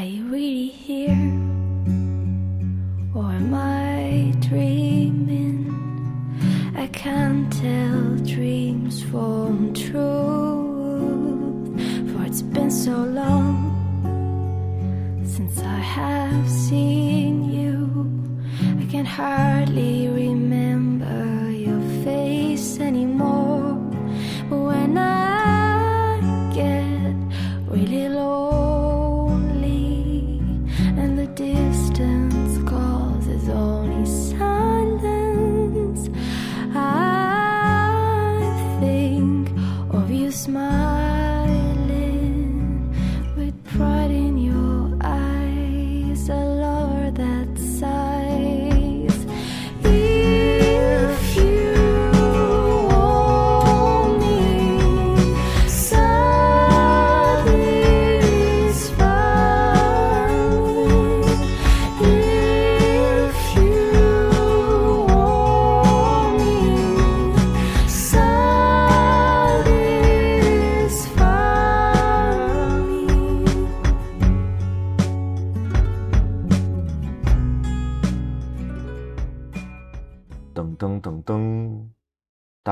[0.00, 1.10] Are you really here?
[3.14, 5.68] Or am I dreaming?
[6.74, 10.00] I can't tell dreams from truth.
[12.10, 13.52] For it's been so long
[15.26, 17.76] since I have seen you.
[18.80, 20.29] I can hardly remember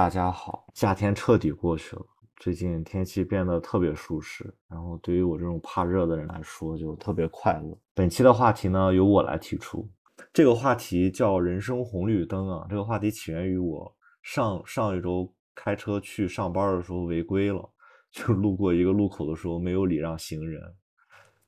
[0.08, 2.02] 大家好，夏天彻底过去了，
[2.38, 7.78] 最近天气变得特别舒适，然后对于我这种怕热的人来说就特别快乐。
[7.92, 9.86] 本期的话题呢，由我来提出，
[10.32, 12.66] 这个话题叫“人生红绿灯”啊。
[12.70, 17.68] 这个话题起源于我上上一周开车去上班的时候违规了，
[18.10, 20.58] 就路过一个路口的时候没有礼让行人，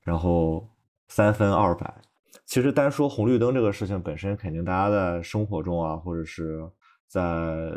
[0.02, 0.68] 然后
[1.08, 2.02] 三分二百。
[2.44, 6.70] 其实单说红绿灯这个事情本身，肯定大家在生活中啊，或者是
[7.08, 7.72] 在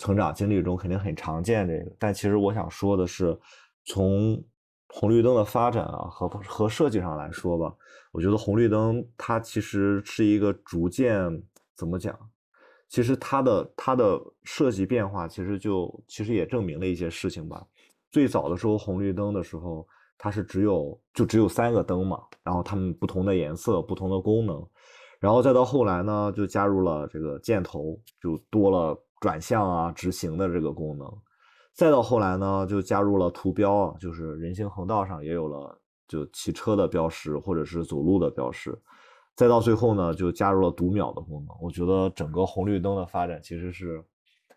[0.00, 1.92] 成长经历中肯定很常见这个。
[1.98, 3.38] 但其实我想说的是，
[3.84, 4.42] 从
[4.88, 7.72] 红绿灯的发展啊和和设计上来说吧，
[8.10, 11.42] 我觉得红绿灯它其实是一个逐渐
[11.76, 12.18] 怎么讲？
[12.88, 17.64] 其实它的它的设计变化，其实就其实也证明了一些事情吧。
[18.10, 19.86] 最早的时候，红绿灯的时候，
[20.18, 24.66] 它是只有就只有三个灯嘛，然后它们不同的颜色、不同的功能，
[25.20, 31.06] 然后再到后来呢，就加入了这个箭头，就多了转向啊、直行的这个功能，
[31.74, 38.76] 再到后来呢，就加入了图标，就是人行横道上也有了就骑车的标识或者是走路的标识，
[39.36, 41.56] 再到最后呢，就加入了读秒的功能。
[41.60, 44.02] 我觉得整个红绿灯的发展其实是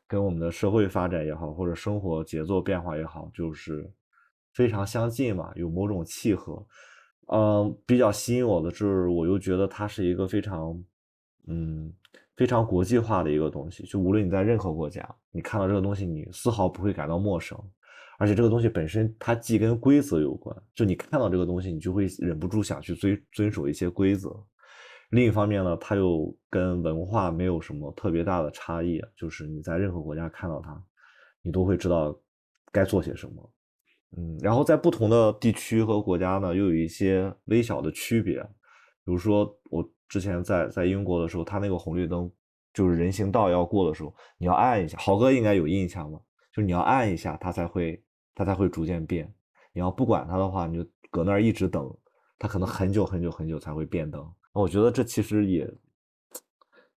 [0.07, 3.91] 跟我们的社会发展也好，或者生活节奏变化也好，就是
[4.53, 6.65] 非常相近嘛，有某种契合。
[7.27, 10.83] 嗯，比较吸引我的是，我又觉得它是一个非常，
[11.47, 11.93] 嗯，
[12.35, 13.83] 非常国际化的一个东西。
[13.85, 17.57] 就无论你在任何国家，你看到这个东西，你丝毫不会感到陌生。
[18.19, 24.31] 而且这个东西本身它既跟规则有关，就你看到这个东西，你就会忍不住想去遵遵守一些规则。
[25.09, 30.81] 另一方面呢，它又跟文化没有什么特别大的差异，就是你在任何国家看到它，
[31.41, 32.17] 你都会知道
[32.71, 33.53] 该做些什么。
[34.15, 38.41] 嗯，然后在不同的地区和国家呢，又有一些微小的区别。
[39.05, 42.31] 比如说，我之前在在英国的时候，它那个红绿灯
[42.71, 44.95] 就是人行道要过的时候，你要按一下。
[44.99, 46.19] 豪哥应该有印象吧？
[46.51, 47.99] 就是你要按一下，它才会
[48.35, 49.33] 它才会逐渐变。
[49.71, 51.91] 你要不管它的话，你就搁那儿一直等，
[52.37, 54.23] 它可能很久很久很久才会变灯。
[54.51, 55.67] 我觉得这其实也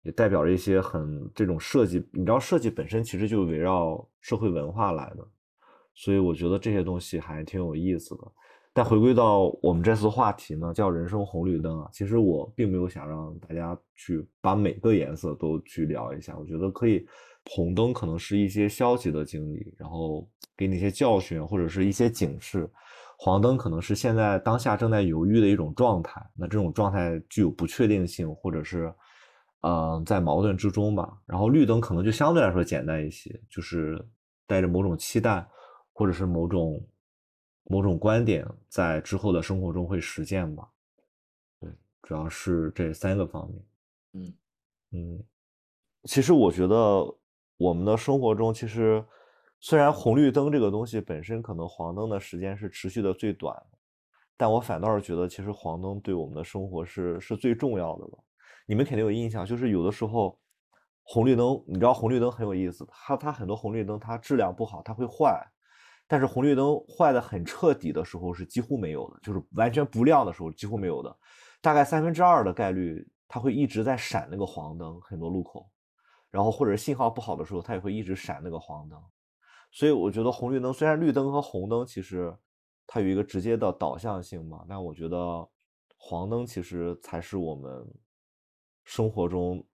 [0.02, 2.06] 也代表着一些很这种设计。
[2.12, 5.26] 你知道，设计本身其实就围绕社会文化来的。
[5.94, 8.32] 所以我觉得这些东西还挺有意思的。
[8.76, 11.88] 但回归到我们这次话题呢，叫人生红绿灯啊。
[11.90, 16.36] 其实我并没有想让大家去把每个颜色都去聊一下。
[16.38, 17.06] 我觉得可以，
[17.46, 22.68] 红灯可能是一些消极的经历，然后给你一些教训或者是一些警示；
[23.16, 26.22] 黄灯可能是现在当下正在犹豫的一种状态。
[26.34, 28.92] 那这种状态具有不确定性，或者是
[29.62, 31.16] 嗯、在矛盾之中吧。
[31.24, 34.06] 然后绿灯可能就相对来说简单一些，就是
[34.46, 35.48] 带着某种期待。
[35.98, 36.78] 或者是某种
[37.68, 40.68] 某种观点在之后的生活中会实践吧，
[41.60, 41.70] 对，
[42.02, 43.64] 主要是这三个方面。
[44.12, 44.34] 嗯
[44.92, 45.24] 嗯，
[46.04, 47.14] 其实我觉得
[47.56, 49.04] 我们的生活中，其实
[49.60, 53.54] 虽然红绿灯这个东西本身可能黄灯的时间是持续的最短，
[54.36, 58.24] 但我反倒是觉得其实黄灯对我们的生活是是最重要的了。
[58.64, 60.38] 你们肯定有印象，就是有的时候
[61.02, 65.44] 红绿灯，你知道红绿灯很有意思，它它很多红绿灯它质量不好，它会坏。
[66.08, 71.16] 但是红绿灯坏的很彻底的时候是几乎没有的，就是完全不亮的时候几乎没有的，
[71.60, 75.68] 大概三分之二的概率它会一直在闪那个黄灯，很多路口，
[76.30, 79.02] 然后或者信号不好的时候它也会一直闪那个黄灯，
[79.72, 82.32] 所以我觉得红绿灯虽然绿灯和红灯其实
[82.86, 84.64] 它有一个直接的导向性嘛。
[84.68, 85.48] 但我觉得
[85.96, 87.84] 黄灯其实才是我们
[88.84, 89.66] 生活中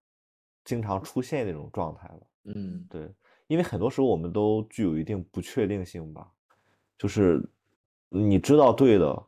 [0.64, 2.20] 经常出现的那种状态了。
[2.44, 3.14] 嗯对，
[3.52, 6.26] 因为很多时候我们都具有一定不确定性吧，
[6.96, 7.46] 就是
[8.08, 9.22] 你知道对的，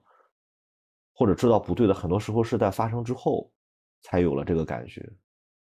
[1.12, 3.52] 或者知道不对的，很多时候是在发生之后
[4.00, 5.06] 才有了这个感觉，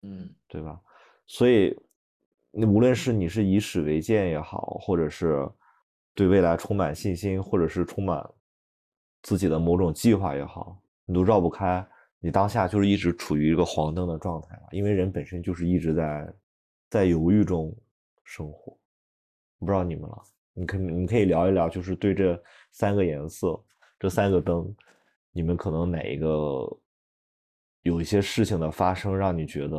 [0.02, 0.78] 嗯对吧？
[1.26, 1.74] 所以，
[2.50, 5.48] 你无论是你是以史为鉴也好，或者是
[6.14, 8.22] 对未来充满信心，或者是充满
[9.22, 11.82] 自己的某种计划也好，你都绕不开。
[12.18, 16.34] 你当下就是一直处于一个黄灯的状态嘛，因为人本身就是一直在
[16.90, 17.74] 在犹豫中
[18.30, 18.78] 生活。
[19.58, 20.22] 不知道你们了，
[20.54, 22.40] 你可你们可以聊一聊，就是对这
[22.70, 23.60] 三个颜色、
[23.98, 24.72] 这三个灯，
[25.32, 26.26] 你们可能哪一个
[27.82, 29.76] 有一些事情的发生，让你觉得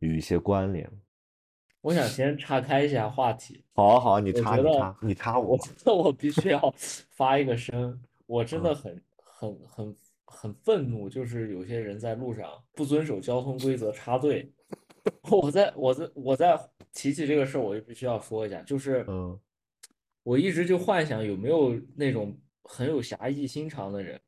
[0.00, 0.88] 有一些关联？
[1.80, 5.50] 我想先岔开一下话题， 好啊好啊，你插你插你插我那。
[5.50, 6.74] 我觉得我必须要
[7.08, 9.96] 发一个声，我真的嗯很很很
[10.26, 14.52] 很愤怒，就是有些人在路上不遵守交通规则插队。
[15.30, 16.60] 我在我在我在
[16.92, 19.38] 提起这个事儿，我就必须要说一下，就是嗯
[20.22, 24.20] 我一直就幻想有没有那种很有侠义心肠的人，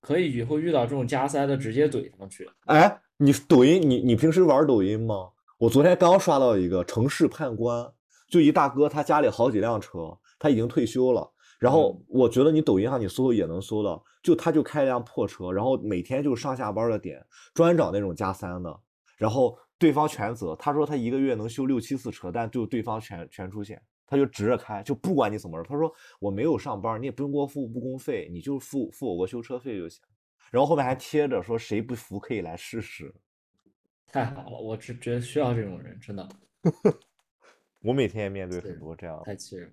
[0.00, 2.48] 可以以后遇到这种加塞的直接怼上去。
[2.66, 5.30] 哎，你抖音，你你平时玩抖音吗？
[5.58, 7.92] 我昨天刚刷到一个城市判官，
[8.28, 11.32] 就一大哥，他家里好几辆车，他已经退休了。
[11.58, 18.80] 然后嗯我觉得你抖音上你搜也能搜到，就他就开一辆破车，然后每天就上下班的点专找那种加三的，
[19.16, 20.56] 然后对方全责。
[20.56, 25.68] 他说他一个月能修六七次车，但就对方全全出险，他就直着开，就不管你怎么着。
[25.68, 30.02] 他说我没有上班，你也不用给我付误工费，你就付付我个修车费就行。
[30.50, 33.14] 然后后面还贴着说谁不服可以来试试。
[34.10, 36.28] 太好了，我只觉得需要这种人，真的
[37.80, 39.72] 我每天也面对很多这样的，太气人。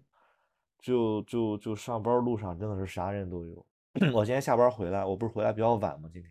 [0.81, 3.65] 就就就上班路上真的是啥人都有。
[4.13, 6.09] 我今天下班回来，我不是回来比较晚吗？
[6.13, 6.29] 今天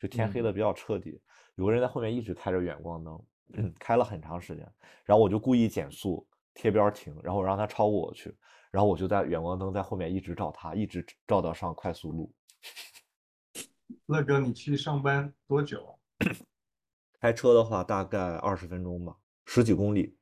[0.00, 1.20] 就天黑的比较彻底，
[1.56, 4.66] 有个人在后面一直开着远光灯，开了很长时间，
[5.04, 8.34] 然后我就故意减速贴边儿停，然后我让他超过我去，
[8.70, 12.34] 然后我就在远光灯在后面一直照他，一直照到上快速路。
[14.06, 15.92] 乐哥，你去上班多久啊？
[17.20, 20.16] 开车的话大概二十分钟吧，十几公里。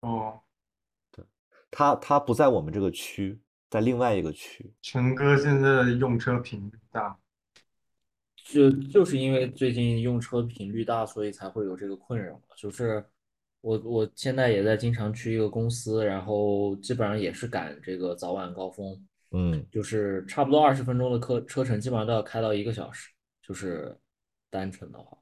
[0.00, 0.40] 哦，
[1.10, 1.24] 对
[1.70, 4.72] 他他不在我们这个区，在另外一个区。
[4.80, 7.18] 陈哥现在用车频率大，
[8.48, 12.42] 就就是因为最近用车频率大，所以才会有这个困扰嘛。
[12.56, 13.04] 就是
[13.60, 23.10] 我我现在也在经常去一个公司，然后基本上也是赶这个早晚高峰，嗯，就是差不多二十分钟的车车程，基本上都要开到一个小时，
[23.42, 23.98] 就是
[24.48, 25.18] 单程的话，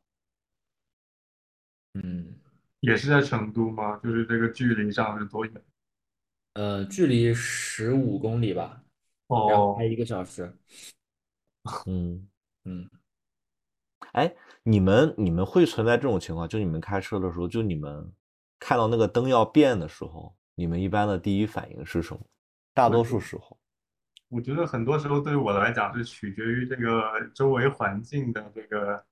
[1.95, 2.35] 嗯
[2.81, 3.97] 也是在成都吗？
[4.05, 5.55] 就是这个距离上是多远？
[6.53, 8.85] 呃，距离十五公里吧，
[9.29, 10.55] 然后哦开，一个小时，
[11.87, 12.29] 嗯，
[12.65, 12.91] 嗯。
[14.15, 16.49] 哎，你们你们会存在这种情况？
[16.49, 18.13] 就你们开车的时候，就你们
[18.59, 22.21] 看到那个灯要变的时候，你们一般的第一反应是什么？
[22.73, 23.57] 大多数时候，
[24.29, 27.03] 我觉得很多时候对于我来讲是取决于这个
[27.35, 29.05] 周围环境的这个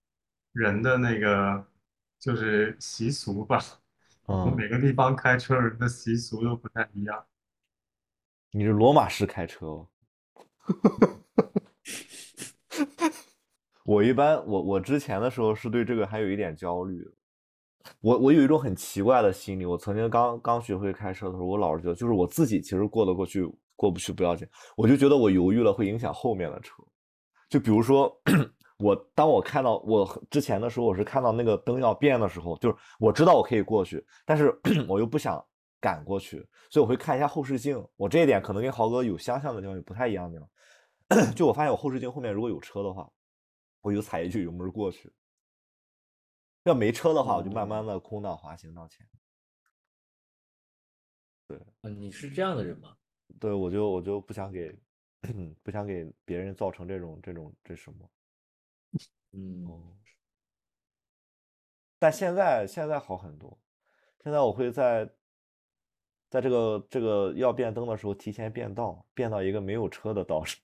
[0.53, 1.65] 人的那个
[2.19, 3.61] 就是习俗吧。
[4.27, 7.25] 嗯，每个地方开车人的习俗都不太一样。
[8.53, 9.89] 你是罗马式开车哦。
[13.85, 17.05] 我一般，我我之前的时候是对这个还有一点焦虑。
[18.01, 19.67] 我我有一种很奇怪的心理。
[19.67, 24.47] 我曾经刚刚学会开车的时候，我老是觉得，就是我自己其实过得过去，过不去不要紧，
[24.77, 26.75] 我就觉得我犹豫了会影响后面的车。
[27.49, 28.17] 就比如说，
[28.79, 34.57] 我当我看到我之前的时候，我是看到那个灯要变的时候，就是我知道我可以过去，但是
[34.89, 35.45] 我又不想
[35.81, 36.39] 赶过去，
[36.71, 37.85] 所以我会看一下后视镜。
[37.97, 41.35] 我这一点可能跟豪哥有相像的地方，有不太一样的地方。
[41.35, 43.11] 就我发现我后视镜后面如果有车的话，
[43.83, 45.11] 我就踩一句油门过去；
[46.63, 49.07] 要没车的话，我就慢慢的空档滑行到前。
[51.83, 52.97] 啊，你是这样的人吗？
[53.39, 54.75] 对，我就我就不想给
[55.63, 58.11] 不想给别人造成这种这种这什么。
[59.33, 59.97] 嗯，哦，
[61.99, 63.59] 但现在现在好很多，
[64.23, 65.05] 现在我会在
[66.31, 70.59] 在这个这个要变灯的时候提前变道，变到一个没有车的道上。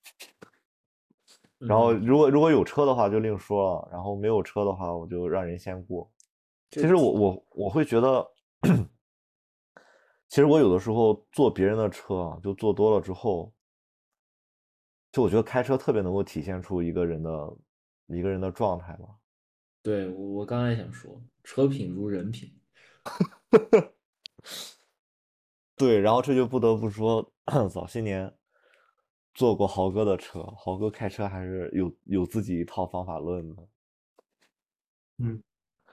[1.59, 6.11] 然后嗯如果如果有车的话就另说了，然后没有车的话我就让人先过。
[6.71, 8.31] 其实我我我会觉得，
[10.29, 13.53] 其实我有的时候坐别人的车啊，就坐多了之后，
[15.11, 17.57] 就我觉得开车特别能够体现出一个人的
[18.07, 19.09] 一个人的状态吧。
[19.83, 22.55] 对，我我刚才想说，车品如人品。
[25.75, 27.33] 对，然后这就不得不说
[27.73, 28.31] 早些年
[29.39, 33.69] 坐过豪哥的车，豪哥开车还是有有自己一套方法论的。
[35.19, 35.41] 嗯，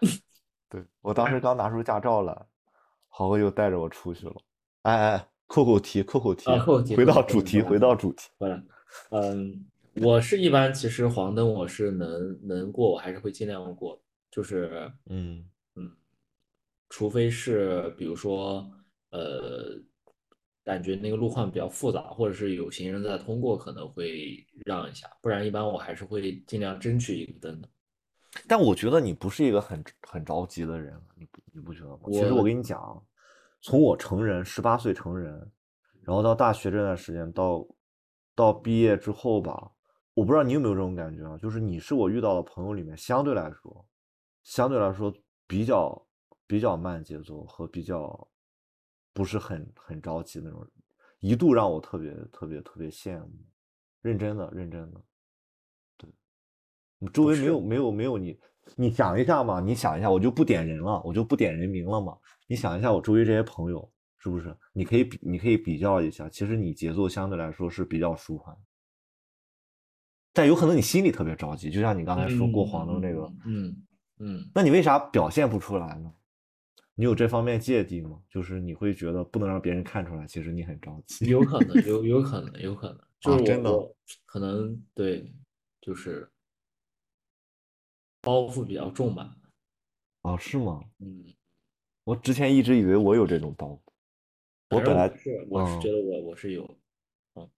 [0.67, 2.35] 对，我当时刚拿出驾照来，
[3.07, 4.33] 豪哥又带着我出去了。
[4.81, 8.31] 哎哎，扣扣题，扣扣题，回到主题，回到主题。
[9.11, 9.63] 嗯，
[10.01, 15.95] 我是一般其实黄灯我是能能过，我还是会尽量过，就是嗯嗯，
[16.89, 18.67] 除非是比如说
[19.11, 19.79] 呃，
[20.65, 27.69] 感觉那个路况比较复杂，或者是有行人在通过，可能会让一下，不然一般我还是会尽量争取一个灯的。
[28.47, 31.99] 但我觉得你不是一个很很着急的人，你不你不觉得吗？
[32.07, 33.01] 其实我我跟你讲，
[33.61, 35.33] 从我成人十八岁成人，
[36.01, 37.65] 然后到大学这段时间，到
[38.33, 39.71] 到毕业之后吧，
[40.15, 43.85] 我不知道你有没有这种感觉啊，就是你是我遇到的朋友里面相对来说，
[44.43, 45.13] 相对来说
[45.47, 46.05] 比较
[46.47, 48.27] 比较慢节奏和比较
[49.15, 50.69] 不是很很着急那种人，
[51.21, 53.31] 一度让我特别特别特别羡慕，
[54.01, 55.01] 认真的认真的。
[56.99, 58.37] 你周围没有没有没有你，
[58.75, 62.17] 你想一下嘛，你想一下，我就不点人了，我就不点人名了嘛。
[62.47, 64.55] 你想一下，我周围这些朋友是不是？
[64.73, 68.53] 你可以比，你可以比较一下，其实你节奏相对来说是比较舒缓，
[70.33, 73.75] 但有可能你心里特别着急，就像你刚才说过黄灯这个，嗯
[74.19, 76.13] 嗯，那你为啥表现不出来呢？
[76.97, 78.21] 你有这方面芥蒂吗？
[78.29, 81.25] 就是你会觉得不能让别人看出来，其实你很着急。
[81.25, 85.29] 有可能，有有可能，有可能，就是我真的可能对，
[85.81, 86.29] 就是
[88.21, 89.35] 包袱比较重吧。
[90.21, 90.81] 啊，是吗？
[90.99, 91.25] 嗯，
[92.05, 93.67] 我之前一直以为我有这种包
[94.69, 96.77] 袱，我本来是我是嗯觉得我我是有，
[97.35, 97.49] 嗯，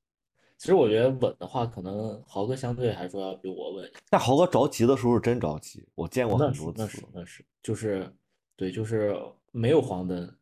[0.57, 3.91] 其实我觉得稳的话，可能豪哥相对来说要比我稳。
[4.09, 7.07] 但豪哥着急的时候是真着急，我见过很多次是那是。
[7.13, 8.11] 那是，就是
[8.57, 9.15] 对，就是
[9.51, 10.35] 没有黄灯，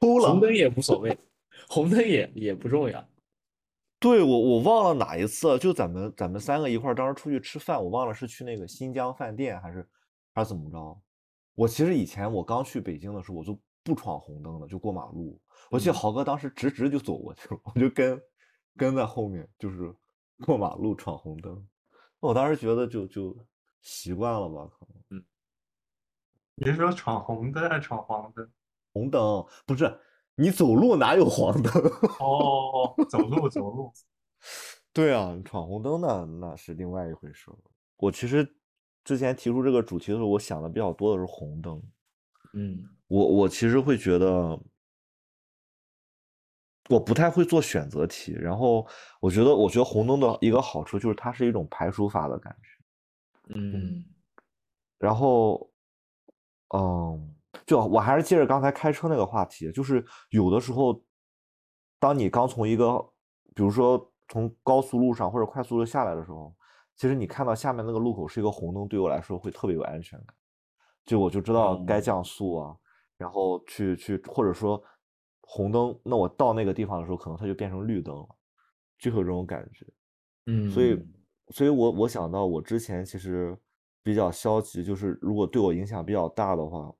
[0.00, 1.16] 哭红灯也无所谓，
[1.68, 3.08] 红灯也也不重要。
[4.00, 9.88] 对我我忘了哪一次，就咱们咱们三个一块儿当时出去吃饭，我忘了是去那个新疆饭店还是
[10.34, 11.00] 还是怎么着。
[11.54, 15.40] 我其实以前我刚去北京的时候，我就不闯红灯的，就过马路。
[15.70, 18.20] 我记得嗯豪哥当时直直就走过去了，我就跟
[18.76, 19.94] 跟在后面，就是
[20.44, 21.64] 过马路闯红灯。
[22.20, 23.36] 我当时觉得就就
[23.80, 25.24] 习惯了吧，可能
[26.60, 28.50] 你是说闯红灯还是闯黄灯？
[28.92, 30.00] 红灯不是
[30.34, 31.72] 你走路哪有黄灯？
[32.18, 33.92] 哦，走路走路，
[34.92, 37.58] 对啊，闯红灯那那是另外一回事了。
[37.96, 38.56] 我其实
[39.04, 41.82] 之前提出这个主题的时候，我想的比较多的是红灯。
[42.54, 44.58] 嗯我我其实会觉得，
[46.88, 48.32] 我不太会做选择题。
[48.32, 48.86] 然后
[49.20, 52.68] 我觉得，我觉得红灯的一个好处就是它是一种排除法的感觉。
[53.54, 54.04] 嗯
[54.98, 55.70] 然后，
[56.76, 57.34] 嗯，
[57.66, 61.02] 就我还是接着刚才开车那个话题，就是有的时候，
[61.98, 62.98] 当你刚从一个，
[63.54, 66.54] 比如说从高速路上或者快速路下来的时候，
[66.96, 70.34] 其实你看到下面那个路口是一个红灯，对我来说会特别有安全感，
[71.06, 72.00] 就我就知道该哦。
[72.00, 72.76] 降速啊，
[73.16, 74.82] 然后去去或者说
[75.40, 78.28] 红灯，那我到那个地方的时候，可能它就变成绿灯了，
[78.98, 79.86] 就会有这种感觉。
[80.46, 81.08] 嗯，所以，
[81.48, 83.56] 所以我我想到我之前其实
[84.02, 86.92] 比较消极，就是如果对我影响比较大的话，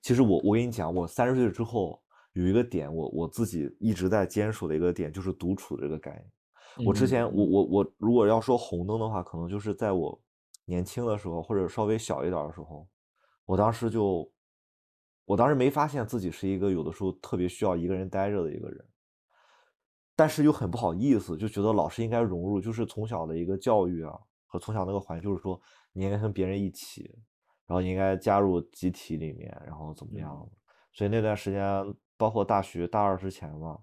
[0.00, 6.86] 其实我我跟你讲，我三十岁之后有一个点，我我自己一直在坚守的一个点，就是独处这个概念。
[6.86, 10.20] 我之前我嗯我我如果要说红灯的话，可能就是在我
[10.64, 12.88] 年轻的时候或者稍微小一点的时候，
[13.44, 14.30] 我当时就，
[15.24, 18.84] 我当时没发现自己是一个有的时候特别需要一个人待着的一个人。
[20.14, 24.18] 但是又很不好意思，就觉得老师应该融入，就是从小的一个教育啊，
[24.52, 25.58] 和从小那个环境，就是说
[25.94, 27.10] 你应该跟别人一起，
[27.66, 30.50] 然后你应该加入集体里面，然后怎么样嗯。
[30.92, 31.64] 所以那段时间，
[32.18, 33.78] 包括大学大二之前嘛，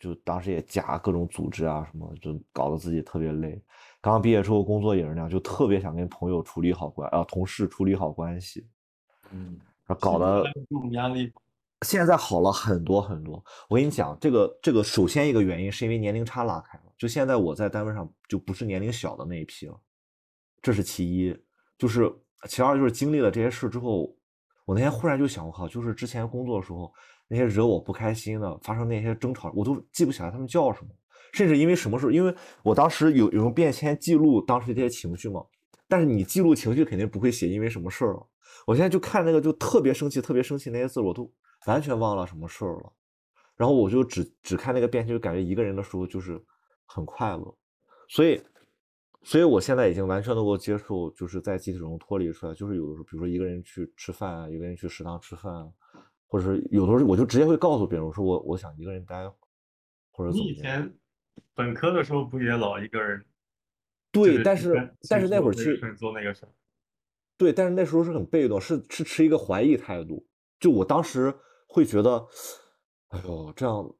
[0.00, 3.62] 就当时也加各种组织啊什么，就搞得自己特别累。
[4.00, 8.66] 刚毕业之后工作也是那样，就特别想跟朋友处理好关啊，同事处理好关系，
[9.30, 9.56] 嗯
[9.86, 10.44] 然后搞得
[10.90, 11.32] 压力，
[11.82, 13.44] 现在好了很多很多。
[13.68, 19.80] 我跟你讲，这个这个首先一个原因是因为年龄差拉开了，就现在我在单位上就不是年龄小的那一批了，
[20.62, 21.36] 这是其一。
[21.76, 22.10] 就是
[22.48, 24.16] 其二就是经历了这些事之后，
[24.64, 26.92] 我那天忽然就想，我靠，就是之前工作的时候
[27.26, 30.90] 那些惹我不开心的，发生那些争吵，我都记不起来他们叫什么，
[31.32, 35.44] 甚至因为什么事，因为我当时有有用便签记录当时这些情绪嘛，
[35.88, 38.26] 但是你记录情绪肯定不会写因为什么事儿了。
[38.64, 41.28] 我现在就看那个就特别生气，特别生气那些字，我都
[41.66, 42.92] 完全忘了什么事儿了。
[43.56, 46.40] 然后我就只只看那个便签，就感觉一个人的时候就是
[46.86, 47.54] 很快乐。
[48.08, 48.40] 所以，
[49.22, 52.54] 所以我现在已经完全能够接受，就是在集体中脱离出来。
[52.54, 55.68] 就是有的时候，比如说一个人去吃饭啊，一个人去食堂吃饭啊，
[56.26, 59.34] 或者是有的时候我就直接会告诉别人，我说我我想一个人待会儿，
[60.10, 60.54] 或者怎你以。
[60.54, 60.92] 前
[61.54, 63.24] 本科的时候不也老一个人？
[64.10, 66.48] 对，但是但是那会儿其实这个事儿做那个事儿。
[67.38, 70.26] 对，但是那时候是很被动，是是持一个怀疑态度。
[70.60, 71.34] 就我当时
[71.66, 72.26] 会觉得，
[73.08, 73.94] 哎呦，这样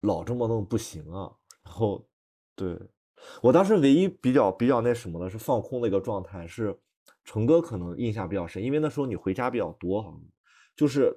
[0.00, 1.30] 老这么弄不行啊。
[1.64, 2.08] 然后，
[2.56, 2.78] 对
[3.42, 6.76] 我当时唯一比较比较那什么的是放空的一个状态，是
[7.24, 10.20] 成哥可能印象比较深，因为那时候你回家比较多，好像
[10.76, 11.14] 就是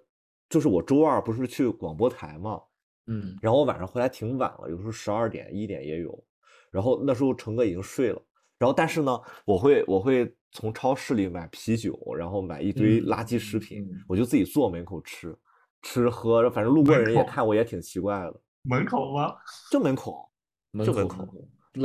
[0.50, 2.62] 就是我周二不是去广播台嘛，
[3.08, 3.38] 嗯。
[3.42, 6.24] 然后我晚上回来挺晚了，有时候十二点一点也有。
[6.70, 8.22] 然后那时候成哥已经睡了，
[8.58, 14.04] 然后但是呢，我会我会从超市里买啤酒，然后买一堆嗯垃圾食品，嗯。
[14.08, 15.38] 我就自己坐门口吃，
[15.82, 19.36] 吃喝，反正路过门人也看我也挺奇怪的，门口吗？
[19.70, 20.30] 就门口，
[20.72, 21.26] 门就门口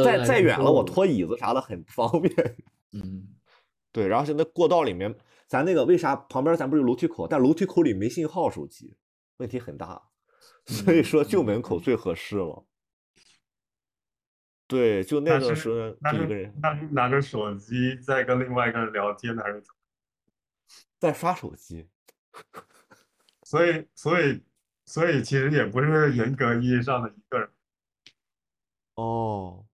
[0.05, 2.57] 再再远了我拖椅子啥的很不方便。
[2.93, 3.29] 嗯
[3.93, 5.15] 对，然后是那过道里面，
[5.47, 8.97] 咱那个为啥旁边咱不是有楼梯口，但楼梯口里没信号，手机
[9.39, 10.03] 问题很大，
[10.67, 12.67] 所以嗯说就嗯门口最合适了。
[14.67, 15.77] 对，就那个时候
[16.13, 19.63] 一个人那拿着手机在跟另外一个人聊天，还是？
[20.99, 21.89] 在刷手机。
[23.45, 24.43] 所以所以
[24.85, 27.49] 所以其实也不是严格意义上的一个人。
[28.97, 29.65] 哦，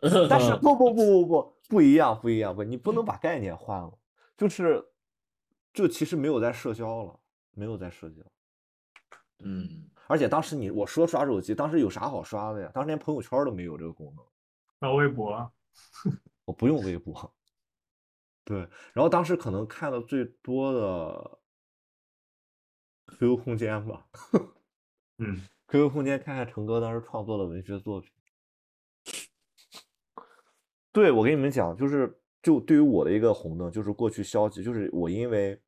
[0.28, 3.98] 但是不不不不不不一样不一样不，你不能把概念换了，
[4.36, 4.84] 就是
[5.72, 7.18] 就其实没有在社交了，
[7.52, 8.22] 没有在社交。
[9.40, 12.70] 嗯而且当时你我说刷手机，当时有啥好刷的呀？
[12.72, 14.24] 当时连朋友圈都没有这个功能。
[14.78, 15.52] 刷微博，
[16.44, 17.34] 我不用微博。
[18.44, 18.58] 对，
[18.92, 21.38] 然后当时可能看的最多的
[23.18, 24.06] QQ 空间吧
[25.18, 28.12] 嗯，，QQ 空间看看成哥当时创作的文学作品。
[30.96, 32.10] 对，我跟你们讲，就是
[32.42, 35.60] 就对于我的一个红灯，就是过去消极，就是我因为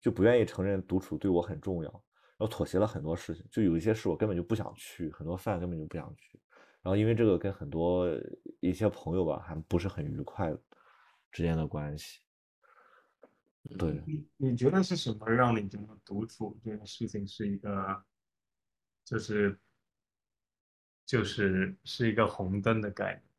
[0.00, 6.40] 就不愿意承认独处对我很重要，然后妥协了很多事情，就有一些事我根本就不想去，很多饭根本就不想去，
[6.82, 8.08] 然后因为这个跟很多
[8.60, 10.56] 一些朋友吧，还不是很愉快
[11.32, 12.20] 之间的关系。
[13.76, 18.04] 对，你你觉得是什么让你觉得独处这件事情是一个，
[19.04, 19.58] 就是
[21.04, 23.29] 就是是一个红灯的概念？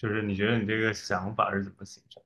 [0.00, 2.22] 就是你觉得你这个想法是怎么形成？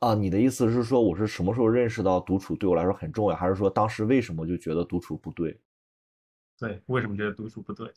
[0.00, 5.56] 啊，你的意思是说我是什么时候认识到独处对我来说很重要，还是说当时为什么就觉得独处不对？
[6.58, 7.88] 对，为什么觉得独处不对？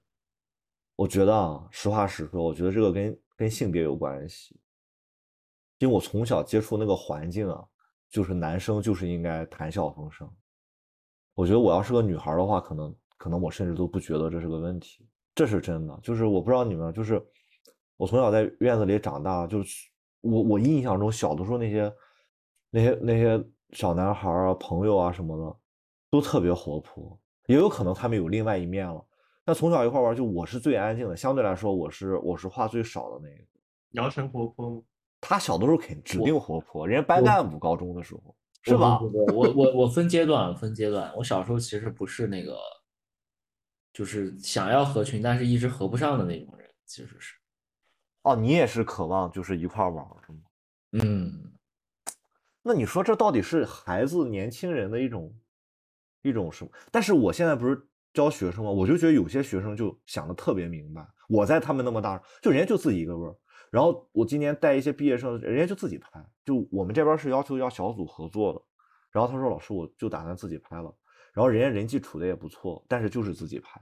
[0.96, 4.56] 我觉得啊，实话实说，我觉得这个跟跟性别有关系，
[5.80, 7.66] 因为我从小接触那个环境啊，
[8.12, 10.32] 就是男生就是应该谈笑风生。
[11.34, 16.00] 我觉得我要是个女孩的话，可能可能我甚至都不觉得这是个问题，这是真的。
[16.04, 17.20] 就是我不知道你们，就是
[17.98, 19.90] 我从小在院子里长大，就是
[20.22, 21.94] 我我印象中小的时候那些
[22.70, 25.58] 那些那些小男孩啊、朋友啊什么的，
[26.10, 29.04] 都特别活泼，也有可能他们有另外一面了。
[29.46, 33.44] 那从小一块玩，就我是最安静的，相对来说我是我是话最少的那个。
[33.92, 34.82] 姚晨活泼吗？
[35.20, 39.00] 他小的时候肯指定活泼，人家班我干部高中的时候是吧？
[39.34, 42.60] 我我我分阶段分阶段，我小时候其实不是那个，
[43.94, 47.34] 就是想要合群，但是一直合不上的那种人，其实是，
[48.28, 50.40] 哦，你也是渴望就是一块儿玩儿是吗？
[50.92, 51.54] 嗯，
[52.62, 55.34] 那你说这到底是孩子、年轻人的一种
[56.24, 56.72] 一种什么？
[56.92, 58.70] 但是我现在不是教学生吗？
[58.70, 61.08] 我就觉得有些学生就想的特别明白。
[61.30, 63.36] 我在他们那么大，就人家就自己一个味儿。
[63.70, 66.26] 然后我今年带一些毕业生，人家就自己拍。
[66.44, 68.62] 就我们这边是要求要小组合作的，
[69.12, 70.94] 然后他说老师我就打算自己拍了。
[71.34, 73.82] 然后人家人际处的也不错，但是就是自己拍，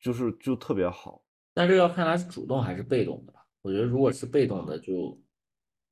[0.00, 1.22] 就是就特别好，
[1.58, 3.44] 但这要看他是主动还是被动的吧。
[3.62, 5.20] 我觉得如果是被动的就，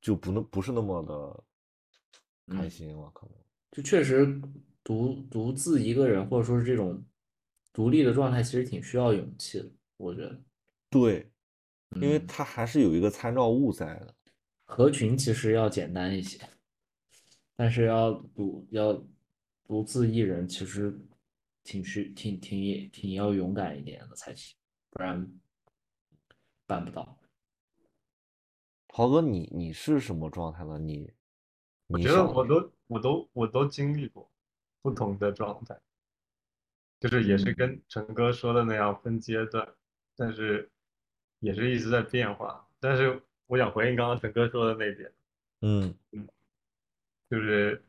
[0.01, 3.35] 就不能不是那么的开嗯心了，可能。
[3.73, 4.41] 就确实
[4.85, 7.05] 独独自一个人或者说是这种
[7.73, 9.69] 独立的状态，其实挺需要勇气的。
[9.97, 10.41] 我觉得，
[10.89, 11.29] 对，
[11.97, 14.15] 因为他还是有一个参照物在的。
[14.67, 16.39] 合群其实要简单一些，
[17.57, 19.05] 但是要独要
[19.65, 20.97] 独自一人，其实
[21.65, 24.57] 挺需挺挺挺要勇敢一点的才行，
[24.91, 25.29] 不然
[26.67, 27.19] 办不到。
[28.89, 30.79] 豪哥，你你是什么状态呢？
[30.79, 31.13] 你
[31.87, 34.31] 我觉得我都我都我都经历过
[34.83, 35.79] 不同的状态，
[36.99, 39.75] 就是也是嗯跟陈哥说的那样分阶段，
[40.17, 40.71] 但是
[41.41, 42.67] 也是一直在变化。
[42.81, 45.13] 但是我想回应刚刚陈哥说的那点，
[45.61, 46.29] 嗯嗯
[47.29, 47.85] 就是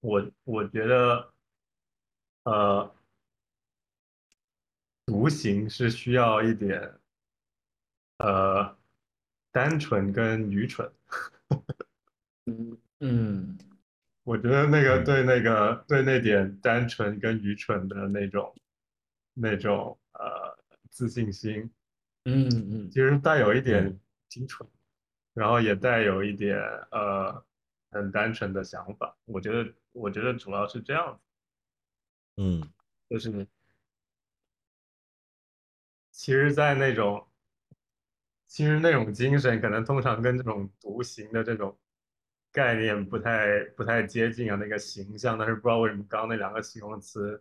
[0.00, 1.32] 我我觉得，
[2.44, 2.94] 呃，
[5.04, 6.98] 独行是需要一点
[8.18, 8.76] 呃
[9.50, 10.90] 单纯跟愚蠢。
[13.00, 13.56] 嗯
[14.24, 18.54] 我觉得那个嗯对那个对那点单纯跟愚蠢的那种
[19.34, 20.58] 那种呃
[20.90, 21.70] 自信心，
[22.24, 24.68] 嗯嗯其实带有一点嗯清纯，
[25.34, 26.58] 然后也带有一点
[26.90, 27.44] 呃
[27.90, 29.16] 很单纯的想法。
[29.26, 31.20] 我觉得，我觉得主要是这样子，
[32.42, 32.72] 嗯
[33.08, 33.46] 就是
[36.10, 37.27] 其实，在那种
[38.48, 41.78] 其实那种精神可能通常跟这种独行的这种
[42.50, 45.38] 概念不太不太接近啊，那个形象。
[45.38, 47.40] 但是不知道为什么刚刚那两个形容词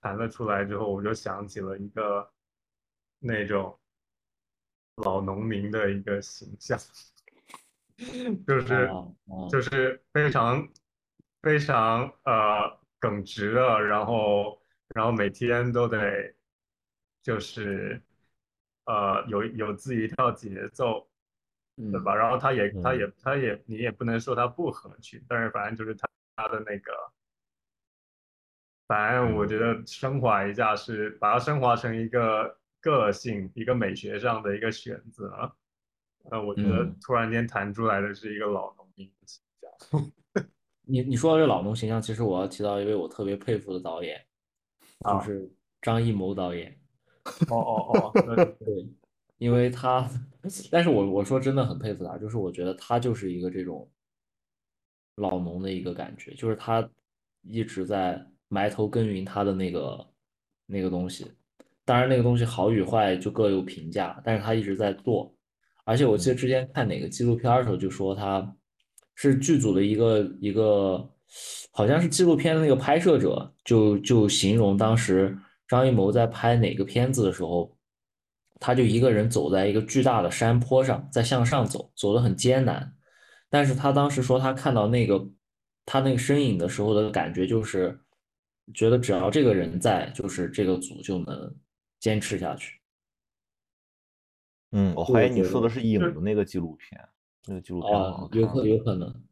[0.00, 2.28] 弹了出来之后，我就想起了一个
[3.20, 3.78] 那种
[4.96, 6.78] 老农民的一个形象，
[8.46, 8.90] 就是
[9.50, 10.68] 就是非常
[11.42, 14.60] 非常呃耿直的，然后
[14.94, 16.34] 然后每天都得
[17.22, 18.02] 就是
[18.84, 21.08] 呃有有自己一套节奏，
[21.76, 22.14] 对嗯吧？
[22.14, 26.92] 然后他也他嗯也他也你也不能说他不合群，但是反正就是他他的那个，
[28.86, 35.54] 反正我觉得升华一下是把它升华成一个个性，一个美学上的一个选择。
[36.30, 40.12] 呃，我觉得嗯突然间弹出来的是一个老农民的形象。
[40.82, 44.20] 你你说到这老农形象，其实我要提到一位我特别佩服的导演，
[45.04, 45.48] 就啊是
[45.80, 46.79] 张艺谋导演。
[47.48, 48.88] 哦哦哦，对对，
[49.38, 50.08] 因为他，
[50.70, 53.88] 但是我我说真的很佩服他，就是我觉得他就是一个这种
[55.16, 56.88] 老农的一个感觉，就是他
[57.42, 60.06] 一直在埋头耕耘他的那个
[60.66, 61.30] 那个东西，
[61.84, 65.34] 当然那个东西好与坏就各有评价，但是他一直在做，
[65.84, 68.56] 而且我记得之前看哪个纪录片的时候就说他
[69.14, 71.08] 是剧组的一个一个，
[71.70, 75.36] 好像是纪录片的那个拍摄者就就形容当时
[75.70, 77.78] 张艺谋在拍哪个片子的时候，
[78.58, 82.92] 他就一个人走在一个巨大的山坡上，在向上走，走得很艰难。
[83.48, 85.24] 但是他当时说，他看到那个
[85.86, 88.00] 他那个身影的时候的感觉，就是
[88.74, 91.56] 觉得只要这个人在，就是这个组就能
[92.00, 92.80] 坚持下去。
[94.72, 97.08] 嗯，我怀疑你对对说的是影就的那个纪录片，
[97.46, 98.64] 那个纪录片很好哦，有可看。
[98.64, 99.24] 有可能，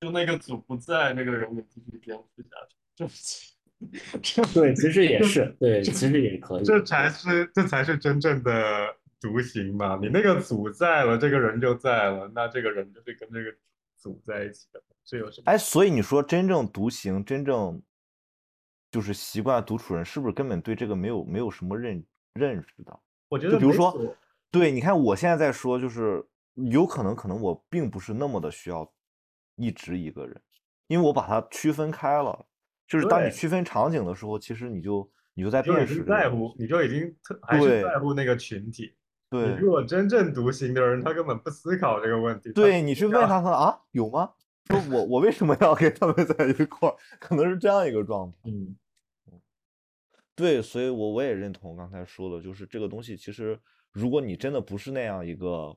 [0.00, 3.06] 就那个组不在，那个人也继续坚持下去，这
[4.54, 6.64] 对，其实也是，对，其实也可以。
[6.64, 9.98] 这才是这才是真正的独行嘛！
[10.00, 13.54] 你那个组在了，这个人就在了，那这个人就是跟这个
[13.98, 15.44] 组在一起的，这有什么？
[15.44, 17.82] 哎，所以你说真正独行，真正
[18.90, 22.98] 就是习惯独处人，是不是根本对这个没有没有什么认认识的？
[23.28, 24.16] 我觉得就比如说，
[24.50, 28.90] 对，你看我现在在说，就是有可能，可能我并不是那么的需要
[29.56, 30.40] 一直一个人，
[30.86, 32.46] 因为我把它区分开了。
[32.86, 38.94] 就是当你区分场景的时候，其实你就你就在辨识在乎，你就已经特还是在乎那个群体。
[39.30, 42.52] 你对如果真正独行的人，他根本不思考这个问题。
[42.52, 44.32] 对，你去问他他啊，有吗？
[44.66, 46.96] 说我我为什么要跟他们在一块儿？
[47.18, 48.38] 可能是这样一个状态。
[48.44, 48.76] 嗯
[50.34, 53.58] 对，所以我我也认同刚才说的，就是这个东西，其实
[53.90, 55.74] 如果你真的不是那样一个，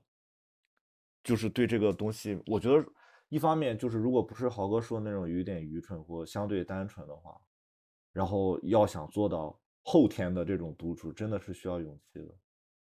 [1.23, 2.85] 就是对这个东西，我觉得
[3.29, 7.39] 一方面就是如果不是豪哥说的那种有点愚蠢或相对单纯的话，
[8.11, 12.35] 然后要想做到后天的这种独处，真的是需要勇气的。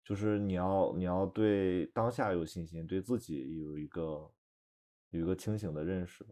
[0.05, 4.31] 就是你要你要对当下有信心，对自己有一个
[5.11, 6.31] 有一个清醒的认识吧。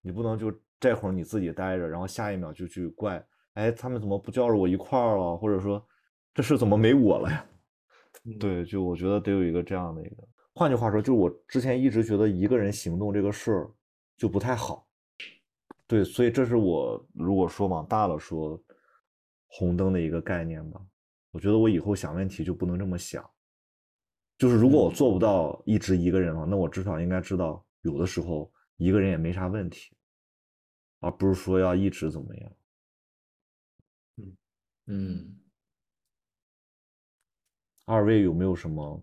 [0.00, 3.22] 你不能就这会儿你自己待着，然后下一秒就去怪，
[3.54, 5.36] 哎，他们怎么不叫着我一块儿了？
[5.36, 5.84] 或者说
[6.32, 7.46] 这事怎么没我了呀？
[8.24, 10.28] 嗯对，就我觉得得有一个这样的一个。
[10.54, 13.70] 换句话说，就是我之前一直觉得一个人行动这个事儿
[14.16, 14.86] 就不太好。
[15.86, 18.62] 对，所以这是我如果说往大了说，
[19.46, 20.80] 红灯的一个概念吧。
[21.32, 23.28] 我觉得我以后想问题就不能这么想，
[24.36, 29.96] 就是如果我做不到一直一个人了，那我至少应该知道，有的时候一个人也没啥问题，
[30.98, 32.52] 而不是说要一直怎么样。
[34.86, 35.38] 嗯，
[37.84, 39.00] 二位有没有什么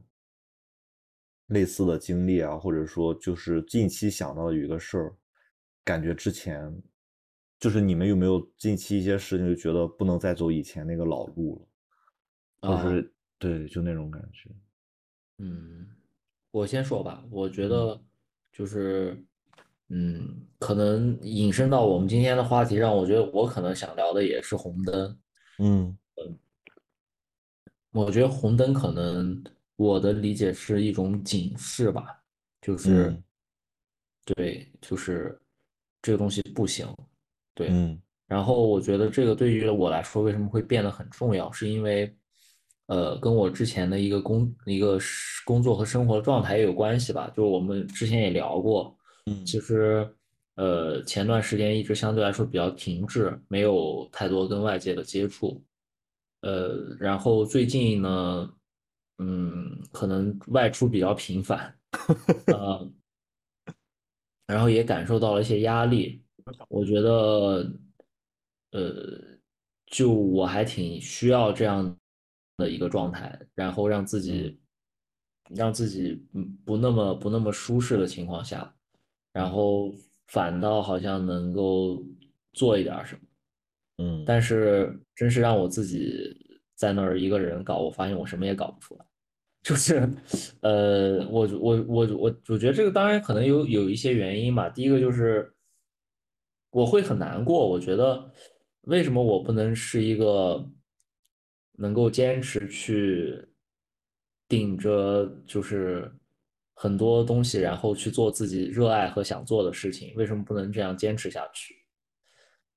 [1.47, 5.15] 类似的经历啊，或者说就是近期想到的有一个事儿，
[5.83, 6.81] 感觉之前
[7.59, 11.67] 就是你们有没有近期一些事情就觉得不能再走以前那个老路
[12.61, 14.49] 了，或者啊是对，就那种感觉。
[15.39, 15.87] 嗯，
[16.51, 18.01] 我先说吧，我觉嗯得
[18.51, 19.23] 就是，
[19.89, 25.19] 嗯，可能引申到我们今天的话题上，我觉得我可能想聊的也是红灯。
[25.59, 25.97] 嗯
[27.91, 29.43] 我觉得红灯可能
[29.77, 32.21] 我的理解是一种警示吧，
[32.61, 33.23] 就是嗯
[34.25, 35.39] 对，就是
[36.01, 36.85] 这个东西不行，
[37.55, 37.69] 对。
[37.69, 42.13] 嗯然后我觉得这个对于我来说为什么会变得很重要，是因为，
[42.87, 44.99] 呃，跟我之前的一个工一个
[45.45, 47.29] 工作和生活状态也有关系吧。
[47.29, 48.93] 就是我们之前也聊过，
[49.27, 50.13] 嗯其实，
[50.55, 55.63] 呃，前段时间一直相对来说比较停滞，没有太多跟外界的接触。
[56.41, 58.53] 呃，然后最近呢，
[59.19, 61.75] 嗯，可能外出比较频繁，
[62.47, 62.91] 呃，
[64.47, 66.23] 然后也感受到了一些压力。
[66.69, 67.71] 我觉得，
[68.71, 69.39] 呃，
[69.87, 71.97] 就我还挺需要这样
[72.57, 74.59] 的一个状态，然后让自己
[75.55, 78.73] 让自己嗯不那么不那么舒适的情况下，
[79.33, 79.93] 然后
[80.27, 82.03] 反倒好像能够
[82.53, 83.21] 做一点什么。
[83.99, 86.37] 嗯但是真是让我自己
[86.75, 89.06] 在那儿一个人搞，我发现我什么也搞不出来。
[89.67, 90.09] 就是，
[90.61, 94.69] 呃，我我我我我觉得这个当然可能有有一些原因吧。
[94.69, 95.53] 第一个就是
[96.69, 98.31] 我会很难过，我觉得
[98.83, 100.65] 为什么我不能是一个
[101.73, 103.45] 能够坚持去
[104.47, 106.09] 顶着就是
[106.73, 111.75] 很多东西，然后去做自己热爱和想做的事情，为什么不能这样坚持下去？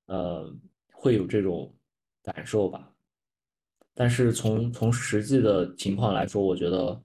[0.07, 0.53] 呃，
[0.92, 1.72] 会有这种
[2.20, 2.92] 感受吧。
[4.01, 6.99] 但是从从实际的情况来说，我觉得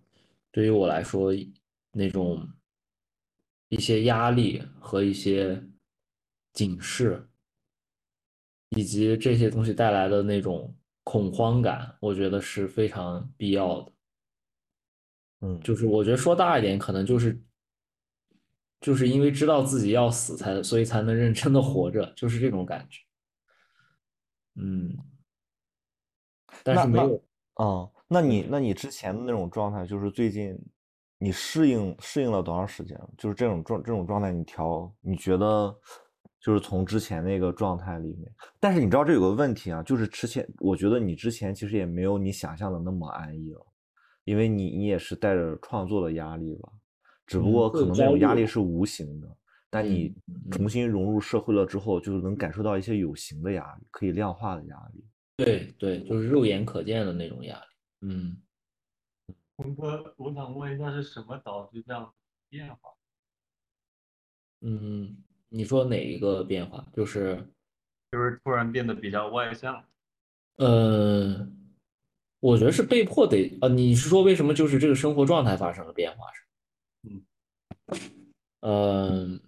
[0.49, 1.33] 对于我来说，
[1.91, 2.49] 那种
[3.67, 5.61] 一些压力和一些
[6.53, 7.27] 警示，
[8.69, 13.91] 以及这些东西带来的那种恐慌感，我觉得是非常必要的。
[15.41, 17.37] 嗯就是我觉得说大一点，可能就是
[18.79, 23.01] 就是因为知道自己要死才，所以才能认真的活着，就是这种感觉。
[24.55, 24.97] 嗯，
[26.65, 27.21] 但是没有。
[27.61, 30.59] 嗯，那你那你之前的那种状态，就是最近
[31.19, 32.99] 你适应适应了多长时间？
[33.17, 35.73] 就是这种状这种状态，你调你觉得
[36.41, 43.65] 就是从之前那个状态里面，但是你知道这有个问题啊，就是之前我觉得你之前其实也没有你想象的那么安逸了，
[44.25, 46.69] 因为你你也是带着创作的压力吧，
[47.25, 49.27] 只不嗯过可能那种压力是无形的，
[49.69, 50.13] 但你
[50.51, 55.05] 重新融入社会了之后，就是能感受到一些有形的压力，可以量化的压力。
[55.37, 57.65] 对对，就是肉眼可见的那种压力。
[58.01, 58.41] 嗯，
[59.57, 62.13] 洪哥，我想问一下，是什么导致这样
[62.49, 62.93] 变化？
[64.61, 66.87] 嗯，你说哪一个变化？
[66.93, 67.35] 就是，
[68.11, 69.83] 就是突然变得比较外向。
[70.57, 71.47] 呃，
[72.39, 76.41] 我觉得是被迫得，呃，你是说为什么就是这个生活状态发生了变化是
[77.09, 77.21] 吗？
[78.61, 79.39] 嗯，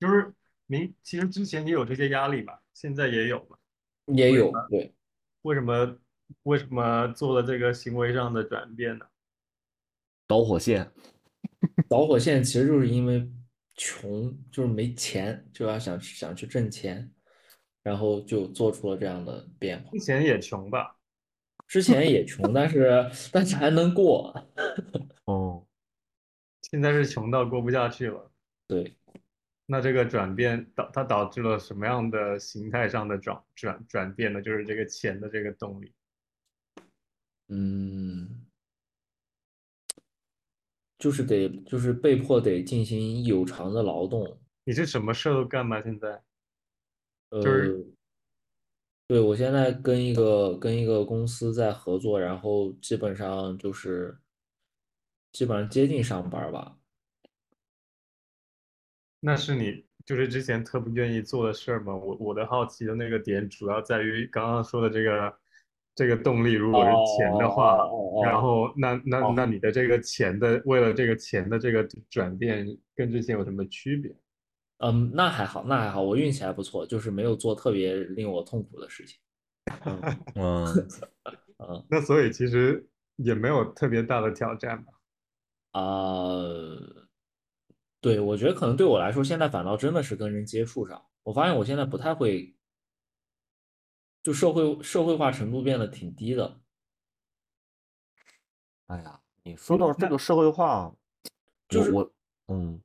[0.00, 0.32] 就是
[0.66, 3.58] 明其实之前也有这些压力吧，现在也有吧。
[4.06, 4.94] 也有，对，
[5.42, 5.96] 为什么
[6.42, 9.06] 为什么做了这个行为上的转变呢？
[10.26, 10.90] 导火线，
[11.88, 13.26] 导火线其实就是因为
[13.74, 17.10] 穷，就是没钱，就要想想去挣钱，
[17.82, 20.00] 然后就做出了这样的变化之。
[20.00, 20.96] 前也穷吧，
[21.66, 24.34] 之前也穷，但是但是还能过，
[25.24, 25.66] 哦，
[26.62, 28.30] 现在是穷到过不下去了。
[28.66, 28.97] 对。
[29.70, 34.40] 那这个转变导它导致了什么样的形态上的转转转变呢？
[34.40, 35.92] 就是这个钱的这个动力。
[37.48, 38.46] 嗯，
[40.98, 45.82] 就是得就是被迫得进行有偿的劳动，你是什么事儿都干吗？
[45.82, 46.22] 现在
[47.30, 47.86] 就，是
[49.06, 54.18] 对，我现在跟一个跟一个公司在合作，然后基本上就是
[55.32, 56.77] 基本上接近上班儿吧，
[59.20, 61.94] 那是你就是之前特不愿意做的事儿吗？
[61.94, 65.38] 我我的好奇的那个点主要在于刚刚说的这个
[65.94, 74.14] 这个动力，如果是钱的话，哦哦哦然后那那哦那你的这个钱的为了这个钱的这个转变跟之前有什么区别？
[74.78, 79.18] 嗯，那还好，那还好，我运气还不错，就是没有做特别令我痛苦的事情，
[79.84, 80.00] 嗯
[80.36, 80.64] 嗯，
[81.58, 84.92] 嗯那所以其实也没有特别大的挑战吧。
[85.72, 85.82] 啊，
[88.00, 92.54] 对，我觉得可能对我来说，现在反倒真的是跟人接触上，我发现我现在不太会，
[94.22, 96.60] 就社会社会化程度变得挺低的。
[98.86, 100.94] 哎呀，你说到这个社会化，
[101.68, 102.12] 就是我
[102.46, 102.80] 嗯，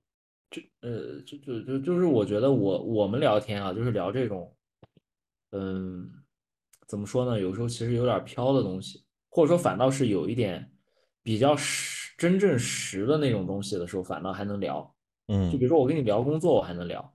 [0.50, 4.54] 就呃，就就就就是我觉得我我们聊天啊，就是聊这种，
[5.52, 6.12] 嗯，
[6.88, 7.40] 怎么说呢？
[7.40, 10.74] 有时候其实有点飘的东西，或者说反倒是有一点
[11.22, 14.94] 比较实、真正实的那种东西的时候，反倒还能聊。
[15.28, 17.14] 就嗯比如说我跟你聊工作，我还能聊，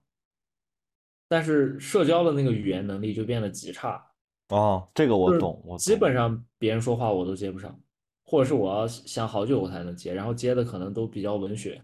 [1.29, 4.03] 但是社交的那个语言能力就变得极差，
[4.49, 7.79] 哦，这个我就是懂，我基本上别人说话我都接不上，
[8.25, 11.83] 或者是我要想好久我才能接，然后接的可能都比较文学。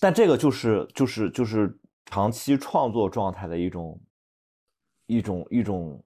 [0.00, 4.00] 但这个就是就是就是长期创作状态的一种
[5.06, 6.02] 一种一种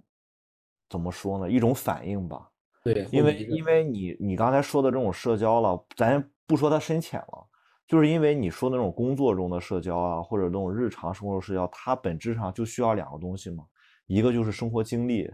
[0.89, 1.51] 怎么说呢？
[1.51, 2.49] 一种反应吧。
[2.83, 7.47] 对，因为因为你你刚才说的这种社交了，咱不说它深浅了，
[7.93, 13.65] 就是因为你说那种工作中的社交啊，或者那种日常生活中社交，它本质上就需要两个东西嘛，
[14.07, 15.31] 一个就是生活经历，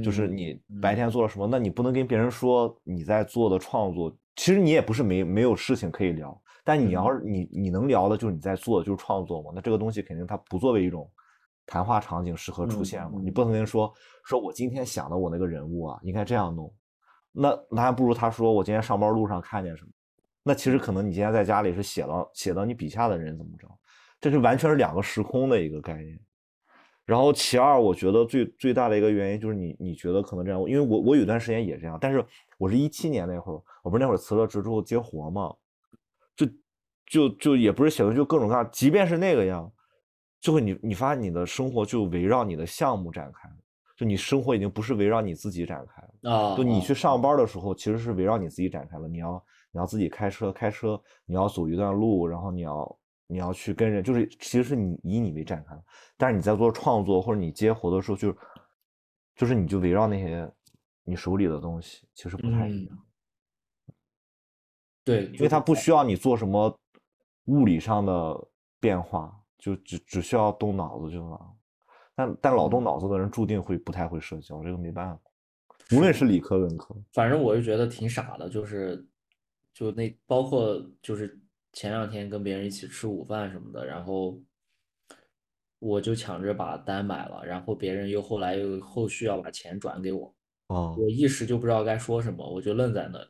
[0.00, 0.96] 就是嗯你白嗯。
[0.96, 6.92] 天做了什么，那你不能跟别人说你在做的创作，其实你也不是没没有事情可以聊，但你嗯。
[6.92, 11.06] 要是你你能聊的就是你在做的就是创作嘛，那这个东西肯定它不作为一种
[11.66, 13.92] 谈话场景适合出嗯现嘛，你嗯不能跟人说
[14.24, 16.72] 说我今天想的我那个人物啊应该这样弄，
[17.32, 19.90] 那那还不如他说我今天上班路上看见什么，
[20.42, 23.68] 那其实可能你今天在家里是写到写到你笔下的人怎么着，
[24.20, 26.18] 这是完全是两个时空的一个概念。
[27.04, 32.22] 然后其二，我觉得最最大的一个原因就是你你觉得可能这样，因为我我有段时间也这样，但是
[32.58, 35.54] 我是一七年那会儿，我不是那会儿辞了职之后接活嘛，
[36.36, 36.46] 就
[37.06, 39.72] 就就也不是写的就各种各样，即便是那个样，
[40.38, 43.48] 就会你你发现你的生活就围绕你的项目展开，
[43.96, 46.30] 就你生活已经不是围绕你自己展开了。
[46.30, 49.08] 啊，就你啊去上班的时候，其实是围绕你自己展开了。
[49.08, 55.84] 你要你要自己开车，开车你要走一段路，然后你要你要去跟人，就是其实是你以你为展开的。
[56.16, 58.36] 但是你在做创作或者你接活的时候，就
[59.36, 60.50] 就是你就围绕那些
[61.04, 62.98] 你手里的东西，其实不太一嗯样，
[65.04, 66.78] 对，因为它不需要你做什么
[67.44, 68.48] 物理上的
[68.80, 71.38] 变化，就只只需要动脑子就能。
[72.14, 75.20] 但但老动嗯脑子的人注定会不太会社交，这个没办法。
[75.96, 79.06] 无论是理科文科，反正我就觉得挺傻的，就是
[79.78, 81.38] 就那包括就是
[81.72, 84.36] 前两天跟别人一起吃午饭什么的，然后
[85.78, 90.34] 我就抢着把单买了，然后别人又后来又后续要把钱转给我，
[90.66, 90.96] 哦。
[90.98, 93.24] 我一时就不知道该说什么，我就愣在那。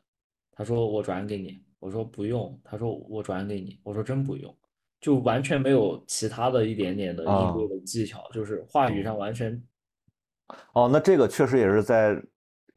[0.52, 4.56] 他说我转给你，我说不用，他说我转给你，我说真不用，
[5.02, 9.62] 就完全没有其他的一点点的应对啊的技巧，就是话语上完全
[10.72, 12.18] 哦，那这个确实也是在，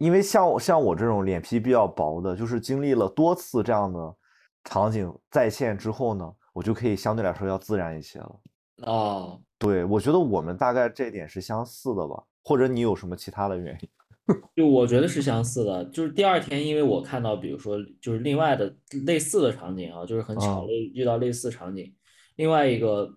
[0.02, 4.16] 因为像我像我这种脸皮比较薄的，就是经历了多次这样的
[4.64, 8.40] 场景再现之后呢，我就可以相对来说要自然一些了。
[8.82, 9.38] 啊。
[9.60, 13.90] 对，我觉得我们大概这点是相似的吧，或者你有什么其他的原因？
[14.56, 21.94] 就我觉得是相似的，就是第二天，因为我看到，比如说就是另外的类似的场景啊，就是很巧的遇到类似场景，
[22.38, 23.08] 另外一个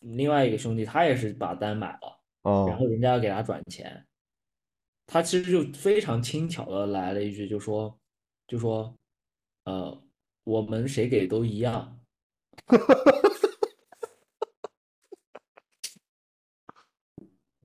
[0.00, 4.04] 另外一个兄弟他也是把单买了，然后哦，人家给他转钱，
[5.12, 7.98] 他其实就非常轻巧的来了一句，就说
[8.46, 8.94] 就说
[9.64, 10.00] 呃
[10.44, 11.98] 我们谁给都一样，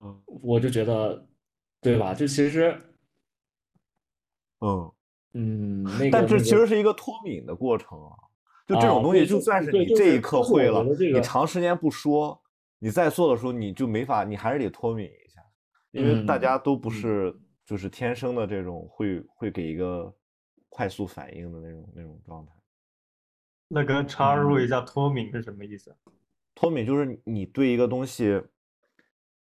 [0.02, 0.24] 嗯。
[0.42, 1.28] 我就觉得
[1.82, 2.16] 对吧？
[2.16, 2.76] 就其实
[4.62, 4.92] 嗯，
[5.34, 8.18] 嗯那个但这其实是一个脱敏的过程啊，
[8.66, 12.42] 就这啊种东西，就就算是你这一刻会了，你长时间不说，
[12.80, 15.08] 你在做的时候你就没法，你还是得脱敏
[15.96, 20.14] 因为大嗯家都不嗯是就是天生的这种会会给一个
[20.68, 22.52] 快速反应的那种那种状态。
[23.70, 25.98] 那跟插入嗯一下脱敏是什么意思啊？
[26.54, 28.42] 脱敏就是你对一个东西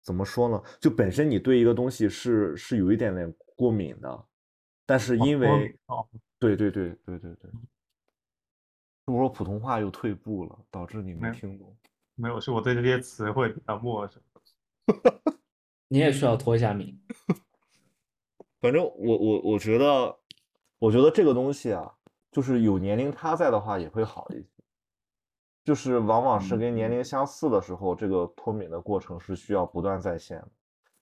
[0.03, 0.63] 怎么说呢？
[0.81, 4.27] 就本身你对一个东西是是有一点点过敏的，
[4.87, 11.77] 但是因为哦，对对对对对对，是不是说普通话又退步了，导致你没听懂？
[12.15, 14.23] 没有，是我对这些词汇比较陌生。
[15.89, 17.01] 你也需要脱一下敏。
[18.61, 20.19] 反正我我我觉得，
[20.79, 21.95] 我觉得这个东西啊，
[22.33, 24.49] 就是有年龄差在的话也会好一些。
[25.65, 30.49] 就是往往是跟年龄相似的时候，这个脱敏的过程是需要不断在线的。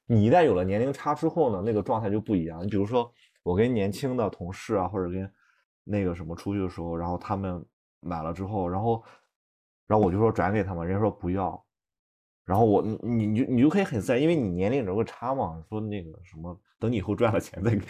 [0.07, 2.63] 你一旦有了年龄差之后呢，那个状态就不一样。
[2.63, 5.33] 你比如说，我跟年轻的同事啊，或者跟
[5.83, 7.65] 那个什么出去的时候，然后他们
[8.01, 9.03] 买了之后，然后
[9.87, 11.64] 然后我就说转给他们，人家说不要，
[12.45, 17.87] 然后我你你你就你就可以很自然，因为你年龄有个差嘛，说那个什么，等你以后赚了钱再给。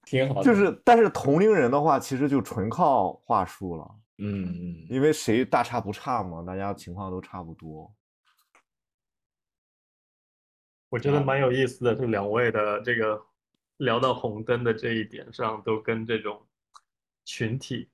[0.06, 7.90] 挺好的，就是，但是同龄人的话，其实就纯靠话术了，嗯嗯，因为谁大差不差嘛，大家情况都差不多。
[10.90, 13.26] 我觉得蛮有意思的，就两位的这个
[13.78, 16.46] 聊到红灯的这一点上，都跟这种
[17.24, 17.90] 群体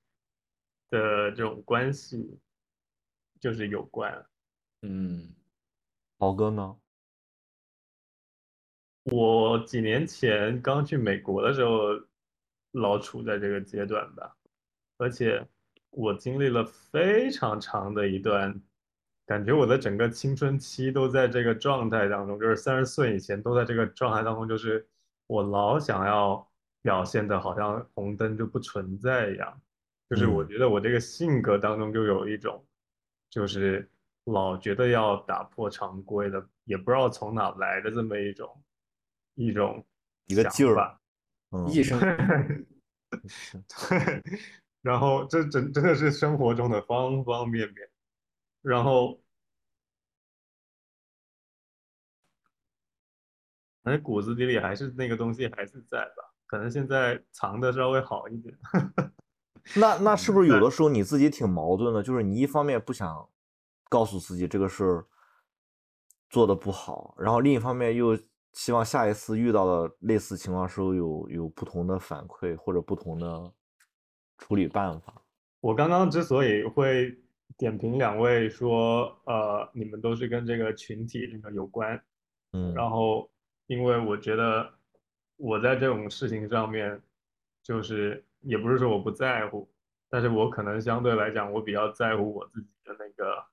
[0.90, 2.38] 的这种关系
[3.40, 4.26] 就是有关。
[4.82, 5.34] 嗯
[6.18, 6.76] 豪哥呢？
[9.04, 11.78] 我几年前刚去美国的时候，
[12.72, 14.36] 老处在这个阶段吧，
[14.98, 15.46] 而且
[15.90, 18.60] 我经历了非常长的一段，
[19.24, 24.86] 感觉我的整个青春期都在这个状态当中，就是三十岁以前都在这个状态当中，就是
[25.26, 26.46] 我老想要
[26.82, 29.60] 表现的好像红灯就不存在一样，
[30.08, 32.64] 就是我嗯觉得我这个性格当中就有一种，
[33.30, 33.88] 就是
[34.24, 38.62] 老觉得要打破常规的，也不知道从哪来的这么一种
[39.34, 39.86] 一种
[40.26, 41.00] 一个劲儿吧。
[41.50, 41.98] 嗯，一生
[43.10, 44.22] 对，
[44.82, 47.88] 然后这真真的是生活中的方方面面，
[48.60, 49.18] 然后
[53.82, 58.54] 反正骨子底里还是那个东西还是在吧，可能现在藏的稍微好一点。
[59.74, 62.02] 那那是不是有的时候你自己挺矛盾的？
[62.02, 63.28] 就是你一方面不想
[63.88, 65.06] 告诉自己这个事儿
[66.30, 68.18] 做的不好，然后另一方面又
[68.52, 73.52] 希望下一次遇到的类似情况时候有有不同的反馈或者不同的
[74.38, 75.22] 处理办法。
[75.60, 77.16] 我刚刚之所以会
[77.56, 82.00] 点评两位说，呃，你们都是跟这个群体这个有关，
[82.52, 83.30] 嗯然后
[83.66, 84.70] 因为我觉得
[85.36, 87.00] 我在这种事情上面，
[87.62, 89.68] 就是也不是说我不在乎，
[90.08, 93.44] 但是我可能相对来讲，我比较在乎我自己的那个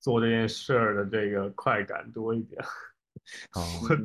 [0.00, 2.62] 做这件事儿的这个快感多一点。
[3.54, 3.96] 哦我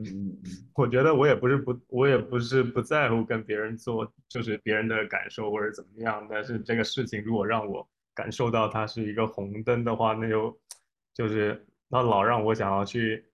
[0.84, 6.26] 我觉得我也不是不，我也不是不在乎跟别人做，就是别人的感受或者怎么样。
[6.30, 10.58] 但是这个事情如果让我感受到它是一个红灯的话，那就
[11.14, 13.26] 就是那老让我想要去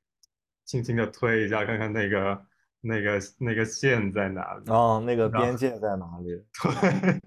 [0.64, 2.46] 轻轻的推一下，看看那个
[2.86, 4.70] 那个那个线在哪里。
[4.70, 6.30] 哦，那个边界在哪里？
[6.62, 7.22] 对，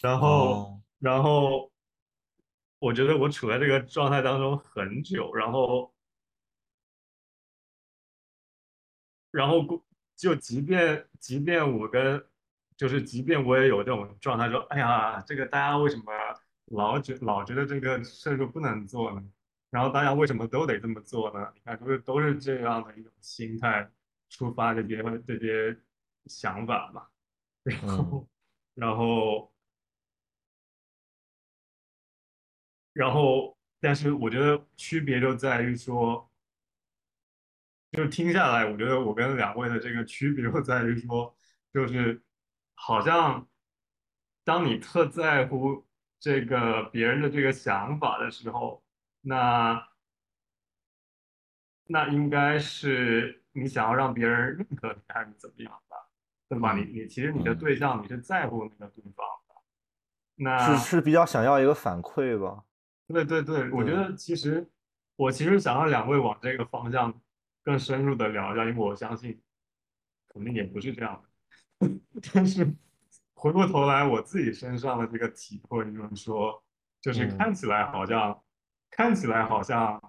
[0.00, 1.70] 然后哦然后
[2.78, 5.92] 我觉得我处在这个状态当中很久，然后
[9.30, 9.84] 然后过
[10.16, 12.24] 就即便即便我跟
[12.76, 16.04] 就是即便我也有这种状态，说哎呀，这个大家为什么
[16.66, 19.22] 老觉老觉得这个事儿就不能做呢？
[19.70, 21.52] 然后大家为什么都得这么做呢？
[21.54, 23.90] 你看，都是都是这样的一种心态
[24.32, 25.78] 出发这些这些
[26.24, 27.06] 想法嘛，
[27.62, 28.28] 然后
[28.74, 29.52] 然后
[32.94, 36.30] 然后，但是我觉得区别就在于说，
[37.90, 41.36] 就是听下来，我觉得我跟两位的这个区别就在于说，
[41.72, 42.22] 就是
[42.74, 43.46] 好像
[44.44, 45.86] 当你特在乎
[46.18, 48.82] 这个别人的这个想法的时候，
[49.20, 49.88] 那
[51.84, 55.96] 那应该是你想要让别人认可你，还是怎么样的？
[56.48, 56.74] 对吧？
[56.76, 59.54] 你你其实你的嗯对象你是在乎那个对方的，
[60.36, 62.64] 那是是比较想要一个反馈吧？
[63.08, 64.68] 对对对，我觉得其实
[65.16, 67.12] 我其实想让两位往这个方向
[67.62, 69.40] 更深入的聊一下，因为我相信
[70.28, 71.88] 肯定也不是这样的。
[72.34, 72.74] 但是
[73.34, 76.62] 回过头来，我自己身上的这个体会就是说，
[77.00, 78.42] 就是嗯看起来好像，
[78.90, 80.00] 看起来好像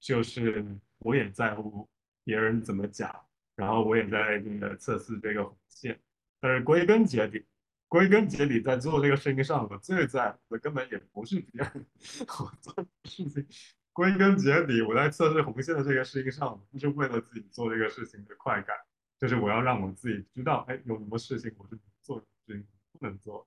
[0.00, 0.64] 就是
[0.98, 1.88] 我也在乎
[2.24, 3.14] 别人怎么讲，
[3.54, 6.00] 然后我也在那个测试这个红线，
[6.40, 7.44] 但是归根结底。
[7.86, 11.86] 归根结底，在做这个事情上，我最在乎的根本也不是别人，
[12.40, 13.46] 我做这个事情，
[13.92, 18.76] 归根结底，我在测试红线的这个事情上，就是为了自己做这个事情的快感，
[19.20, 23.46] 就是我要让我自己知道，哎，有什么事情我是做，事情不能做，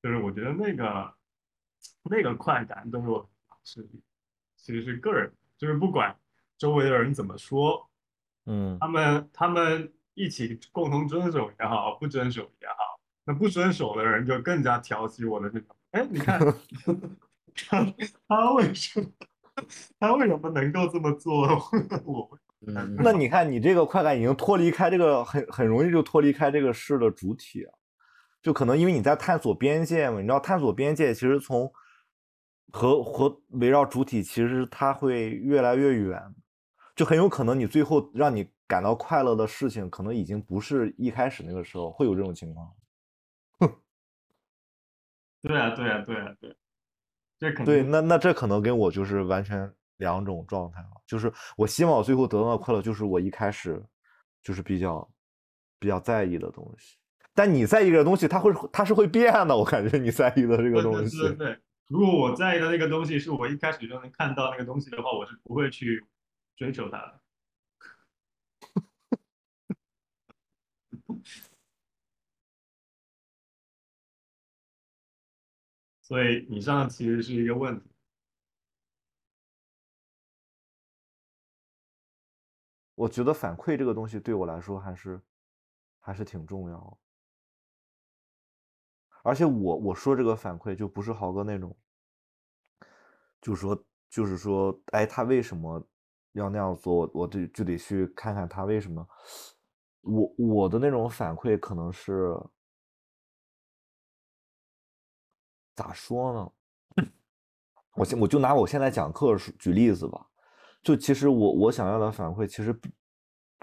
[0.00, 1.12] 就是我觉得那个
[2.04, 3.28] 那个快感都是我
[3.64, 3.84] 是
[4.56, 6.16] 其实是个人，就是不管
[6.58, 7.89] 周围的人怎么说，
[8.50, 8.76] 嗯。
[8.80, 16.40] 他们他们一起共同遵守也好，不遵守也好，那不遵守的人就更加挑起我的这种，哎，你看
[17.68, 17.86] 他
[18.28, 19.06] 他为什么
[19.98, 21.46] 他为什么能够这么做？
[22.04, 22.28] 我
[22.66, 27.72] 嗯，那你看，你这个快感已经脱离开这个，很很容易就脱离开这个事的主体啊，
[28.42, 31.72] 就可能因为你在探索边界嘛，你知道探索边界其实从
[32.70, 36.22] 和和围绕主体，其实它会越来越远，
[37.00, 42.70] 就很有可能你最后让你感到快乐的事情，可能已经不是一开始那个时候会有这种情况。
[43.58, 43.74] 哼
[45.40, 46.54] 对啊，对啊，对啊，对，
[47.38, 50.90] 这肯对，那那这可能跟我就是完全两种状态了。
[51.06, 53.82] 就是我希望我最后得到的快乐，就是我一开始
[54.42, 55.10] 就是比较
[55.78, 56.98] 比较在意的东西。
[57.34, 59.56] 但你在意的东西，它会它是会变的。
[59.56, 61.58] 我感觉你在意的这个东西，对对。
[61.88, 66.04] 如果我在意的那个东西是我一开始就能看到那个东西的话，我是不会去
[66.60, 67.20] 追求它的。
[76.02, 77.90] 所以以上其实是一个问题。
[82.94, 85.18] 我觉得反馈这个东西对我来说还是
[85.98, 86.98] 还是挺重要。
[89.22, 91.74] 而且我我说这个反馈就不是豪哥那种，
[93.40, 95.88] 就说就是说，哎，他为什么
[96.32, 96.94] 要那样做？
[96.94, 99.06] 我我就就得去看看他为什么。
[100.02, 102.34] 我我的那种反馈可能是
[105.76, 106.52] 咋说呢？
[107.96, 110.26] 我现我就拿我现在讲课举例子吧，
[110.82, 112.78] 就其实我我想要的反馈，其实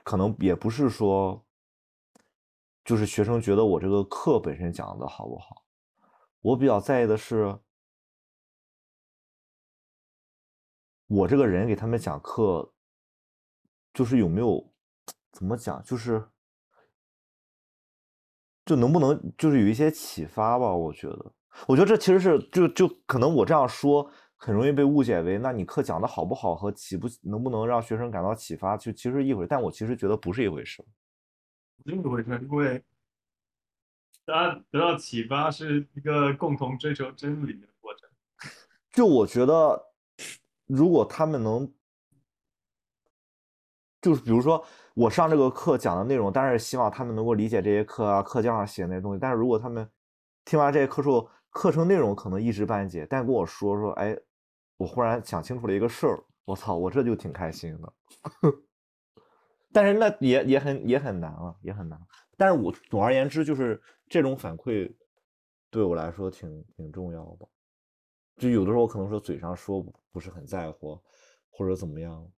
[0.03, 1.43] 可能也不是说，
[2.86, 5.63] 就是学生觉得我这个课本身讲的好不好，
[6.41, 7.57] 我比较在意的是，
[11.08, 12.74] 我这个人给他们讲课，
[13.93, 14.72] 就是有没有
[15.32, 16.28] 怎么讲，就是
[18.66, 20.74] 就能不能就是有一些启发吧？
[20.74, 21.32] 我觉得，
[21.68, 29.47] 我觉得这其实是就就可能我这样说很容易被误解为，那你课讲的好不好和启不能不能让学生感到启发，就其实一回事。
[29.47, 30.86] 但我其实觉得不是一回事。
[31.84, 32.84] 不是一回事，因为
[34.26, 38.10] 大家得到启发是一个共同追求真理的过程。
[38.91, 39.86] 就我觉得，
[40.68, 41.74] 如果他们能，
[44.01, 44.63] 就是比如说
[44.93, 49.20] 我上这个课讲的内容，当然是希望他们能够理解这些课啊，课件上写那些东西。
[49.20, 49.89] 但是如果他们
[50.45, 54.15] 听完这些课之后，课程内容可能一知半解，但跟我说说，哎，
[54.78, 57.93] 我忽然想清楚了一个事儿，我操，我这就挺开心的。
[59.74, 61.99] 但是那也也很也很难啊，也很难。
[62.38, 64.93] 但是我总而言之，就是这种反馈
[65.72, 67.47] 对我来说挺挺重要的。
[68.38, 70.99] 就有的时候我可能说嘴上说不不是很在乎，
[71.49, 72.31] 或者怎么样，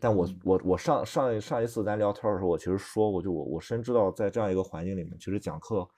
[0.00, 5.88] 但我我我上上一上一次咱聊天的时候，我其实说过，就我我深知道在这样一个环境里面，其实讲课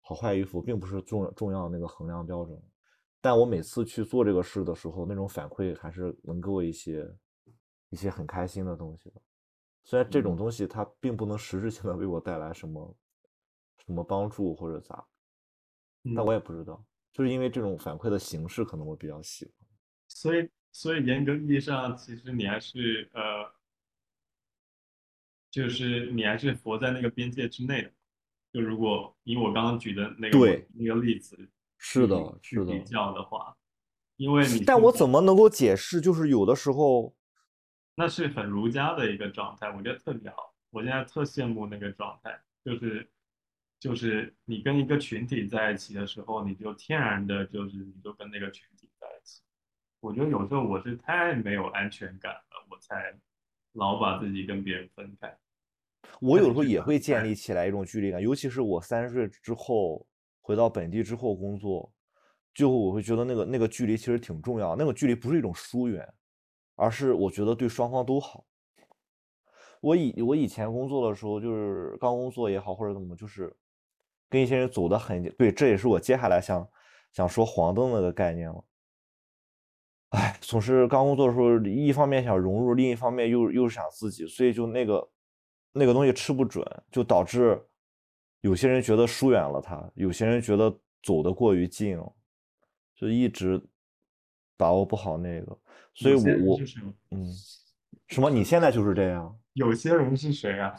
[0.00, 2.60] 好坏与否并不是重重要的那个衡量标准。
[3.20, 7.08] 但我每次去做这个事的时候，那种反馈还是能给我一些
[7.90, 9.20] 一些很开心的东西的。
[9.84, 12.96] 虽然这种东西它并不能实质性的为我带来什么
[13.84, 15.06] 什么帮助或者咋，
[16.16, 19.54] 但我也不知道，就是因为这种反馈的形式，可能我比较喜欢。
[20.08, 23.52] 所以，所以严格意义上，其实你还是呃，
[25.50, 27.92] 就是你还是活在那个边界之内的。
[28.52, 31.48] 就如果以我刚刚举的那个对那个例子
[31.78, 33.56] 是的去是的比较的话，
[34.16, 36.00] 因为你但我怎么能够解释？
[36.00, 37.14] 就是有的时候，
[37.94, 40.54] 那是很儒家的一个状态，我觉得特别好。
[40.70, 43.11] 我现在特羡慕那个状态，就是
[43.82, 49.42] 就是你跟一个群体在一起的时候，你就天然的就是你就跟那个群体在一起。
[49.98, 53.12] 我觉得有时候我是太没有安全感了，我才
[53.72, 55.36] 老把自己跟别人分开。
[56.20, 60.06] 我有时候 也会建立起来一种距离感，尤其是我三十岁之后
[60.40, 61.92] 回到本地之后工作，
[62.54, 64.76] 就我会觉得那个那个距离其实挺重要。
[64.76, 66.08] 那个距离不是一种疏远，
[66.76, 68.46] 而是我觉得对双方都好。
[69.80, 73.52] 我以我以前工作的时候，就是刚工作也好或者怎么，就是
[74.32, 75.30] 跟一些人走得很近。
[75.36, 76.66] 对，这也是我接下来想
[77.12, 78.64] 想说黄灯那个概念了。
[80.08, 85.10] 哎，总是刚工作的时候，一方面想融入，另一方面又又是想自己，所以就那个
[85.72, 87.62] 那个东西吃不准，就导致
[88.40, 92.12] 有些人觉得疏远了他，有些人觉得走得过于近了，
[92.94, 93.62] 就一直
[94.56, 95.58] 把握不好那个。
[95.94, 96.80] 所以我我是？
[97.10, 97.26] 嗯，
[98.08, 98.30] 什么？
[98.30, 99.38] 你现在就是这样？
[99.52, 100.74] 有些人是谁啊？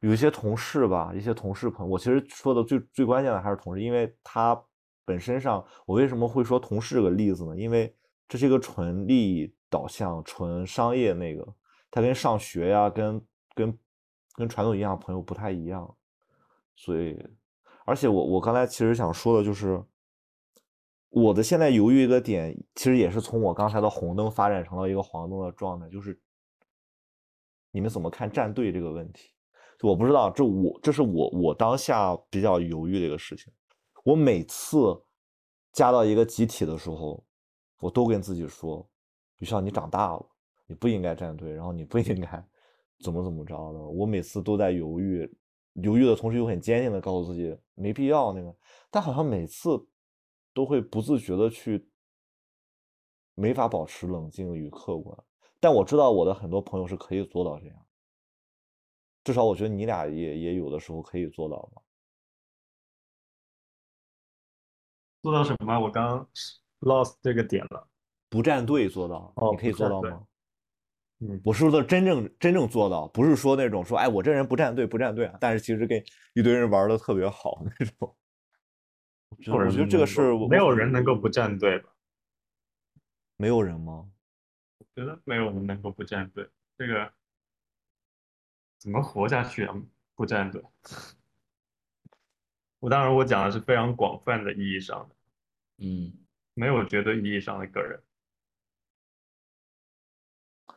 [0.00, 4.60] 有一些同事吧，一些同事朋友，我其实说的最最关键的还是同事，因为他
[5.04, 7.56] 本身上，我为什么会说同事这个例子呢？
[7.56, 7.94] 因为
[8.28, 11.46] 这是一个纯利益导向、纯商业那个，
[11.90, 13.20] 它跟上学呀、跟
[13.54, 13.78] 跟
[14.36, 15.96] 跟传统一样朋友不太一样，
[16.76, 17.22] 所以，
[17.84, 19.82] 而且我我刚才其实想说的就是，
[21.10, 26.18] 我的现在犹豫一个点，其实也是从我刚才的红灯发展成了一个黄灯的状态，就是
[27.70, 29.32] 你们怎么看站队这个问题？
[29.82, 33.52] 我不知道，这我这是我我当下比较犹豫的一个事情。
[34.04, 34.78] 我每次
[35.72, 37.24] 加到一个集体的时候，
[37.80, 38.86] 我都跟自己说
[39.40, 40.26] ：“于少，你长大了，
[40.66, 42.44] 你不应该站队，然后你不应该
[43.02, 45.30] 怎么怎么着的。”我每次都在犹豫，
[45.74, 48.54] 犹豫的同时又很坚定的告诉自己没必要那个，
[48.90, 49.70] 但好像每次
[50.52, 51.88] 都会不自觉的去
[53.34, 55.16] 没法保持冷静与客观。
[55.58, 57.76] 但我知道我的很多朋友是可以做到这样。
[59.30, 61.80] 至少我觉得你俩也也有的时候可以做到吧。
[65.22, 65.78] 做到什么？
[65.78, 66.28] 我刚刚
[66.80, 67.88] lost 这个点了。
[68.28, 70.26] 不站队做到，哦你可以做到吗？
[71.20, 76.02] 嗯，我说的真正真正做到，不是说那种说，哎，我这人不站队不站队啊，但是其实跟
[76.34, 78.16] 一堆人玩的特别好那种。
[79.28, 81.90] 我觉得我觉得这个是没有人能够不站队吧？
[83.36, 84.10] 没有人吗？
[84.78, 87.12] 我觉得没有人能够不站队，这个
[88.80, 89.76] 怎么活下去啊？
[90.14, 90.62] 不站队。
[92.78, 95.14] 我当然我讲的是非常广泛的意义上的，
[95.84, 96.10] 嗯，
[96.54, 98.02] 没有绝对意义上的个人。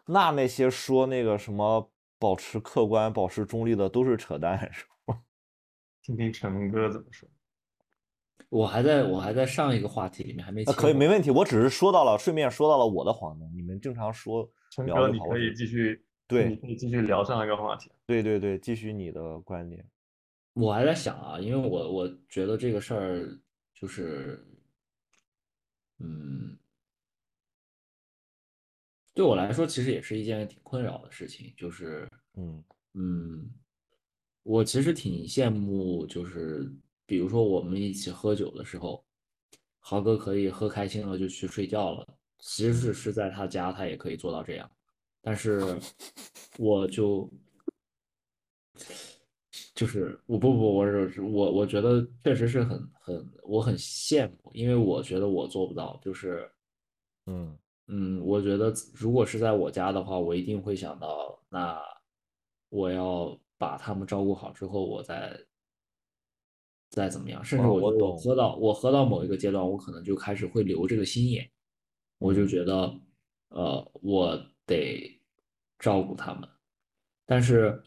[0.05, 1.89] 那那些说那个什么
[2.19, 5.21] 保持客观、保持中立的都是扯淡，是吧？
[6.01, 7.29] 听听陈文哥怎么说。
[8.49, 11.31] 我还在我还在上一个话题里面还没啊，可以，没问题。
[11.31, 17.91] 我只是说到了，顺便说到了我的黄灯，你们正常说陈哥，你可以继续，对你可以继续聊上一个话题。
[18.05, 19.85] 对对对，继续你的观点。
[20.53, 23.39] 我还在想啊，因为我我觉得这个事儿
[23.73, 24.45] 就是，
[25.97, 26.57] 嗯，
[29.13, 32.63] 对我来说其实也是一件挺困扰的事情，就是，嗯
[32.93, 33.51] 嗯，
[34.43, 36.71] 我其实挺羡慕，就是
[37.05, 39.03] 比如说我们一起喝酒的时候，
[39.79, 42.07] 豪哥可以喝开心了就去睡觉了，
[42.37, 44.71] 即使是在他家，他也可以做到这样，
[45.25, 45.79] 但是
[46.59, 47.29] 我就
[49.73, 56.51] 就是我不不我是我我觉得确实是很很我很羡慕，因为我觉得我做不到，就是
[57.25, 57.57] 嗯。
[57.87, 61.77] 嗯，我觉得如果是在我家的话，我一定会想到，那
[62.69, 65.37] 我要把他们照顾好之后，我再
[66.89, 71.49] 再怎么样，甚至哦我我喝到我喝到某一个阶段，我可能就开始会留这个心眼，
[72.19, 72.47] 我就嗯。
[72.47, 72.93] 觉得，
[73.49, 75.21] 呃，我得
[75.79, 76.49] 照顾他们，
[77.25, 77.83] 但是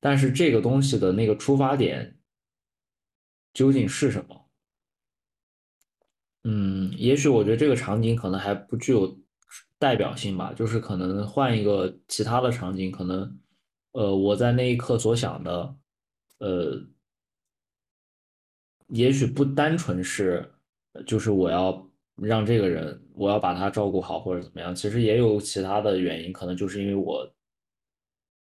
[0.00, 2.18] 但是这个东西的那个出发点
[3.52, 4.48] 究竟是什么？
[6.44, 9.18] 嗯，也许我觉得这个场景可能还不具有
[9.78, 13.40] 代表性吧，就是可能换一个其他的场景，可能，
[13.92, 15.76] 呃，我在那一刻所想的，
[16.38, 16.86] 呃，
[18.88, 20.54] 也许不单纯是，
[21.06, 27.28] 就是我要让这个人，我要把他照顾好或者怎么样，其实也有其他的原因，可能就是因为我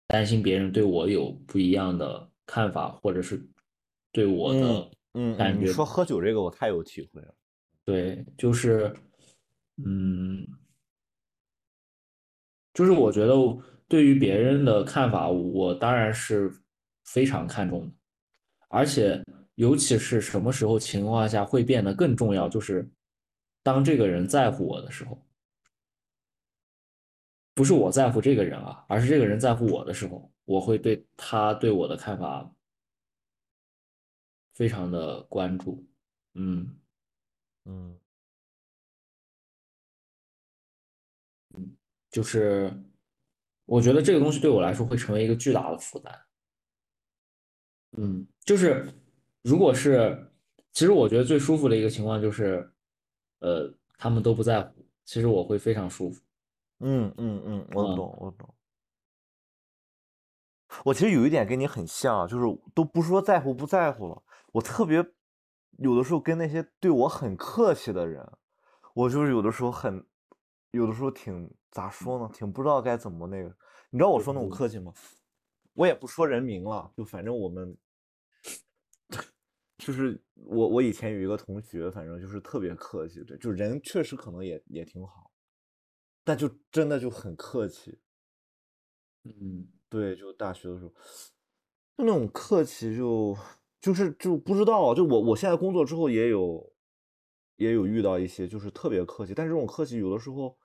[0.07, 3.45] 担心别人对我有不一样的看法，或者是
[4.13, 7.35] 对我的嗯嗯嗯，你感觉说喝酒这个我太有体会了。
[7.85, 8.93] 对，就是，
[9.85, 10.47] 嗯，
[12.75, 13.35] 就是我觉得
[13.89, 16.53] 对于别人的看法，我当然是
[17.05, 17.93] 非常看重的，
[18.69, 19.23] 而且
[19.55, 22.89] 尤其是什么时候情况下会变得更重要，就是
[23.67, 25.21] 当这个人在乎我的时候，
[27.53, 32.49] 不是我在乎这个人啊，而是这个人在乎我的时候，我会对他对我的看法
[34.55, 35.85] 非常的关注，
[36.35, 36.79] 嗯。
[37.65, 37.99] 嗯
[42.09, 42.73] 就是
[43.65, 46.17] 我觉得这个东西对我来说会成为一个巨大的负担。
[47.99, 48.87] 嗯，就是
[49.43, 50.31] 如果是，
[50.73, 52.73] 其实我觉得最舒服的一个情况就是，
[53.41, 56.23] 呃，他们都不在乎，其实我会非常舒服。
[56.81, 58.55] 嗯嗯嗯，我嗯懂我懂。
[60.85, 64.23] 我其实有一点跟你很像啊，就是都不说在乎不在乎了，
[64.53, 64.97] 我特别
[65.79, 68.31] 有的时候跟那些对我很客气的人，
[68.95, 70.05] 我就是有的时候很，
[70.73, 73.57] 有的时候挺咋说呢，挺不知道该怎么那个。
[73.91, 74.93] 你知道我说那种嗯客气吗？
[75.73, 77.77] 我也不说人名了，就反正我们，
[79.79, 85.31] 就是我我以前有一个同学，反正就是特别客气，对，就人确实可能也也挺好，
[86.25, 87.99] 但就真的就很客气。
[89.25, 90.91] 嗯对，就大学的时候，
[91.97, 93.37] 就那种客气就，
[93.81, 96.73] 就是就不知道，就我我现在工作之后也有，
[97.57, 100.57] 也有遇到一些就是特别客气，但是这种客气有的时候，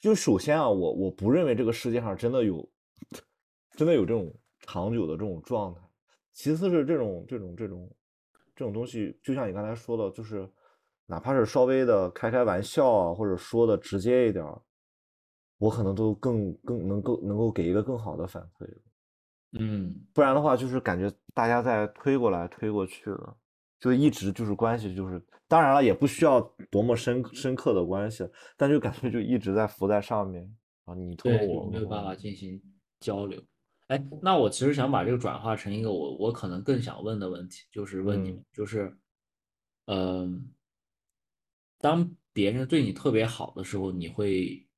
[0.00, 2.68] 就首先啊，我我不认为这个世界上真的有，
[3.76, 5.80] 真的有这种长久的这种状态。
[6.32, 7.96] 其次是这种这种这种这种
[8.72, 10.48] 东西，就像你刚才说的，就是
[11.06, 14.60] 哪怕是稍微的开开玩笑啊，或者说的直接一点儿，
[15.58, 18.66] 我可能都更更能够能够给一个更好的反馈。
[19.52, 23.36] 嗯不然的话，就是感觉大家在推过来推过去的，
[23.80, 26.40] 就一直就是关系就是，当然了，也不需要
[26.70, 30.54] 多么深深刻的关系，但就感觉就一直在浮在上面
[30.84, 32.60] 啊，你推，我，没有办法进行
[33.00, 33.42] 交流。
[33.88, 38.98] 哎，那我其实想把这个转化成一个我我可能更想问的问题，就是问你嗯们，就是，
[39.86, 40.54] 嗯、
[41.78, 44.68] 当别人对你特别好的时候，你会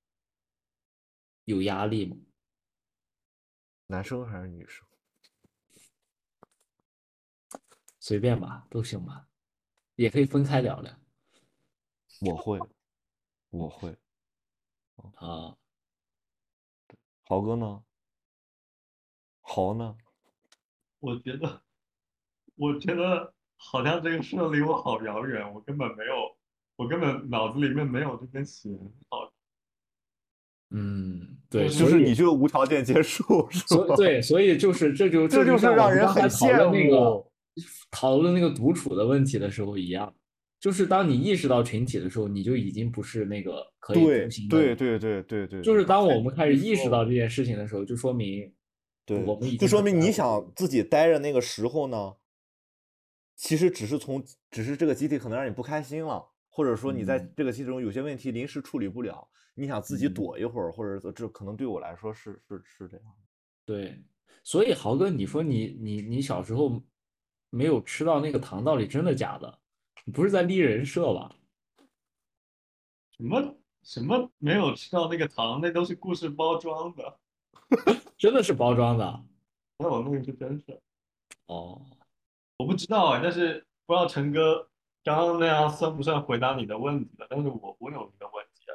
[1.45, 2.17] 有压力吗？
[3.89, 4.87] 男生还是女生？
[7.99, 9.27] 随便吧，都行吧，
[9.97, 10.97] 也可以分开聊聊
[12.21, 12.61] 我会，
[13.51, 13.97] 我会。
[15.17, 15.57] 啊。
[17.25, 17.83] 豪哥呢？
[19.53, 19.97] 豪呢？
[21.01, 21.61] 我觉得，
[22.55, 26.13] 我觉得好像这个事离我好遥远，我根本没有，
[26.77, 28.73] 我根本脑子里面没有这根弦。
[29.09, 29.33] 好，
[30.71, 33.97] 嗯，对，就就是你就无条件接受，是吧？
[33.97, 37.27] 对，所以就是这就这就是我让人们刚才很讨论那个
[37.91, 40.15] 讨论那个独处的问题的时候一样，
[40.61, 44.77] 就是当你意识到群体的时候，你就已经不是那个可以对独行的对。
[44.77, 48.53] 对对对对对，就是当我们开始意识到这件事情的时候，就说明
[49.11, 52.15] 对，我们就说明你想自己待着那个时候呢，
[53.35, 63.07] 其实只是从，只是这个集体可能让你不开心了，或者说你在嗯这个集体中有些问题临时处理不了，你想自己嗯躲一会儿，或者这可能对我来说是是是这样。
[63.65, 64.01] 对，
[64.45, 66.81] 所以豪哥，你说你你你小时候
[67.51, 69.59] 没有吃到那个糖，到底真的假的？
[70.05, 71.35] 你不是在立人设吧？
[73.17, 77.19] 什么什么没有吃到那个糖，那都是故事包装的。
[78.19, 79.25] 真的是包装的。
[79.79, 80.79] 那我弄一是真事，
[81.47, 81.81] 哦，
[82.59, 84.69] 我不知道哎，但是不知道陈哥
[85.03, 87.27] 刚刚那样算不算回答你的问题了？
[87.31, 88.75] 但是我我有一个问题啊，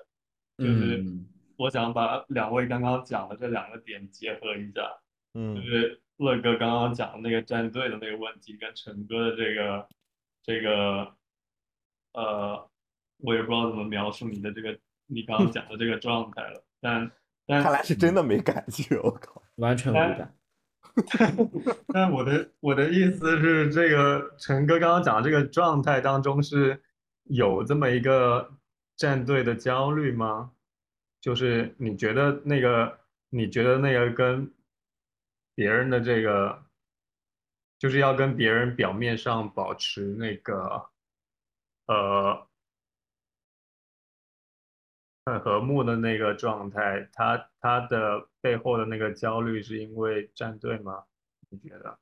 [0.57, 1.27] 就是嗯
[1.57, 4.97] 我想把两位刚刚讲的这两个点结合一下，
[5.35, 9.87] 嗯就嗯是乐哥刚刚讲的那个战队的那个问题，跟陈哥的这个
[10.41, 11.15] 这个
[12.13, 12.69] 呃，
[13.17, 17.11] 我也不知道怎么描述你的这个你刚刚讲的这个状态了，但但
[17.47, 19.41] 看来是真的没感觉，我靠。
[19.55, 20.35] 完全无哎感。
[21.93, 26.81] 但我的我的意思是，这个陈哥刚刚讲的这个状态当中是
[27.23, 28.49] 有这么一个
[28.95, 30.51] 战队的焦虑吗？
[31.19, 34.49] 就是你觉得那个，你觉得那个跟
[35.55, 36.63] 别人的这个，
[37.79, 40.85] 就是要跟别人表面上保持那个，
[41.87, 42.47] 呃，
[45.25, 51.03] 很和睦的那个状态，他他的背后的那个焦虑是因为战队吗？
[51.49, 51.97] 你觉得？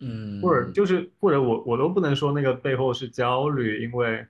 [0.00, 4.26] 嗯，或者就是或者我我都不能说那个背后是焦虑，因为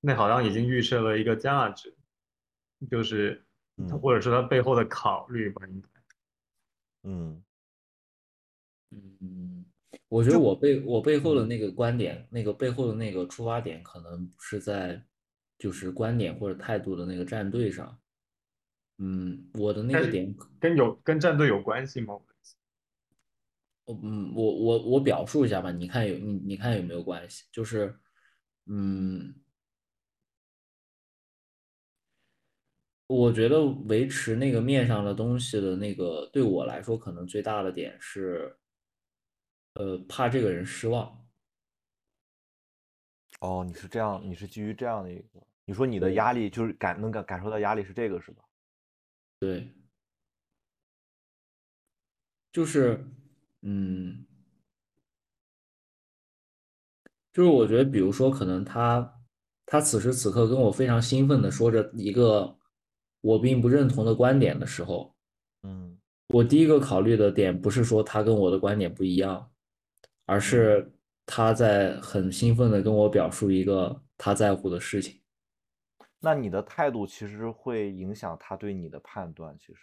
[0.00, 1.92] 那好像已经预设了一个价值，
[2.88, 3.44] 就是
[3.76, 5.88] 嗯或者说他背后的考虑吧，应该。
[7.02, 7.42] 嗯
[8.92, 9.64] 嗯，
[10.08, 15.02] 我觉得我背我背后的嗯那个观点，那个背后的那个出发点，可能不是在
[15.62, 17.96] 就是观点或者态度的那个站队上。
[18.98, 22.18] 嗯，我的那个点，跟有跟战队有关系吗？
[23.86, 27.44] 嗯，我我我表述一下吧，你看有你你看有没有关系？
[27.52, 27.96] 就是，
[28.66, 29.32] 嗯，
[33.06, 38.56] 我觉得维持那个面上的东西的那个，对我来说可能最大的点是，
[39.74, 41.24] 呃，怕这个人失望。
[43.40, 48.42] 哦，你是这样，你是基于这样的一个，你说你的压力就是感能感感受到压力是这个是吧？
[49.38, 49.72] 对，
[52.52, 53.04] 就是，
[53.62, 54.26] 嗯，
[57.32, 59.20] 就是我觉得，比如说，可能他
[59.64, 62.58] 他此时此刻跟我非常兴奋的说着一个
[63.20, 65.14] 我并不认同的观点的时候，
[65.62, 65.98] 嗯
[66.28, 69.52] 我第一个考虑的点不是说他跟我的观点不一样，
[70.26, 70.92] 而是
[71.24, 75.21] 他在很兴奋的跟我表述一个他在乎的事情。
[76.22, 79.80] 那你的态度其实会影响他对你的判断，其实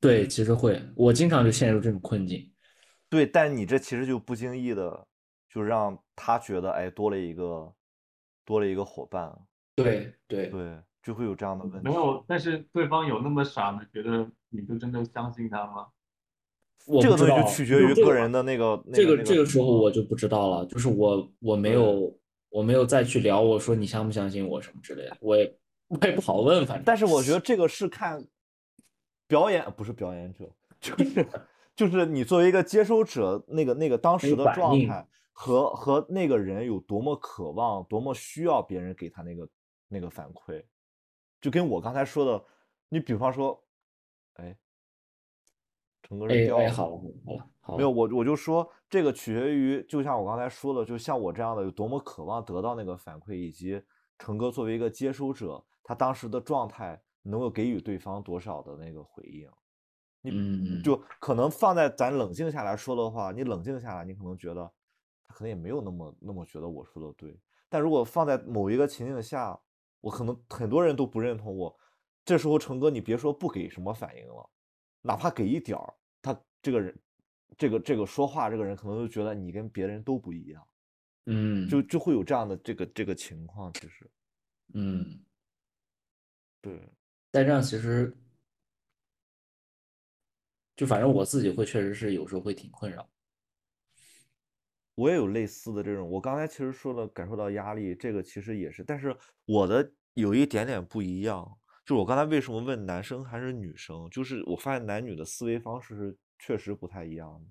[0.00, 2.50] 对，其实会，我经常就陷入这种困境。
[3.10, 5.06] 对，但你这其实就不经意的
[5.48, 7.74] 就让他觉得，哎，多了一个
[8.44, 9.36] 多了一个伙伴，
[9.74, 11.88] 对对对，就会有这样的问题。
[11.88, 15.88] 没有，但是对方有那么傻吗觉得你就真的相信他吗？
[17.00, 22.14] 这个东西就取决于个人的那个那这个那这个时候我就不知道了，就是我我没有
[22.50, 25.56] 我没有再去聊我说你相不相信我什么之类的，我也
[25.88, 28.26] 我也不好问，反正但是我觉得这个是看
[29.26, 31.28] 表演，不是表演者，就是
[31.76, 39.48] 就是你作为一个接收者，那个那个当时的状态和和那个人有多么渴望，多么需要别人给他那个
[39.88, 40.64] 那个反馈，
[41.40, 42.44] 就跟我刚才说的，
[42.88, 43.62] 你比方说，
[44.34, 44.56] 哎，
[46.02, 46.70] 整个人哎哎掉了。
[46.70, 53.82] 好了好了好没有，我我就说这个取决于，就像我刚才说的，就像我这样的有多么渴望得到那个反馈，以及
[54.18, 59.48] 成哥作为一个接收者，他当时的状态能够给予对方多少的那个回应。
[60.20, 64.72] 你嗯就可能放在咱冷静下来说的话，你冷静下来，你可能觉得
[65.28, 67.38] 他可能也没有那么那么觉得我说的对。
[67.68, 69.60] 但如果放在某一个情境下，
[70.00, 71.78] 我可能很多人都不认同我，
[72.24, 74.48] 这时候成哥，你别说不给什么反应了，
[75.02, 76.98] 哪怕给一点儿，他这个人，
[77.58, 80.66] 这个这个说话这个人可能就觉得你跟别人都不一样，
[81.26, 83.70] 嗯就就会有这样的这个这个情况。
[83.74, 84.10] 其实，
[84.72, 85.20] 嗯，
[86.64, 86.80] 对，
[87.30, 88.10] 但这样其实
[90.74, 93.06] 就反正我自己会确实是有时候会挺困扰。
[94.94, 107.50] 我也有类似的这种，我刚才其实说了感受到压力，这个其实也是，但是我的有一点点不一样，就我刚才为什么问男生还是女生，就是我发现男女的思维方式是确实不太一样的，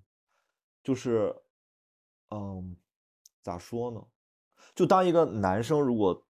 [0.84, 1.36] 就是，
[2.30, 2.76] 嗯，
[3.44, 4.04] 咋说呢？
[4.74, 6.26] 就当一个男生如果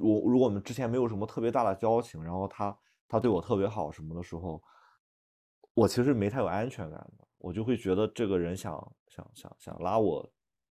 [0.00, 2.76] 我如果我们之前没有什么特别大的交情，然后他
[3.08, 4.62] 他对我特别好什么的时候，
[5.74, 8.72] 我其实没太有安全感的，我就会觉得这个人想
[9.08, 10.28] 想想想拉我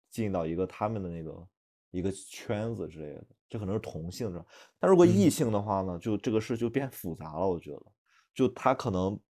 [0.08, 1.48] 进到一个他们的那个
[1.90, 4.44] 一个圈子之类的，这可能是同性的。
[4.78, 7.82] 但如果异嗯性的话呢，就这个事就变复杂了，我觉得，
[8.34, 9.20] 就他可能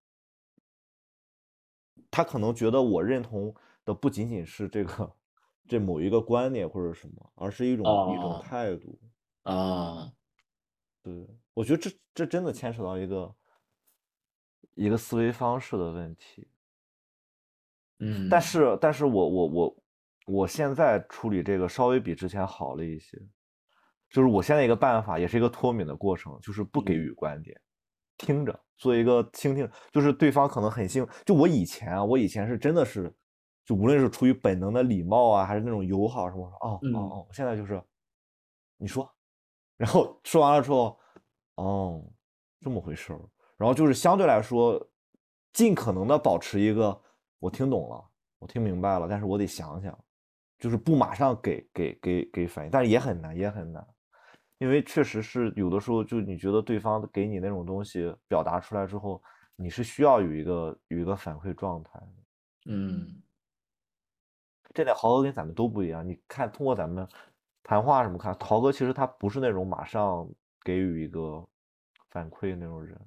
[2.09, 5.13] 他可能觉得我认同的不仅仅是这个
[5.67, 8.97] 这某一个观点或者什么，而是一种一种哦态度。
[9.45, 10.11] 啊，
[11.03, 11.13] 对，
[11.53, 13.35] 我觉得这这真的牵扯到一个
[14.75, 16.47] 一个思维方式的问题。
[17.99, 19.83] 嗯，但是，但是我我我
[20.27, 23.17] 我现在处理这个稍微比之前好了一些，
[24.09, 26.95] 就是我现在一个办法，也是一个脱敏的过程，就是不给嗯。
[26.95, 27.59] 予观点，
[28.17, 33.13] 听着，做一个倾听，就是对方可能很兴，就我以前啊，我以前是真的是，
[33.65, 36.93] 就无论是出于本能的礼貌啊，还是那种友好什么，哦嗯。
[36.93, 37.81] 哦哦，我现在就是，
[38.77, 39.13] 你说，
[39.81, 40.95] 然后说完了之后，
[41.55, 42.05] 哦，
[42.59, 43.19] 这么回事儿，
[43.57, 44.79] 然后就是相对来说，
[45.53, 47.01] 尽可能的保持一个
[47.39, 49.97] 我听懂了，我听明白了，但是我得想想，
[50.59, 53.83] 就是不马上给给给给反应，但是也很难，也很难，
[54.59, 59.19] 因为确实是有的时候，就你觉得对方给你那种东西表达出来之后，
[59.55, 62.07] 你是需要有一个有一个反馈状态的。
[62.67, 63.19] 嗯
[64.75, 66.07] 这点豪哥跟咱们都不一样。
[66.07, 67.07] 你看，通过咱们
[67.63, 70.29] 谈话什么看，豪哥其实他不是那种马上
[70.63, 71.47] 给予一个
[72.09, 72.99] 反馈那种人，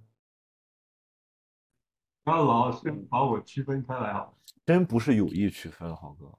[2.23, 4.33] 不要老是把我区分开来啊！
[4.65, 6.33] 真不是有意区分，豪哥。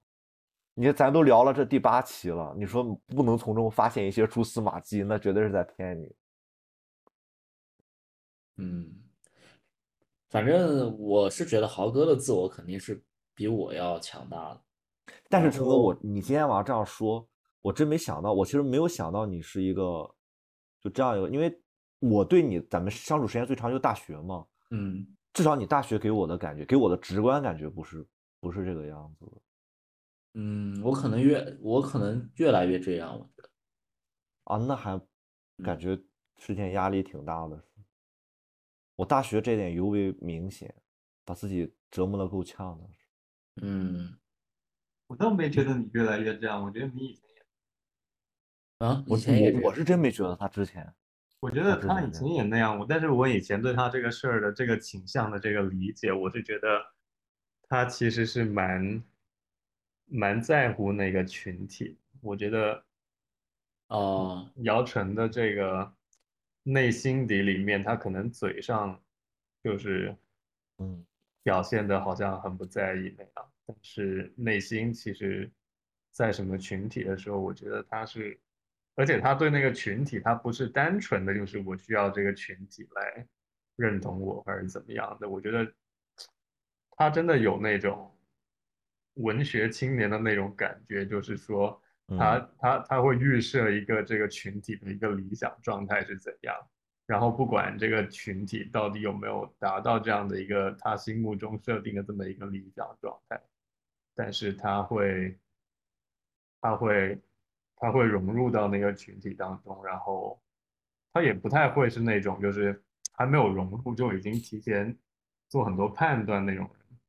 [0.74, 6.16] 你看，咱都聊了这第八期了，你说不能从中发现一些蛛丝马迹，那绝对是在骗你。
[8.58, 9.04] 嗯，
[10.30, 13.02] 反正我是觉得豪哥的自我肯定是
[13.34, 14.62] 比我要强大的。
[15.30, 17.26] 但是陈哥，我你今天晚上这样说，
[17.66, 20.08] 我真没想到，我其实没有想到你是一个
[20.80, 21.60] 就这样一个，因为
[21.98, 28.08] 我对你咱们相处时间最长就大学嘛，嗯至少你大学给我的感觉，给我的直观感觉不是
[28.40, 29.42] 不是这个样子的。
[30.36, 33.50] 嗯，我可能越我可能越来越这样，我觉得。
[34.44, 34.96] 啊，那还
[35.64, 36.00] 感嗯觉
[36.38, 37.60] 之前压力挺大的。
[38.96, 40.72] 我大学这点尤为明显，
[41.26, 42.88] 把自己折磨的够呛的。
[43.64, 44.16] 嗯
[45.08, 47.25] 我倒没觉得你越来越这样，我觉得你以前也，
[48.80, 49.54] 啊，我以前也。
[49.54, 50.94] 我我是真没觉得他之前，
[51.40, 56.82] 我觉得他以前也那样，我但是我以前对他这个事儿的这个倾向的这个理解，我是觉得
[57.70, 59.04] 他其实是蛮
[60.06, 61.98] 蛮在乎那个群体。
[62.22, 62.84] 我觉得
[63.88, 65.94] 哦，姚晨的这个
[66.64, 69.00] 内心底里面，他可能嘴上
[69.64, 70.16] 就是
[70.80, 71.06] 嗯
[71.44, 75.52] 表现的好像很不在意那样，但是内心其实，
[76.12, 78.40] 在什么群体的时候，我觉得他是，
[78.96, 83.28] 而且他对那个群体，他不是单纯的就是我需要这个群体来
[83.76, 85.72] 认同我还是怎么样的，我觉得
[86.92, 88.18] 他真的有那种
[89.16, 91.82] 文学青年的那种感觉，就是说
[92.18, 96.56] 他嗯他他会预设一个这个群体的一个理想状态是怎样。
[97.08, 103.40] 然后不管这个群体到底有没有达到这样的一个他心目中设定的这么一个理想状态，
[104.16, 105.38] 但是他会，
[106.60, 107.22] 他会，
[107.86, 110.42] 他会融入到那个群体当中，然后
[111.14, 112.84] 他也不太会是那种就是
[113.14, 114.98] 还没有融入就已经提前
[115.50, 117.00] 做很多判断那种人，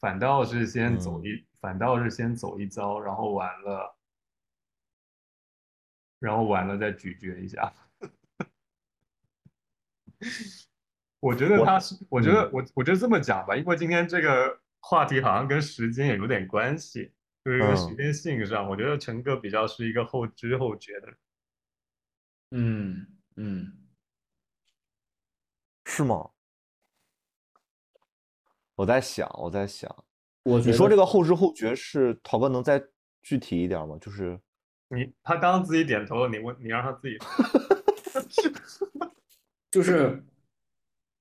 [0.00, 3.94] 反倒是先走一，反倒是先走一遭，然后完了，
[6.18, 7.70] 然后完了再咀嚼一下。
[11.20, 12.50] 我觉得他是，我觉得嗯。
[12.54, 17.12] 我我觉得这么讲吧，因为今天这个话题好像跟时间也有点关系，
[17.44, 21.16] 就是跟时嗯间性上，我觉得陈哥比较是一个后知后觉的人。
[22.52, 23.72] 嗯嗯，
[25.84, 26.30] 是吗？
[28.74, 30.04] 我在想，我在想，
[30.44, 32.82] 我你说这个后知后觉是陶哥能再
[33.22, 33.96] 具体一点吗？
[34.00, 34.38] 就是
[34.88, 37.18] 你他刚刚自己点头了，你问你让他自己
[39.70, 40.22] 就是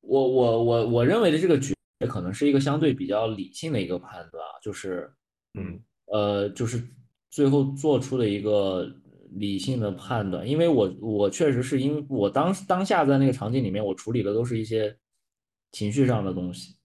[0.01, 1.74] 我我我我认为的这个觉
[2.09, 5.13] 可能是一个相对比较理性的一个判断啊，就是
[5.53, 5.82] 嗯
[6.12, 6.82] 呃，就是
[7.30, 8.86] 最后做出的一个
[9.32, 14.97] 理性的判断，因为我我确实是因为我当当下在那个场景里面，我处理的都是一些
[15.72, 16.76] 情绪上的东西，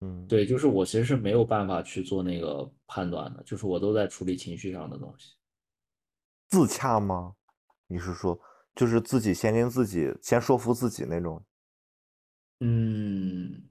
[0.00, 5.34] 嗯，对，就是我其实是没有办法去做那个判断的，就是我都在处理情绪上的东西。
[6.48, 7.34] 自洽吗？
[7.88, 8.38] 你是说
[8.74, 11.42] 就是自己先跟自己先说服自己那种？
[12.60, 13.62] 嗯，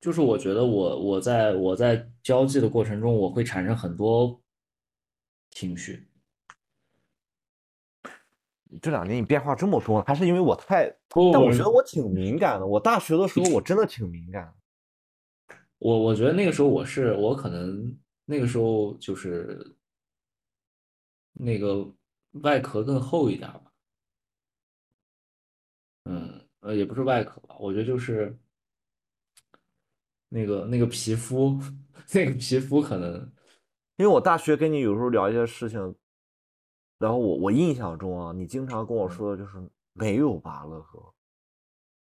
[0.00, 4.40] 就是我觉得我我在我在交际的过程中，我会产生很多
[5.50, 6.06] 情绪。
[8.80, 10.86] 这两年你变化这么多，还是因为我太……
[11.32, 12.66] 但我觉得我挺敏感的。
[12.66, 15.56] 我大学的时候我真的挺敏感的。
[15.78, 19.74] 我我觉得那个时候我是我可能那个时候就是
[21.32, 21.92] 那个
[22.42, 23.72] 外壳更厚一点儿吧，
[26.04, 28.38] 嗯，呃，也不是外壳吧，我觉得就是
[30.32, 31.58] 那个那个皮肤，
[32.14, 33.14] 那个皮肤可能，
[33.96, 35.78] 因为我大学跟你有时候聊一些事情，
[36.98, 39.58] 然后我我印象中啊，你经常跟我说的就是
[39.92, 41.12] 没有吧，乐呵，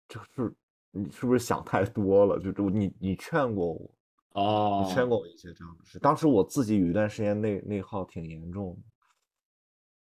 [0.08, 0.54] 就是
[0.90, 2.40] 你是不是想太多了？
[2.40, 3.90] 就就你你劝过我，
[4.32, 5.98] 哦你，劝过我一些这样的事。
[5.98, 8.82] 当时我自己有一段时间内内耗挺严重的，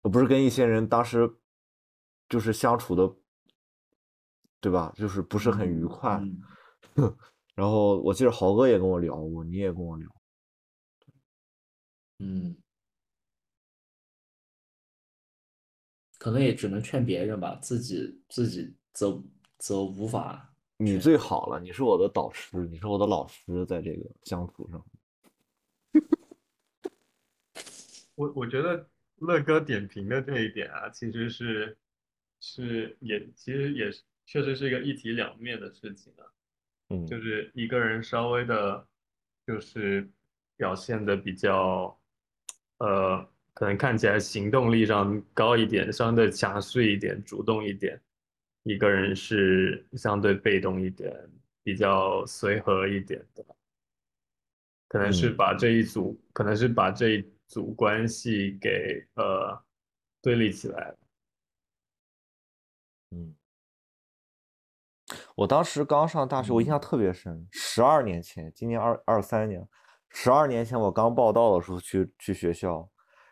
[0.02, 1.32] 我不是跟一些人当时
[2.28, 3.14] 就是相处的，
[4.60, 4.92] 对吧？
[4.96, 6.20] 就是不是很愉快。
[6.96, 7.16] 嗯
[7.60, 10.08] 然后我记得豪哥也跟我聊过，你也跟我聊，
[12.20, 12.56] 嗯，
[16.16, 19.22] 可能也只能劝别人吧，自己自己则
[19.58, 24.82] 则无法你最好了，你是我的导师，你是我的老师，在这个相处上。
[28.14, 31.76] 我我觉得乐哥点评的这一点啊，其实是
[32.40, 36.24] 是也其实也是确实是一个一体两面的事情啊。
[36.90, 38.86] 嗯，就是一个人稍微的，
[39.46, 40.08] 就是
[40.56, 41.98] 表现的比较，
[42.78, 47.96] 呃，可能看起来行动力上高一点，相对强势一点，主动一点；
[48.64, 51.12] 一个人是相对被动一点，
[51.62, 53.44] 比较随和一点的，
[54.88, 55.36] 可能是嗯。
[55.36, 59.64] 把这一组，可能是把这一组关系给呃
[60.20, 60.96] 对立起来了。
[63.12, 63.34] 嗯，
[65.40, 67.48] 我当时刚上大学，我印象特别深。
[67.50, 69.66] 十二年前，今年二二三年，
[70.10, 72.86] 十二年前我刚报到的时候去去学校，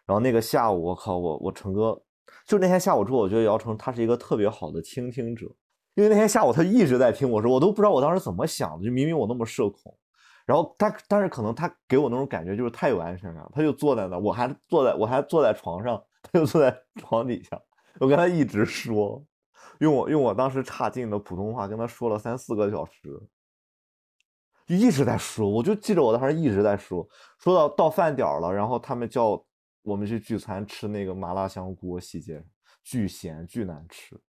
[0.07, 2.01] 然后那个下午，我靠，我我成哥，
[2.47, 5.45] 就那天下午之后，我觉得姚成他是一个特别好的倾听者，
[5.97, 9.95] 因为那天下午他一直在听我说，我都不知道我当时怎么想的，就明明我那么社恐，
[10.47, 17.61] 然后他但是可能他给我那种感觉就是太有安全感，他就坐在那，我还坐在我还坐在床上，他就坐在床底下，
[18.01, 19.23] 我跟他一直说。
[19.79, 23.21] 用我用我当时差劲的普通话跟他说了三四个小时，
[24.67, 27.09] 一直在说，我就记着我当时一直在说，
[27.39, 29.43] 说到到饭点了，然后他们叫
[29.83, 32.45] 我们去聚餐吃那个麻辣香锅，细节
[32.83, 34.21] 巨咸巨难吃。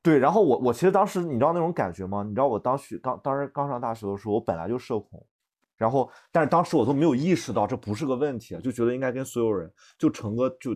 [0.00, 2.22] 对，然后我我其实当时你知道那种感觉吗？
[2.22, 5.26] 你知道我当时刚当时刚上大学的时候，我本来就社恐，
[5.76, 10.74] 然后但是当时我都没有意识到这不是个问题，就觉得应该跟所有人，就成哥就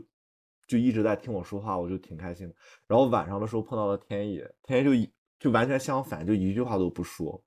[0.71, 2.55] 就一直在听我说话，我就挺开心的。
[2.87, 5.11] 然后晚上的时候碰到了天野，天野就
[5.41, 7.43] 就完全相反，就一句话都不说，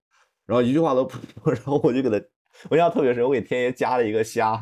[0.46, 2.26] 然后一句话都不说，然后我就给他，
[2.70, 4.60] 我印象特别深，我给天野加了一个虾，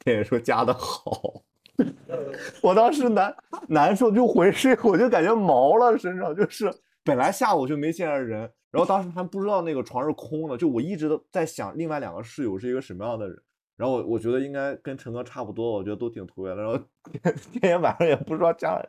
[0.00, 1.42] 天野说加的好，
[2.62, 3.34] 我当时难
[3.68, 6.70] 难受就回睡，我就感觉毛了身上，就是
[7.02, 13.42] 本来下午就没见着人，然后当时还不知道那个床是空的，就我一直都在想另外两个室友是一个什么样的人。
[13.82, 16.62] 然后我我觉得应该跟陈哥差不多，我觉得都挺投缘的。
[16.62, 16.78] 然后
[17.10, 18.80] 天天晚上也不说加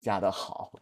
[0.00, 0.72] 加的好，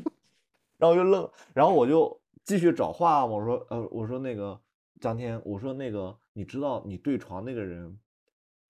[0.76, 3.32] 然后我就愣，然后我就继续找话嘛。
[3.32, 4.60] 我说呃，我说那个
[5.00, 7.98] 张天，我说那个你知道你对床那个人，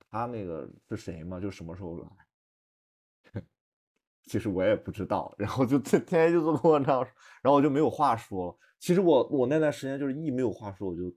[0.08, 1.40] 他那个是谁吗？
[1.40, 3.42] 就什么时候来？
[4.22, 7.10] 其实我也不知道，然后就天天就这么跟我这样说，
[7.42, 8.56] 然后我就没有话说了。
[8.78, 11.12] 其实我我那段时间就是一没有话说，我就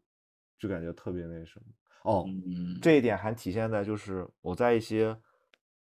[0.58, 1.66] 就感觉特别那什么。
[2.04, 5.16] 哦，嗯，这一点还体现在就是我在一些，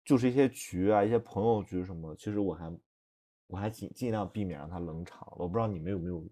[0.06, 2.80] 就是一些局啊，一些朋友局什么，其实我还
[3.48, 5.28] 我还尽尽量避免让他冷场。
[5.38, 6.26] 我不知道你们有没有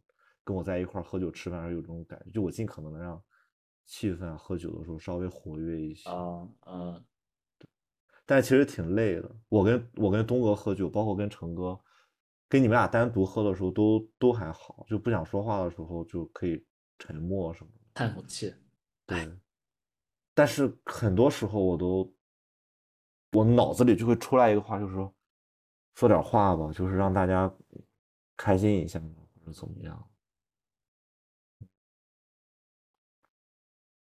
[0.44, 3.22] 跟我在一块喝酒吃饭时候有这种感觉，就我尽可能的让
[3.86, 6.10] 气氛啊，喝酒的时候稍微活跃一些。
[6.10, 7.04] 啊啊，
[8.26, 9.36] 但其实挺累的。
[9.50, 11.80] 我跟我跟东哥喝酒，包括跟成哥，
[12.50, 16.66] 跟你们俩单独喝的时候都都还好，就不想说话的时候就可以
[16.98, 17.82] 沉默什么的。
[17.94, 18.54] 叹口气，
[19.06, 19.30] 对，
[20.36, 22.14] 但是很多时候我都，
[23.32, 25.12] 我脑子里就会出来一个话，就是说，
[25.96, 27.52] 说点话吧，就是让大家
[28.36, 30.10] 开心一下，或者怎么样。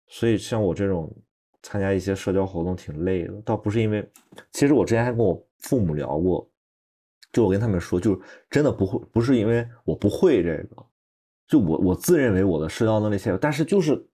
[0.09, 1.14] 所以像我这种
[1.62, 4.11] 参加一些社交活动挺累的，倒不是因为，
[4.53, 6.51] 其实我之前还跟我父母聊过，
[7.30, 10.87] 就我跟他们说，就是真的不会，不是因为我不会这个，
[11.47, 14.07] 就我我自认为我的社交能力强，但是就是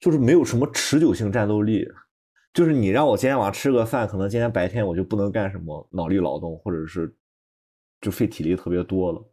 [0.00, 1.86] 就是没有什么持久性战斗力。
[2.52, 7.14] 就是你让我今天晚上吃个饭，可能今天白天我就不能干什么脑力劳动，或者是
[8.00, 9.32] 就费体力特别多了，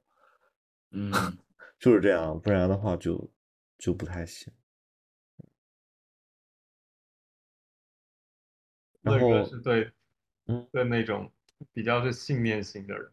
[0.92, 1.12] 嗯，
[1.80, 3.32] 就是这样，不然的话就
[3.80, 4.54] 就不太行。
[9.02, 9.92] 然后是对，
[10.46, 11.32] 嗯，对那种
[11.74, 13.12] 比较是信念型的人，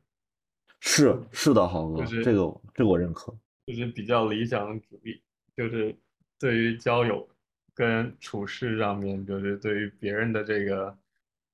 [0.80, 3.34] 是是的，豪哥，就是这个这个我认可。
[3.64, 5.22] 就是比较理想主义，
[5.56, 5.96] 就是
[6.38, 7.26] 对于交友
[7.74, 10.96] 跟处事上面，就是对于别人的这个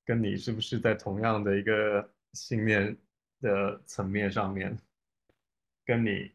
[0.04, 2.96] 跟你是不是在同样的一个信念
[3.40, 4.76] 的层面上面，
[5.84, 6.30] 跟你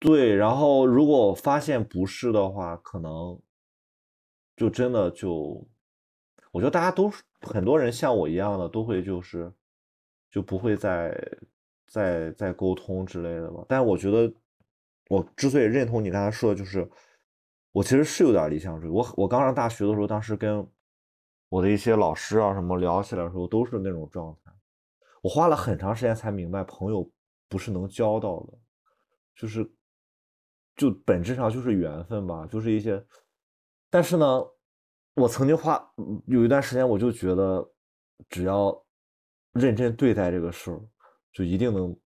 [0.00, 3.40] 对，然后如果发现不是的话，可能
[4.56, 5.64] 就真的就，
[6.50, 7.08] 我觉得大家都
[7.40, 9.52] 很多人像我一样的，都会就是
[10.28, 11.16] 就不会再
[11.86, 13.64] 再再沟通之类的吧。
[13.68, 14.34] 但我觉得，
[15.08, 16.90] 我之所以认同你刚才说的，就是
[17.72, 18.90] 我其实是有点理想主义。
[18.90, 20.66] 我我刚上大学的时候，当时跟
[21.48, 24.52] 我的一些老师啊什么聊起来的时候，都是那种状态。
[25.22, 27.10] 我花了很长时间才明白，朋友
[27.48, 28.58] 不是能交到的，
[29.36, 29.70] 就是
[30.76, 33.04] 就本质上就是缘分吧，就是一些。
[33.88, 34.44] 但是呢，
[35.14, 35.80] 我曾经花
[36.26, 37.72] 有一段时间，我就觉得，
[38.28, 38.84] 只要
[39.52, 40.80] 认真对待这个事儿，
[41.32, 41.96] 就一定能，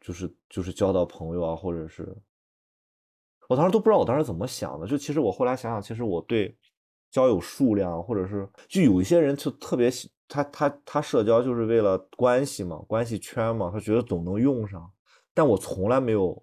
[0.00, 2.16] 就是就是交到朋友啊，或者是，
[3.50, 4.86] 我当时都不知道我当时怎么想的。
[4.86, 6.56] 就其实我后来想想，其实我对
[7.10, 14.88] 交友数量，或者是就有一些人就特别喜他他他社交就是为了关系嘛，关系圈嘛，他觉得总能用上。
[15.34, 16.40] 但我从来没有，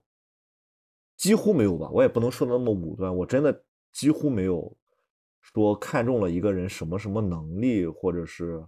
[1.16, 4.76] 几乎没有吧，我也不能说的那么武断，我真的几乎没有
[5.40, 8.62] 说看中了一个人什么什么能力，或者是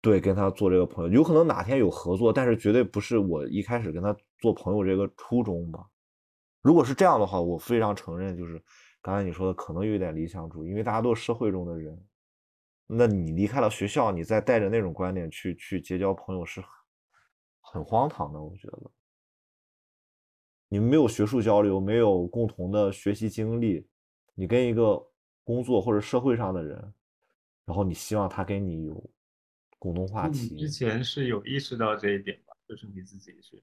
[0.00, 5.84] 对跟他做这个朋友，有可能哪天有合作，但是绝对不是我一开始跟他做朋友这个初衷吧。
[6.62, 8.62] 如果是这样的话，我非常承认，就是
[9.00, 12.06] 刚才你说的可能有一点理想主义，因为大家都是社会中的人。
[12.86, 16.68] 那你离开了学校，你再带着那种观点去去结交朋友是很
[17.60, 18.90] 很荒唐的，我觉得。
[20.68, 23.86] 你们没有学术交流，没有共同的学习经历，
[24.34, 25.02] 你跟一个
[25.44, 26.76] 工作或者社会上的人，
[27.64, 29.10] 然后你希望他跟你有
[29.78, 32.54] 共同话题，之前是有意识到这一点吧？
[32.66, 33.62] 就是你自己是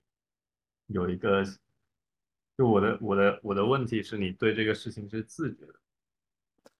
[0.88, 1.44] 有一个，
[2.58, 5.76] 就我的我的我的问题是你对这个事情是自觉的，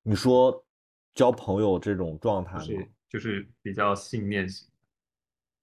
[0.04, 0.66] 你说
[1.14, 2.60] 交朋友这种状态吗？
[2.60, 4.68] 就是就是比较信念型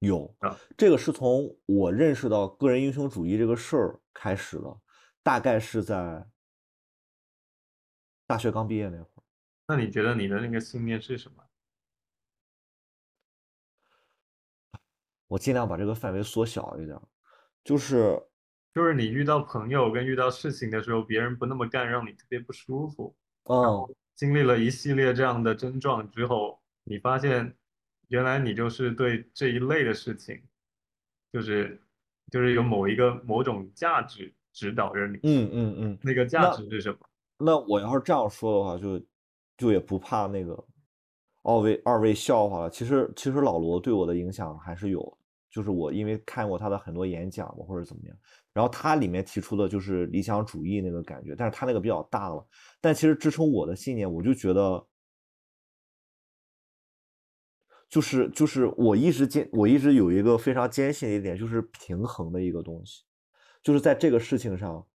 [0.00, 0.58] 有，啊。
[0.76, 4.80] 这个是从我认识到个人英雄主义这个事儿开始的，
[5.22, 6.26] 大概是在
[8.26, 9.22] 大学刚毕业那会儿。
[9.66, 11.42] 那你觉得你的那个信念是什么？
[15.28, 17.02] 我尽量把这个范围缩小一点儿，
[17.64, 18.22] 就是
[18.75, 23.14] 就是你遇到朋友跟遇到事情的时候，别人不那么干，让你特别不舒服。
[23.45, 27.55] 哦，经历了一系列这样的症状之后，你发现
[28.09, 30.41] 原来你就是对这一类的事情，
[31.33, 31.81] 就是
[32.31, 35.18] 就是有某一个某种价值指导着你。
[35.25, 36.99] 嗯嗯嗯，那个价那值是什么？
[37.39, 39.05] 那我要是这样说的话，就
[39.57, 40.64] 就也不怕那个
[41.43, 42.70] 二位二位笑话了。
[42.70, 45.18] 其实其实老罗对我的影响还是有，
[45.51, 48.16] 就是我因为看过他的很多演讲嘛，或者怎么样，
[48.53, 52.46] 然后他里面提出的就是理想主义那个感觉，但是他那个比较大了。
[52.80, 54.86] 但其实支撑我的信念，我就觉得，
[57.88, 63.05] 就是就是我一直坚，我一直有一个非常坚信的一点，就是平衡的一个东西，
[63.62, 64.86] 就是在这个事情上，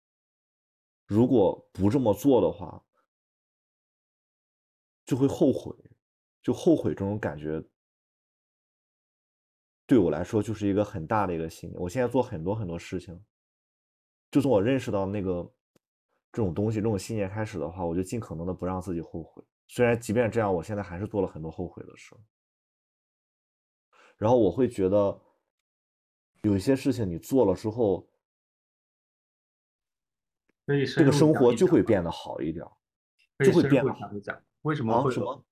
[1.05, 2.83] 如果不这么做的话，
[5.05, 5.75] 就会后悔，
[6.43, 7.63] 就后悔这种感觉，
[9.85, 11.81] 对我来说就是一个很大的一个信念。
[11.81, 13.17] 我现在做很多很多事情，
[14.29, 15.43] 就从我认识到那个
[16.31, 19.43] 这种东西、这种信念开始的话，我就尽可能的不让自己后悔。
[19.67, 22.15] 虽然即便这样，我现在还是做了很多后悔的事。
[24.17, 25.21] 然后我会觉得，
[26.41, 28.07] 有一些事情你做了之后，
[30.65, 32.65] 可以这个生活就会变得好一点
[33.45, 34.11] 就会变得好。
[34.11, 35.45] 一点，为什么？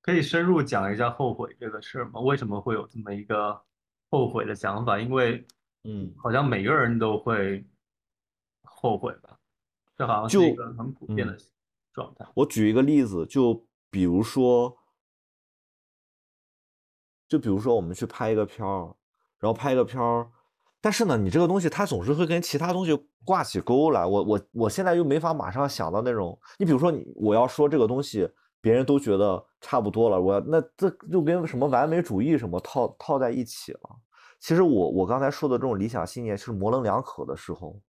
[0.00, 2.20] 可以深入讲一下后悔这个事儿吗？
[2.20, 3.60] 为什么会有这么一个
[4.10, 4.98] 后悔的想法？
[4.98, 5.46] 因为
[5.84, 7.64] 嗯，好像每个人都会
[8.82, 9.38] 后悔吧，
[9.96, 11.40] 这好像是一就个很普遍的嗯，
[11.92, 12.26] 状态。
[12.34, 14.76] 我举一个例子，就比如说，
[17.28, 18.92] 就比如说我们去拍一个片儿，
[19.38, 20.28] 然后拍一个片儿，
[20.80, 24.04] 但是呢，你这个东西它总是会跟其他东西挂起钩来。
[24.04, 28.28] 我我我现在又没法马上想到那种，你比如说你我要说这个东西，
[28.60, 33.80] 别人都觉得差不多了，我那这就跟什么完美主义什么套套在一起了。
[34.40, 37.80] 其实我我刚才说的这种理想信念是模棱两可的时候，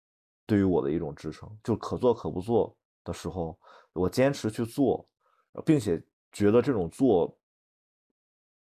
[0.52, 3.58] 对于我的一种支撑，就可做可不做的时候，
[3.94, 5.08] 我坚持去做，
[5.52, 5.98] 呃并且
[6.30, 7.34] 觉得这种做，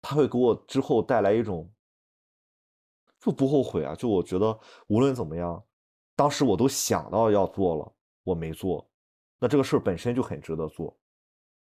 [0.02, 1.72] 它会给我之后带来一种
[3.20, 3.94] 就不后悔啊。
[3.94, 5.64] 就我觉得无论怎么样，
[6.16, 7.94] 当时我都想到要做了，
[8.24, 8.90] 我没做，
[9.38, 10.98] 那这个事儿本身就很值得做。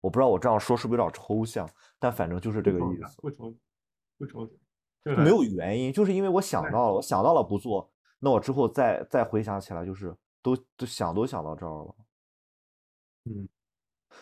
[0.02, 1.66] 我不知道我这样说是不是有点抽象，
[1.98, 3.22] 但反正就是这个意思。
[3.22, 3.56] 不抽
[4.18, 4.52] 不抽
[5.04, 7.90] 没有原因，就是因为我想到了，我想到了不做，
[8.24, 11.96] 那我之后再再回想起来，就是都都想都想到这儿了。
[13.26, 13.50] 嗯，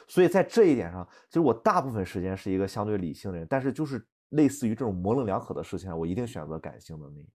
[0.08, 7.26] 所以在这一点上，其实我大部分时间是一个相对理性的人，但是就是类似于这种模棱两可的事情，我一定选择感性的那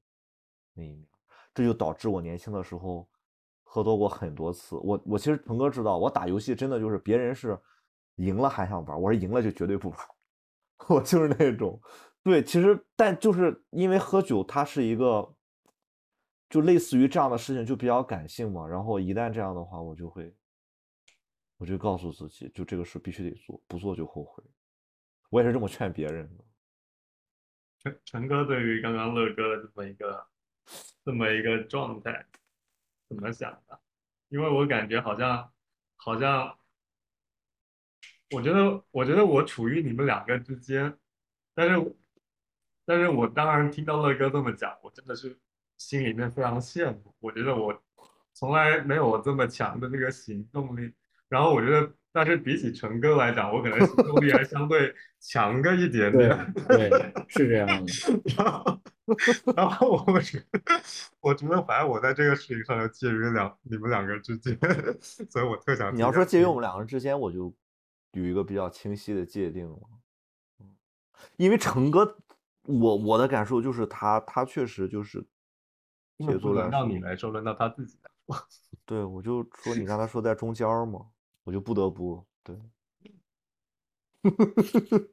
[0.74, 1.06] 那一面，
[1.54, 3.06] 这就导致我年轻的时候
[3.62, 4.76] 喝多过很多次。
[4.76, 7.60] 我我其实鹏哥知道，我打游戏真的就是别人是
[8.16, 9.98] 赢了还想玩，我是赢了就绝对不玩，
[10.88, 11.78] 我就是那种。
[12.22, 15.33] 对，其实但就是因为喝酒，它是一个
[16.54, 18.64] 就类似于这样的事情就比较感性嘛。
[18.64, 20.32] 然后一旦这样的话，我就会，
[21.56, 24.44] 我就告诉自己，就这个事必须得做，不做就后悔。
[25.30, 26.44] 我也是这么劝别人的。
[27.80, 30.28] 陈陈哥对于刚刚乐哥的这么一个
[31.04, 32.24] 这么一个状态
[33.08, 33.80] 怎么想的？
[34.28, 35.52] 因为我感觉好像
[35.96, 36.56] 好像，
[38.30, 40.96] 我觉得我觉得我处于你们两个之间，
[41.52, 41.96] 但是
[42.84, 45.36] 但是我当然听到乐哥这么讲，我真的是
[45.76, 47.14] 心里面非常羡慕。
[47.20, 47.74] 我觉得我
[48.32, 50.92] 从来没有这么强的那个行动力，
[51.28, 56.52] 然后我觉得，但是比起陈哥来讲，我可能行动力还相对强个一点点。
[56.68, 56.90] 对，
[57.28, 57.92] 是这样的。
[58.36, 58.80] 然后，
[59.54, 60.60] 然后我觉得，
[61.20, 64.58] 我觉得反正我在这个事情上就介于两你们两个之间，
[65.28, 67.54] 所以我特想你要说介于我们两个人之间，我就
[68.12, 69.78] 有一个比较清晰的界定了。
[70.60, 70.74] 嗯，
[71.36, 72.16] 因为成哥，
[72.62, 75.22] 我我的感受就是他他确实就是
[76.18, 78.36] 写作来说，到你来说，轮到他自己来说。
[78.86, 81.06] 对我就说你刚才说在中间嘛，
[81.42, 82.56] 我就不得不对。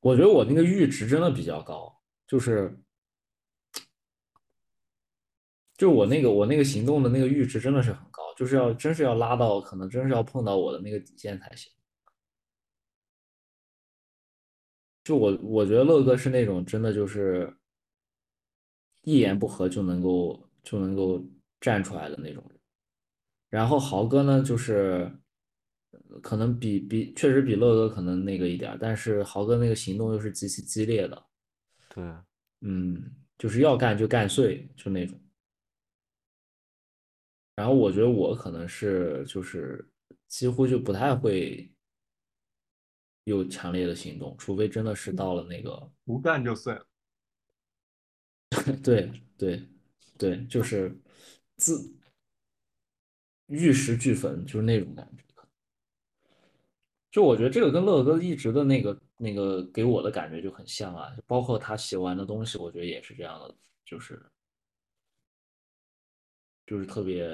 [0.00, 2.82] 我觉得我那个阈值真的比较高，就是，
[5.76, 11.70] 就我那个我那个行动的那个阈值真的是很高，就是要真是要拉到，可能真是要碰到我的那个底线才行。
[15.04, 17.54] 就我我觉得乐哥是那种真的就是
[19.10, 21.20] 一言不合就能够就能够
[21.60, 22.58] 站出来的那种人，
[23.48, 25.10] 然后豪哥呢就是
[25.90, 31.26] 呃可能比比确实比乐哥可能那个一点，但是豪哥那个行动又是极其激烈的，
[31.88, 32.04] 对，
[32.60, 35.18] 嗯，就是要干就干碎，就那种。
[37.56, 39.86] 然后我觉得我可能是就是
[40.28, 41.70] 几乎就不太会
[43.24, 46.86] 有强烈的行动，除非真的是到了那个，不干就碎了。
[48.82, 49.62] 对对
[50.18, 50.94] 对，就是
[51.56, 51.96] 自
[53.46, 55.24] 玉石俱焚，就是那种感觉。
[57.10, 63.52] 就我觉得这个跟乐哥一直的那个那个给我的感觉就很像啊，包括他写完的东西，我觉得也是这样的，
[63.84, 64.24] 就是
[66.64, 67.28] 就是特别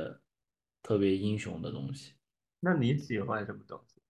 [0.82, 2.14] 特别英雄的东西。
[2.60, 4.00] 那你喜欢什么东西？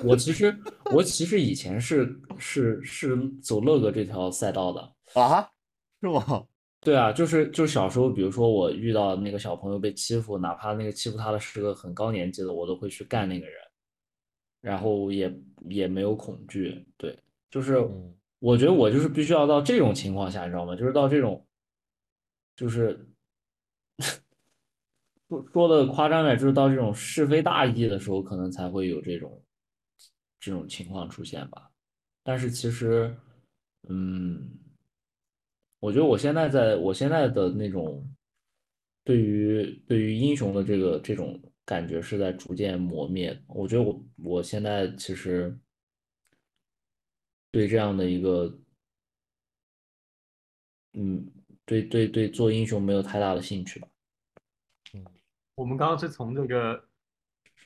[0.04, 0.54] 我其实
[0.92, 5.50] 我其实以前是是是走乐哥这条赛道的，啊，
[6.02, 6.44] 是吗？
[6.82, 13.54] 对啊，就是就是小时候，比如说我遇到那个小朋友被欺负，哪怕那个欺负他的是个很高年级的，我都会去干那个人，
[14.60, 15.32] 然后也
[15.68, 16.84] 也没有恐惧。
[16.96, 17.16] 对，
[17.50, 20.74] 就是嗯我觉得我就是必须要到这种情况下，你知道吗？
[20.74, 21.46] 就是到这种，
[22.56, 23.08] 就是
[25.30, 29.40] 说说的夸张点，就是到这种是非大义的时候，可能才会有这种
[30.40, 31.70] 这种情况出现吧。
[32.24, 33.16] 但是其实，
[33.88, 34.58] 嗯。
[35.82, 38.08] 我觉得我现在在我现在的那种
[39.02, 43.36] 对于对于英雄的这个这种感觉是在逐渐磨灭。
[43.48, 45.58] 我觉得我我现在其实
[47.50, 48.56] 对这样的一个，
[50.92, 51.28] 嗯，
[51.64, 53.88] 对对对，做英雄没有太大的兴趣吧。
[55.56, 56.88] 我们刚刚是从这个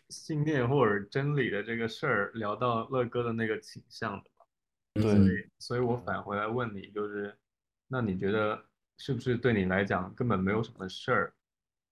[0.08, 4.24] 信念或者真理的这个事儿聊到乐哥的那个倾向
[4.94, 7.36] 对所以，所以我返回来问你，就是，
[7.88, 8.64] 那你觉得
[8.98, 11.34] 是不是对你来讲根本没有什么事儿，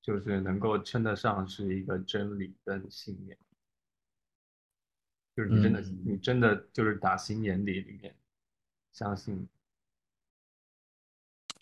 [0.03, 3.39] 就是能够称得上是一个真理跟信念？
[5.37, 8.17] 就是你真的，嗯你真的就是打心眼里里面
[8.93, 9.49] 相信，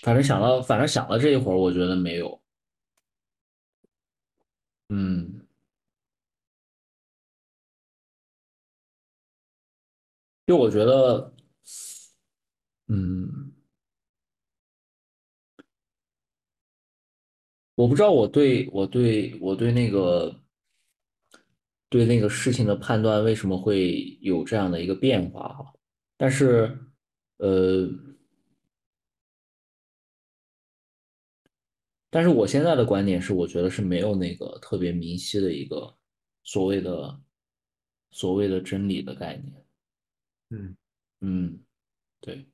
[0.00, 2.42] 反正想到，反正想到这一会儿，我觉得没有。
[4.90, 5.46] 嗯，
[10.46, 11.34] 就我觉得，
[12.88, 13.51] 嗯，
[17.74, 20.40] 我不知道我对我对我对那个
[21.88, 25.74] 对那个事情的判断为什么会有这样的一个变化哈，
[26.16, 26.78] 但是
[27.38, 27.88] 呃，
[32.10, 35.96] 但是我现在的观点是，我觉得是没有那个特别明晰的一个
[36.44, 37.20] 所谓的
[38.10, 39.66] 所谓的真理的概念。
[40.50, 40.76] 嗯，
[41.20, 41.58] 嗯，
[42.20, 42.46] 对，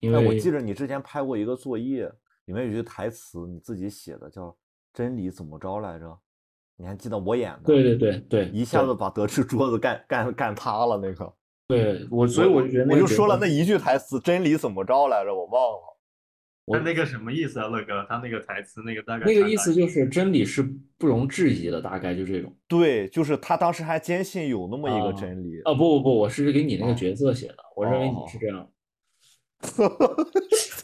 [0.00, 2.06] 因哎，我为记得你之前拍过一个作业，
[2.44, 4.54] 里面有句台词你自己写的，叫
[4.96, 6.18] “真理怎么着来着”，
[6.78, 7.60] 你还记得我演的？
[7.66, 11.30] 对对对对，一下子把德智桌子干干干塌了那个。
[11.68, 15.98] 对我，所以我就觉得我就说了那一句台词“真理怎么着来着”，我忘了。
[16.64, 18.04] 我他那个什么意思啊，乐哥？
[18.08, 20.62] 他那个台词那个大概那个意思就是真理是
[20.96, 22.56] 不容置疑的，大概就这种。
[22.66, 25.60] 对，就是他当时还坚信有那么一个啊真理。
[25.64, 28.68] 啊，不不不，我是给你那个哦角色写的，我认为你哦是这样。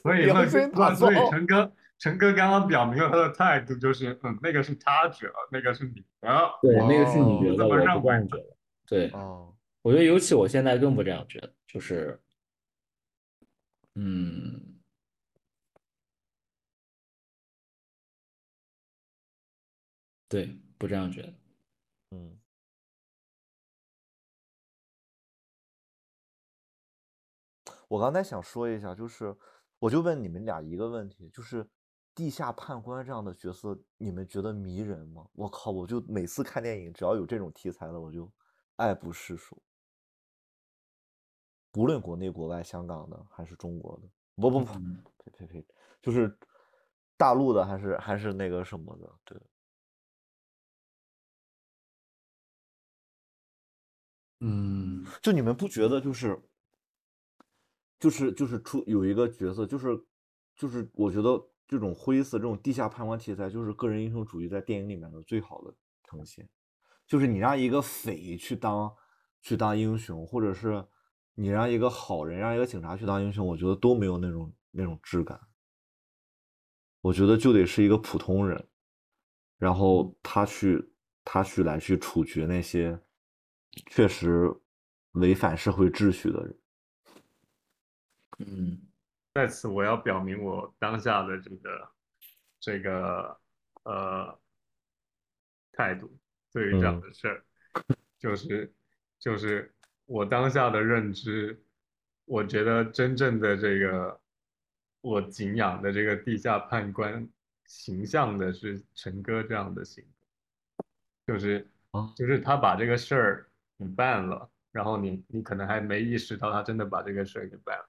[0.02, 1.72] 所以乐哥，所以陈哥，
[2.02, 6.52] 陈哥刚刚表明了他的态度，就是嗯，那个是他觉得，那个是你的。
[6.60, 8.56] 对，那个是你哦觉得，我不这样觉得。
[8.84, 12.20] 对，哦，我觉得尤其我现在更不这样觉得，就是，
[13.94, 14.80] 嗯，
[20.28, 21.32] 对，不这样觉得。
[22.10, 22.36] 嗯，
[27.86, 29.36] 我刚才想说一下，就是
[29.78, 31.64] 我就问你们俩一个问题，就是
[32.14, 35.26] 地下判官这样的角色，你们觉得迷人吗？
[35.32, 38.30] 我靠，我就每次看电影，只要有这种题材的，我就
[38.76, 39.62] 爱不释手。
[41.74, 45.66] 无论国内、国外、香港的还是中国的，不不不，嗯呸呸呸，
[46.02, 46.38] 就是
[47.16, 49.40] 大陆的还是还是那个什么的，对。
[54.44, 56.36] 嗯就你们不觉得就是
[58.00, 60.04] 就是就是出有一个角色，就是
[60.56, 65.74] 就是我觉得这种灰色这种地下判官题材，就是个人英雄主义在电影里面的最好的
[66.04, 66.46] 呈现。
[67.06, 68.94] 就是你让一个匪去当
[69.40, 70.86] 去当英雄，或者是
[71.34, 75.40] 你让一个好人让一个警察去当英雄，我觉得都没有那种那种质感。
[77.00, 78.68] 我觉得就得是一个普通人，
[79.56, 80.92] 然后他去
[81.24, 83.00] 他去来去处决那些
[83.86, 84.54] 确实
[85.12, 86.58] 违反社会秩序的人。
[88.40, 88.91] 嗯
[89.34, 91.92] 在此，我要表明我当下的这个
[92.60, 93.40] 这个
[93.84, 94.38] 呃
[95.72, 96.14] 态度，
[96.52, 97.00] 对于这样嗯。
[97.00, 97.44] 的事儿，
[98.18, 98.72] 就是
[99.18, 101.64] 就是我当下的认知，
[102.26, 104.20] 我觉得真正的这个
[105.00, 107.26] 我敬仰的这个地下判官
[107.64, 117.86] 形象的是陈哥这样的性格，就是啊就是他把这个事儿你办了，然后你你可能还没意识到他真的把这个事儿给办了。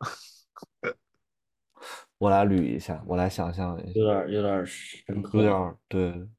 [2.24, 6.30] 我来捋一下，我来想象一下，有点有点深刻，有点对，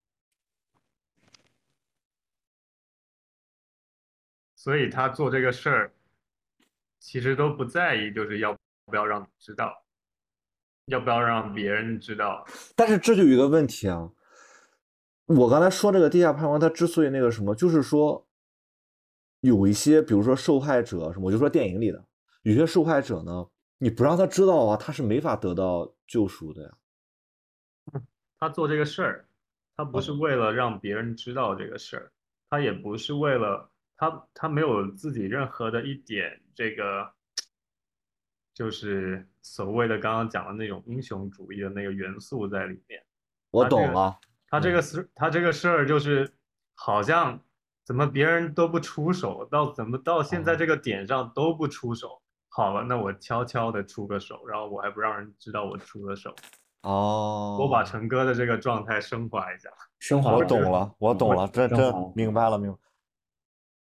[4.56, 5.92] 所以他做这个事儿，
[7.00, 8.56] 其实都不在意，就是要
[8.86, 9.84] 不要让你知道，
[10.86, 12.46] 要不要让别人知道。
[12.74, 14.10] 但是这就有一个问题啊，
[15.26, 18.26] 我刚才说这个地下判官，他之所以那个什么，就是说
[19.40, 22.02] 有一些，比如说受害者什么，我就说电影里的
[22.40, 23.46] 有些受害者呢，
[23.78, 26.70] 你不让他知道啊，他是没法得到救赎的呀。
[28.38, 29.28] 他做这个事儿，
[29.76, 32.12] 他不是为了让别人知道这个事儿，
[32.50, 37.12] 他也不是为了他，他没有自己任何的一点这个，
[38.52, 43.02] 就是所谓的刚刚讲的那种英雄主义的那个元素在里面。
[43.50, 44.18] 我懂了，
[44.48, 46.32] 他这个事，他这个事儿就是
[46.74, 47.40] 好像
[47.84, 52.20] 怎么别人都不出手，到怎么到现在哦这个点上都不出手。
[52.56, 56.32] 好了，那我悄悄的出个手，然后我还不让人知道我出了手，
[56.82, 59.68] 哦，我把陈哥的这个状态升华一下。
[59.98, 62.78] 升华我懂了，我懂了，这这升华了明白了，明白。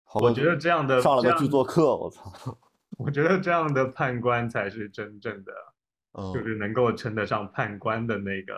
[0.02, 2.58] 好我觉得这样的上了个这样剧作课，我操，
[2.98, 5.52] 我觉得这样的判官才是真正的，
[6.14, 8.54] 嗯，就是能够称得上判官的那个、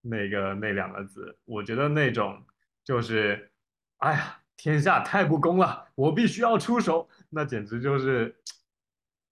[0.00, 1.38] 那个、那两个字。
[1.44, 2.42] 我觉得那种
[2.82, 3.48] 就是，
[3.98, 8.34] 哎呀，天下太不公了，我必须要出手，那简直就是，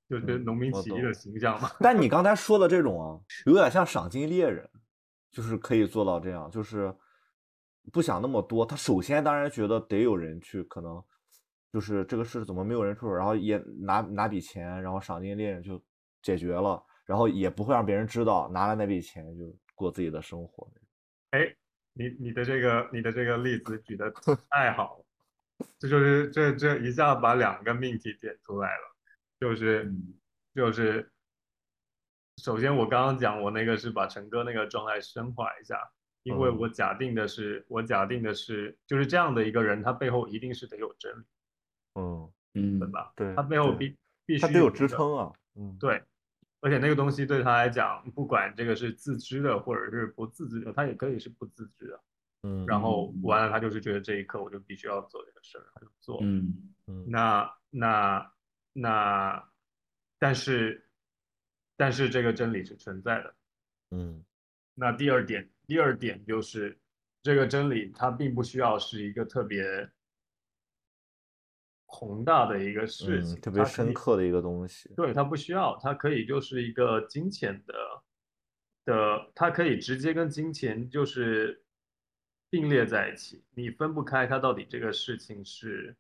[0.09, 1.71] 就是嗯农民起义的形象嘛。
[1.81, 4.69] 但你 刚才说的这种啊，有点像赏金猎人，
[5.31, 6.95] 就是可以做到这样，就是
[7.93, 8.65] 不想那么多。
[8.65, 11.03] 他首先当然觉得得有人去，可能
[11.73, 15.83] 就是这个事怎么没有人出手，然后也拿拿笔钱，然后赏金猎人就
[16.23, 20.71] 解决了，然后也不会让别人知道，拿了那笔钱就过自己的生活。
[21.31, 21.53] 哎，
[21.93, 24.09] 你你的这个你的这个例子举的
[24.49, 28.94] 太好了，这就是这这一下把两个命题点出来了，
[29.41, 30.15] 就是嗯
[30.55, 31.11] 就是，
[32.39, 35.79] 首先我刚刚讲我那个是把陈哥那个状态升华一下，
[36.23, 41.25] 因为嗯我假定的是我假定的是就是这样的一个人，他背后一定是得有真理，
[41.95, 43.13] 嗯，嗯对吧？
[43.17, 45.33] 对他背后必必须他得有支撑啊。
[45.57, 46.03] 嗯，对，
[46.61, 52.01] 而且那个东西对他来讲，不管这个是自知的或者是不自知的，他也可以是不自知的。
[52.43, 56.19] 嗯，然后嗯完了，他就是觉得这一刻我就必须要做这个事儿，他就做。
[56.23, 58.33] 嗯嗯那那
[58.75, 59.51] 那，
[60.19, 60.87] 但是
[61.77, 63.35] 但是这个真理是存在的。
[63.93, 64.23] 嗯
[64.75, 66.77] 那第二点，第二点就是
[67.23, 69.65] 这个真理它并不需要是一个特别
[71.87, 74.93] 宏大的一个事情，嗯，特别深刻的一个东西。
[74.97, 77.75] 对，它不需要，它可以就是一个金钱的
[78.85, 81.65] 的，它可以直接跟金钱就是
[82.51, 85.97] 并列在一起，你分不开它到底这个事情是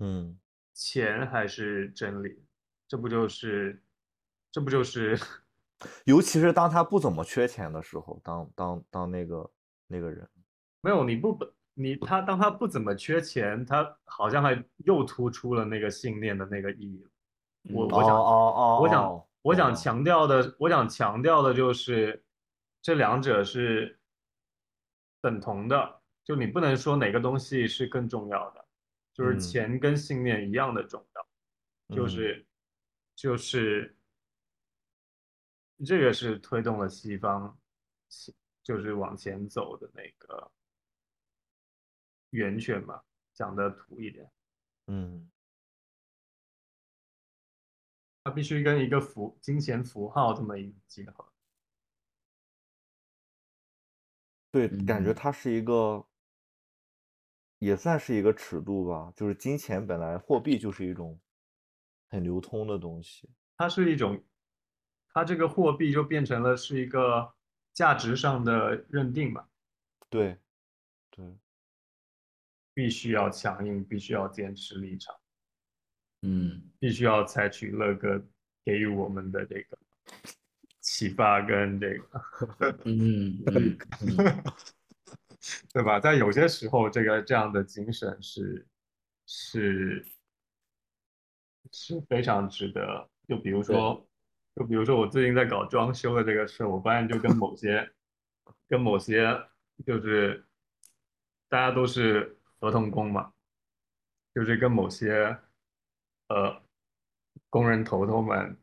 [0.00, 0.36] 嗯
[0.76, 2.44] 钱还是真理，
[2.86, 3.82] 这不就是
[4.52, 5.18] 这不就是
[6.04, 9.50] 尤其是当他不怎么缺钱的时候，当当当那个
[9.86, 10.28] 那个人，
[10.82, 17.06] 没有，你不不你他当他不怎么缺钱，他好像还又突出了那个信念的那个意义。
[17.72, 22.22] 我我想哦哦哦，我想哦我想哦强调的，我想强调的就是
[22.82, 23.98] 这两者是
[25.22, 28.64] 等同的，就你不能说哪个东西是更重要的，
[29.16, 29.40] 就是嗯。
[29.40, 32.08] 钱跟信念一样的重要，就嗯。
[32.10, 32.46] 是
[33.14, 33.96] 就是
[35.86, 37.58] 这个是推动了西方
[38.62, 40.52] 就是往前走的那个
[42.30, 43.02] 源泉嘛，
[43.32, 44.30] 讲的土一点。
[44.88, 45.30] 嗯。
[48.22, 51.32] 它必须跟一个符金钱符号这么一结合。
[54.50, 55.14] 对，感觉嗯。
[55.14, 56.06] 它是一个，
[57.58, 59.12] 也算是一个尺度吧。
[59.16, 61.20] 就是金钱本来货币就是一种
[62.08, 63.28] 很流通的东西。
[63.56, 64.22] 它是一种，
[65.08, 67.32] 它这个货币就变成了是一个
[67.72, 69.48] 价值上的认定吧，
[70.10, 70.36] 对，
[71.10, 71.24] 对，
[72.74, 75.14] 必须要强硬，必须要坚持立场，
[76.22, 78.22] 嗯必须要采取乐哥
[78.64, 79.78] 给予我们的这个
[80.80, 82.22] 启发跟这个，
[82.84, 84.44] 嗯嗯嗯
[85.72, 86.00] 对吧？
[86.00, 88.66] 在有些时候，这个这样的精神是
[89.26, 90.06] 是
[91.72, 93.08] 是非常值得。
[93.28, 94.08] 就比如说，
[94.54, 97.92] 就比如说我最近在搞装修的这个事，我发现就跟某些
[98.68, 99.28] 跟某些
[99.84, 100.46] 就是
[101.48, 103.32] 大家都是合同工嘛，
[104.34, 105.36] 就是跟某些
[106.28, 106.62] 呃
[107.50, 108.56] 工人头头们，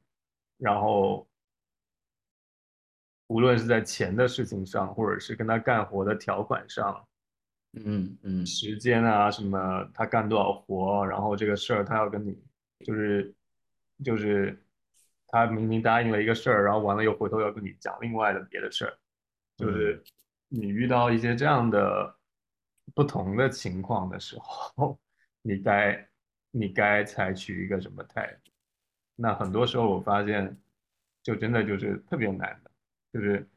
[0.57, 1.27] 然后
[3.27, 7.07] 无论是在钱的事情上，或者是跟他干活的条款上，
[7.73, 12.37] 嗯嗯时间啊什么，他干多少活，然后这个事儿他要跟你，
[12.85, 13.33] 就是
[14.03, 14.61] 就是
[15.27, 18.93] 他明明答应了一个事儿，然后完了又回头要跟你讲另外的别的事儿，
[19.57, 20.03] 就是
[20.49, 22.15] 你遇到一些这样的
[22.93, 24.99] 不同的情况的时候，
[25.41, 26.07] 你该
[26.51, 28.51] 你该采取一个什么态度？
[29.15, 30.55] 那很多时候我发现，
[31.23, 32.71] 就真的就是特别难的，
[33.13, 33.47] 就是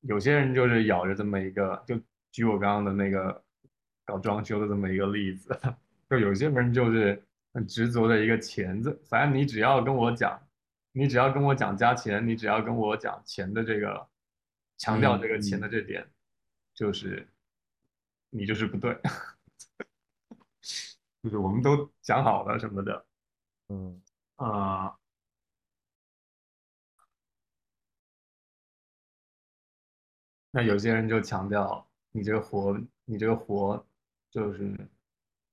[0.00, 1.96] 有些人就是咬着这么一个，就
[2.32, 3.44] 举我刚刚的那个
[4.04, 5.56] 搞装修的这么一个例子，
[6.10, 7.24] 就有些人就是
[7.54, 10.36] 很执着的一个钱字，反正你只要跟我讲，
[10.90, 14.08] 你只要跟我讲加钱，你只要跟我讲钱的这个，
[14.76, 15.68] 强调这个钱的。
[15.68, 16.04] 这点，
[16.74, 17.26] 就是
[18.30, 18.98] 你就是不对，
[21.22, 23.06] 就是我们都讲好了什么的，
[23.68, 24.02] 嗯。
[24.36, 24.94] 啊、
[30.56, 33.86] 那有些人就强调你这个活，你这个活
[34.30, 34.74] 就是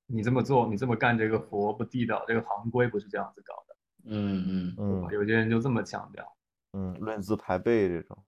[0.06, 3.76] 你这么做，你这么干这个活不地道，这个行规不是这样子搞的。
[4.04, 6.36] 嗯嗯嗯有些人就这么强调，
[6.72, 8.24] 嗯，论资排辈这种。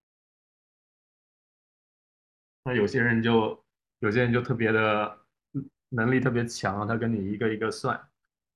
[2.65, 3.65] 那有些人就
[4.01, 5.19] 有些人就特别的
[5.55, 7.98] 嗯能力特别强，他跟你一个一个算，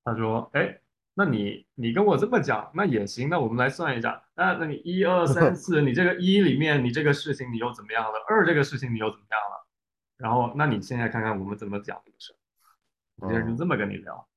[0.03, 0.79] 他说，哎，
[1.13, 8.23] 那你你跟我这么讲，那也行，那我们来算一下，那那你一二 三四，你这个一里面你这个事情你又怎么样了？
[8.27, 9.67] 二这个事情你又怎么样了？
[10.17, 12.37] 然后那你现在看看我们怎么讲这个事儿，
[13.23, 14.27] 有些人就这么跟你聊，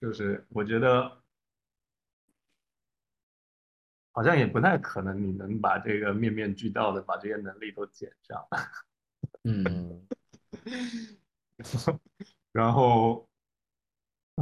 [0.00, 1.20] 就是我觉得
[4.12, 8.46] 好像也不太可能你能把这个面面俱到的把这些能力都减上。
[9.44, 10.06] 嗯嗯
[12.52, 13.28] 然后，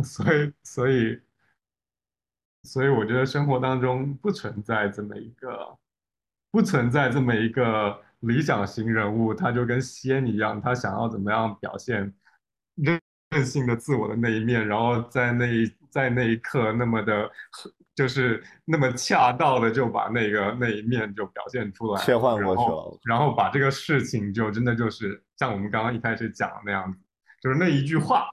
[0.03, 1.21] 所以所以
[2.63, 5.77] 所以我觉得生活当中不存在这么一个，
[6.53, 12.15] 不存在这么一个理想型人物，他就跟仙一样，他想要怎么样表现
[12.77, 13.01] 任
[13.31, 17.29] 任性的自我的那一面，然后在那一在那一刻那么的，
[17.97, 27.01] 就是那么恰到的就把那个那一面就表现出来，切换过去然后了然后把这个事情就真的就是像我们刚刚一开始讲的那样子，
[27.43, 28.29] 就是那一句话，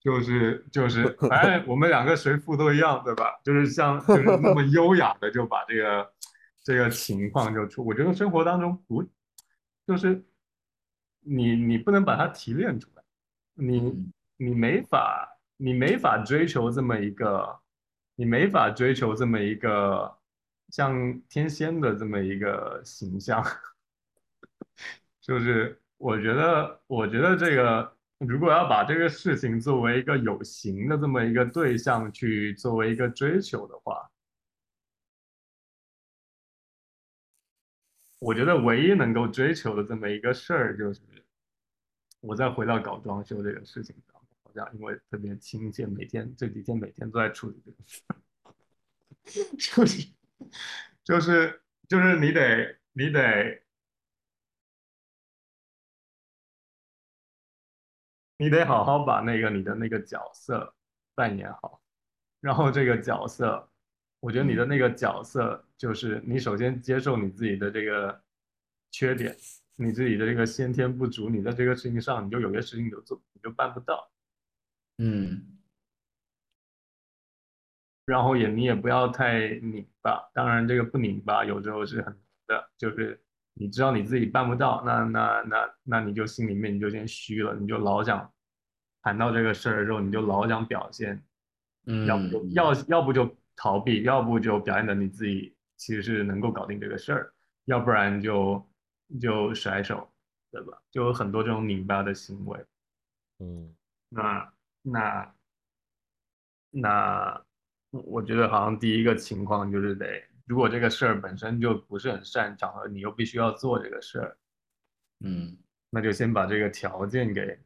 [0.00, 3.38] 就是就是， 哎，我们两个谁富都一样，对吧？
[3.44, 6.12] 就是像就是那么优雅的就把这个
[6.64, 9.04] 这个情况就出，我觉得生活当中不
[9.86, 10.24] 就是
[11.20, 13.02] 你你不能把它提炼出来，
[13.54, 17.60] 你嗯你没法你没法追求这么一个，
[18.16, 20.16] 你没法追求这么一个
[20.70, 23.44] 像天仙的这么一个形象。
[25.20, 34.10] 就是我觉得，我觉得这个如果要把这个事情作为一个有形的这么一个对象去作为一个追求的话，
[38.18, 41.00] 我觉得唯一能够追求的这么一个事儿，就是
[42.20, 48.02] 我再回到搞装修这个事情上，好像因为特别亲切，每天这几天每天都在处理这个事
[49.58, 50.14] 处理
[51.02, 53.62] 就是就是你得你得
[58.40, 60.74] 你得好好把那个你的那个角色
[61.14, 61.82] 扮演好，
[62.40, 63.68] 然后这个角色，
[64.18, 68.18] 我觉得你的那个角色就是你首先接受你自己的这个
[68.90, 69.36] 缺点，
[69.76, 74.10] 你自己的这个先天不足，你在这个事情上你就有些事情你就做你就办不到，
[74.96, 75.58] 嗯。
[78.06, 83.22] 然后也你也不要太拧巴，当然这个不拧巴有时候是很难的，就是
[83.60, 88.32] 你知道你自己办不到，那那那那你就心里面你就先虚了，你就老想
[89.02, 91.22] 谈到这个事儿的时候，你就老想表现，
[92.06, 97.34] 要不要要不就逃避，要不就表现的你自己其实是能够搞定这个事儿，
[97.66, 98.66] 要不然就
[99.20, 100.10] 就甩手，
[100.50, 100.80] 对吧？
[100.90, 102.58] 就有很多这种拧巴的行为。
[103.40, 103.74] 嗯
[104.08, 105.34] 那那
[106.70, 107.44] 那，
[107.90, 114.36] 我觉得好像第一个情况就是得，如果这个事儿本身就不是很擅长，而你又必须要做这个事儿，
[115.20, 115.56] 嗯
[115.90, 117.56] 那就先把这个条件给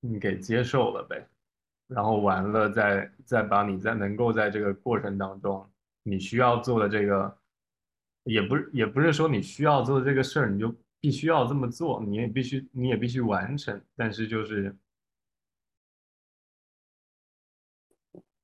[0.00, 1.26] 你给接受了呗，
[1.86, 5.66] 然后完了再再把你在能够在这个过程当中
[6.02, 7.38] 你需要做的这个，
[8.24, 14.76] 也不是也不是说你需要做的这个事儿你就必须要这么做，你也必须你也必须完成，但是就是。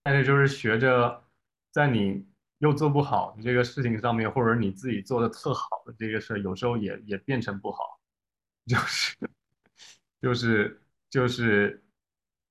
[0.02, 1.22] 但是就是学着
[1.70, 2.26] 在你
[2.60, 8.00] 又做不好你这个事情上面，或者你自己做的特好的这个事儿，有时候也也变成不好，
[8.66, 9.16] 就是
[10.20, 11.82] 就是就是，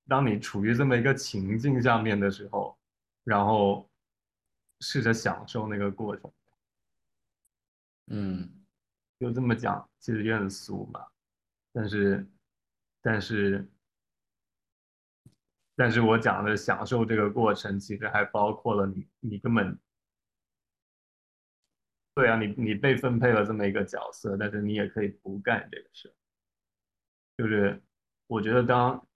[0.08, 2.78] 当你处于这么一个情境下面的时候，
[3.24, 3.90] 然后
[4.82, 6.34] 试着享受那个过程，
[8.08, 8.50] 嗯
[9.20, 11.06] 就这么讲，其实也很俗嘛，
[11.72, 12.28] 但是
[13.02, 13.68] 但是。
[15.76, 19.80] 但是我讲的享受这个过程，其实还包括了你，你根本，
[22.20, 26.14] 对啊，你你被分配了这么一个角色，但是你也可以不干这个事。
[27.38, 27.82] 就是
[28.28, 29.08] 我觉得当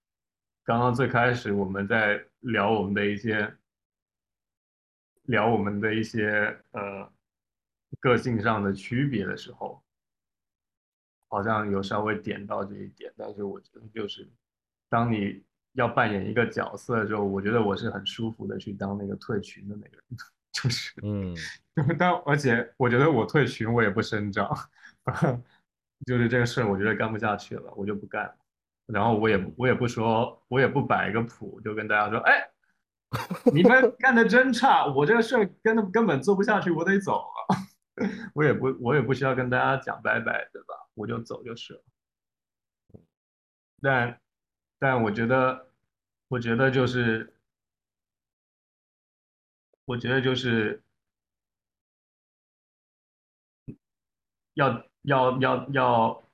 [0.62, 3.54] 刚刚最开始我们在聊我们的一些
[5.24, 7.12] 聊我们的一些呃
[8.00, 9.84] 个性上的区别的时候，
[11.28, 14.26] 好像有稍微点到这一点，但是我觉得就是
[14.88, 20.04] 当你要扮演一个角色的时候，我觉得我是很舒服的去当那个退群的那个人，
[20.54, 21.34] 就是嗯
[21.98, 24.48] 但而且我觉得我退群我也不声张，
[26.06, 28.36] 就是这个事儿我觉得干不下去了，我就不干了。
[28.86, 32.48] 然后我也我也不说，我也不摆一个谱，就跟大家说，哎，
[33.52, 37.56] 你们干的真差，我这个事儿根本根本做不下去，我得走了。
[38.34, 40.74] 我也不我也不需要跟大家讲拜拜，对吧？
[40.94, 41.82] 我就走就是了。
[43.80, 44.20] 但
[44.78, 45.68] 但我觉得，
[46.28, 47.33] 我觉得就是，
[49.86, 50.82] 我觉得就是
[54.54, 56.30] 要要要要，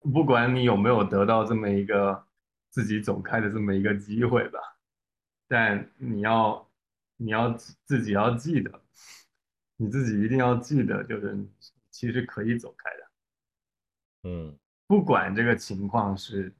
[0.00, 2.26] 不管你有没有得到这么一个
[2.70, 4.58] 自己走开的这么一个机会吧，
[5.46, 6.70] 但你要
[7.16, 8.82] 你要自己要记得，
[9.76, 11.38] 你自己一定要记得，就是
[11.90, 13.10] 其实可以走开的。
[14.22, 14.58] 嗯。
[14.86, 16.54] 不管这个情况是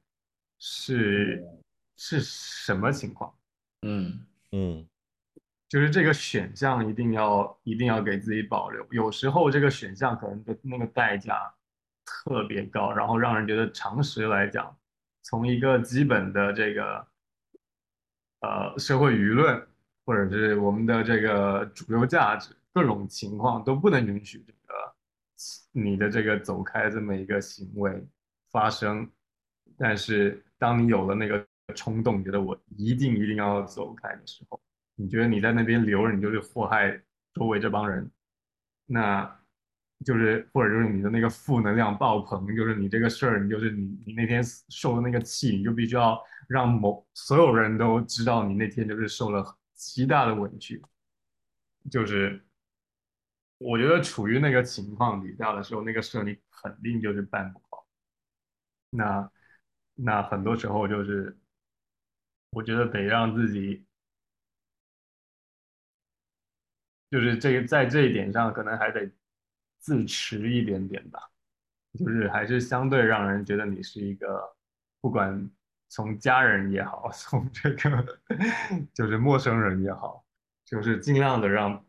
[0.57, 1.43] 是
[1.95, 3.35] 是什么情况，
[3.81, 4.25] 嗯。
[4.51, 4.87] 嗯
[5.73, 8.85] 就是这个选项一定要一定要给自己保留。
[8.91, 11.51] 有时候这个选项可能的那个代价
[12.05, 14.77] 特别高，然后让人觉得常识来讲，
[15.23, 17.07] 从一个基本的这个
[18.41, 19.67] 呃社会舆论
[20.05, 24.93] 或者是我们的这个主流价值，各种情况都不能允许这个
[25.71, 28.07] 你的这个走开这么一个行为
[28.51, 29.09] 发生。
[29.75, 31.43] 但是当你有了那个
[31.73, 34.61] 冲动，觉得我一定一定要走开的时候，
[35.03, 36.97] 你觉得你在那边留着，你就是祸害
[37.33, 38.09] 周围这帮人，
[38.85, 39.39] 那
[40.05, 46.17] 就是或者就是你的那个负能量爆棚，就是你这个事儿，你就是你你那天受的那个气，你就必须要
[46.47, 49.43] 让某所有人都知道你那天就是受了
[49.73, 50.81] 极大的委屈，
[51.91, 52.41] 就是
[53.57, 57.85] 我觉得处于那个情况底下的时候，那个事儿你肯定就是办不好。
[58.89, 59.31] 那
[59.95, 61.37] 那很多时候就是，
[62.51, 63.85] 我觉得得让自己，
[67.13, 69.07] 就是这个在这一点上可能还得
[69.77, 71.19] 自持一点点吧，
[71.99, 74.41] 就是还是相对让人觉得你是一个，
[74.99, 75.47] 不管
[75.89, 78.19] 从家人也好， 从这个
[78.95, 80.25] 就是陌生人也好，
[80.65, 81.85] 就是尽量的让，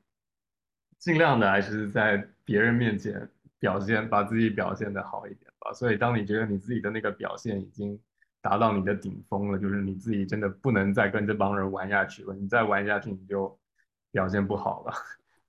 [0.99, 3.27] 尽量的还是在别人面前
[3.59, 5.73] 表现，把自己表现的好一点吧。
[5.73, 7.99] 所以当你觉得你自己的那个表现已经
[8.43, 13.59] 达到你的顶峰了，就是你自己真的不能再跟这帮人玩下去了，你再玩下去你就
[14.15, 14.95] 表现不好了，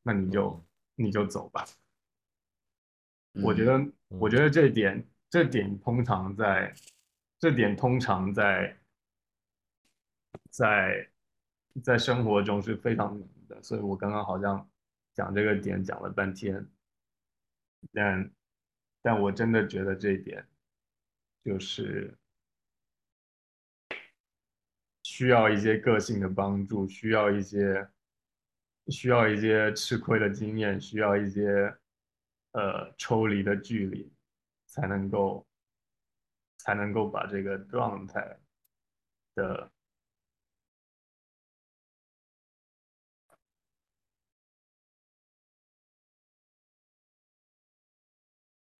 [0.02, 0.66] 那你就
[0.96, 1.64] 你就走吧。
[3.44, 6.74] 我觉嗯得，我觉得这点，这点通常在，
[7.38, 8.76] 这点通常在，
[10.50, 11.08] 在，
[11.84, 13.62] 在生活中是非常难的。
[13.62, 14.68] 所以我刚刚好像
[15.14, 16.68] 讲这个点讲了半天，
[17.94, 18.32] 但，
[19.04, 20.44] 但我真的觉得这一点，
[21.44, 22.18] 就是
[25.04, 27.88] 需要一些个性的帮助，需要一些，
[28.88, 31.76] 需要一些吃亏的经验，需要一些。
[32.58, 34.10] 呃，抽离的距离，
[34.66, 35.46] 才能够，
[36.58, 38.40] 才能够把这个状态
[39.36, 39.70] 的，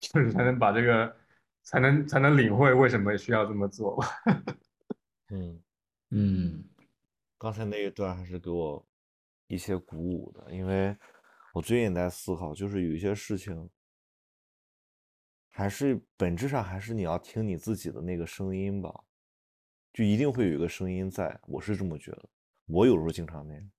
[0.00, 1.14] 就是才能把这个，
[1.62, 4.06] 才能才能领会为什么需要这么做吧。
[5.28, 5.62] 嗯，
[6.08, 6.64] 嗯
[7.36, 8.88] 刚才那一段还是给我
[9.46, 10.96] 一些鼓舞的，因为
[11.54, 13.68] 我最近在思考，就是有一些事情，
[15.48, 18.92] 还是本质上还是你要听你自己的那个声音吧，
[19.92, 22.28] 就一定会有一个声音在，我是这么觉得，
[22.66, 23.70] 我有时候经常那样，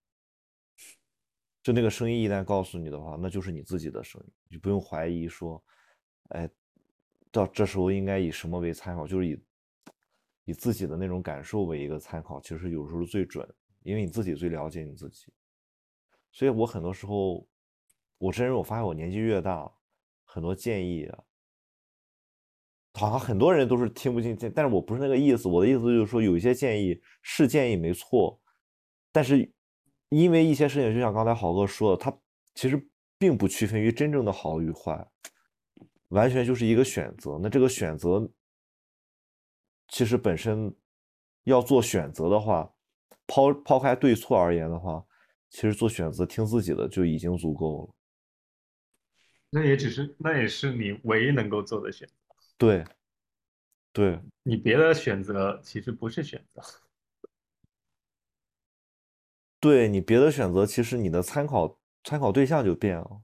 [1.61, 5.63] 就那个声音一旦告诉你的话，那就是你自己的声音，你就不用怀疑说，
[6.29, 6.49] 哎，
[7.29, 9.39] 到这时候应该以什么为参考，就是以
[10.45, 13.45] 以自己的那种感受为一个参考，其实有时候最准，
[13.83, 15.31] 因为你自己最了解你自己。
[16.31, 17.47] 所以我很多时候，
[18.17, 19.71] 我真是我发现我年纪越大，
[20.23, 21.23] 很多建议啊，
[22.93, 28.39] 好像很多人都是听不进去，但是我不是那个意思，我的意思就是说，有一些建议是建议没错，
[29.11, 29.51] 但是
[30.09, 32.15] 因为一些事情，就像刚才好哥说的，它
[32.55, 35.07] 其实并不区分于真正的好与坏，
[36.09, 37.39] 完全就是一个选择。
[37.41, 38.29] 那这个选择，
[39.87, 40.75] 其实本身
[41.43, 42.73] 要做选择的话，
[43.25, 45.05] 抛抛开对错而言的话，
[45.49, 47.93] 其实做选择听自己的就已经足够了。
[49.49, 52.13] 那也只是，那也是你唯一能够做的选择。
[52.57, 52.85] 对，
[53.93, 56.61] 对，你别的选择其实不是选择。
[59.59, 63.21] 对你别的选择，其实你的参考参考对象就变了，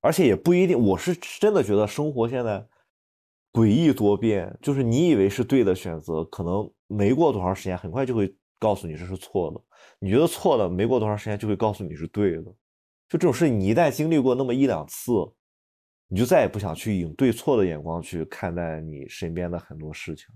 [0.00, 0.78] 而且也不一定。
[0.78, 2.66] 我是真的觉得生活现在
[3.52, 9.62] 诡异多变，就是你以为是对的选择，可能没过多长时间，很快就会告诉你这是错的。
[9.98, 12.42] 你觉得错了，没过多长时间就会告诉你是对的。
[13.08, 15.12] 就这种事情，你一旦经历过那么一两次，
[16.08, 20.26] 你就再也不想去以对错的眼光去看待你身边的很多事情。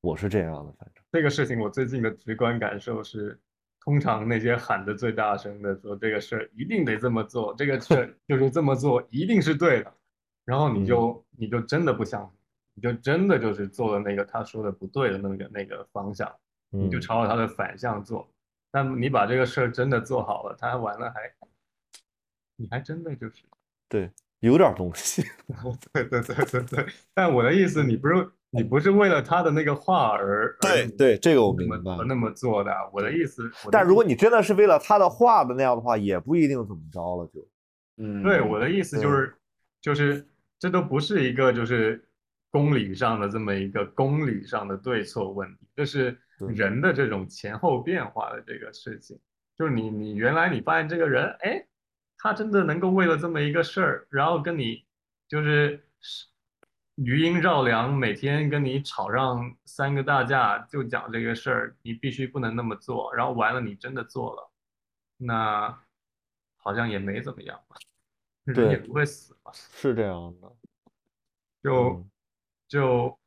[0.00, 1.04] 我是这样的，反正。
[1.12, 3.40] 这个事情我最近的直观感受是，
[3.80, 9.94] 通常那些喊得最大声的说这个事儿一定得这么做，这个事儿 就是这么做一定是对的，
[10.44, 12.30] 然后你就你就真的不相信，
[12.74, 16.32] 你就真的就是做了那个他说的不对的那个那个方向，
[16.72, 18.28] 你就嗯朝着他的反向做。
[18.72, 21.30] 那么你把这个事儿真的做好了，他还完了还，
[22.56, 23.44] 你还真的就是，
[23.88, 25.22] 对，有点东西。
[25.92, 26.86] 对对对对对。
[27.12, 32.04] 但我的意思，你不是你不是为了他的那个话而对对，这个我明白而。
[32.04, 32.72] 那么做的。
[32.92, 37.46] 我的意思，但如果你真的是为了他的话的那样的话，也不一定怎么着了就。
[37.98, 39.34] 嗯，对我的意思就是，
[39.82, 40.26] 就是
[40.58, 42.02] 这都不是一个就是
[42.50, 49.18] 公理上的这么一个公理上的对错问题，这是对人的这种前后变化的这个事情。
[49.56, 51.66] 就是你你原来你发现这个人，哎，
[52.18, 54.84] 他真的能够为了这么一个事儿，然后跟你
[55.28, 55.84] 就是
[56.96, 64.50] 余音绕梁，每天跟你吵上三个大架，就讲这个事儿，你必须不能那么做，然后完了你真的做了，
[65.18, 65.82] 那
[66.56, 67.76] 好像也没怎么样吧，
[68.44, 70.52] 人也不会死嘛，是这样的。
[71.62, 72.10] 就嗯
[72.68, 73.18] 就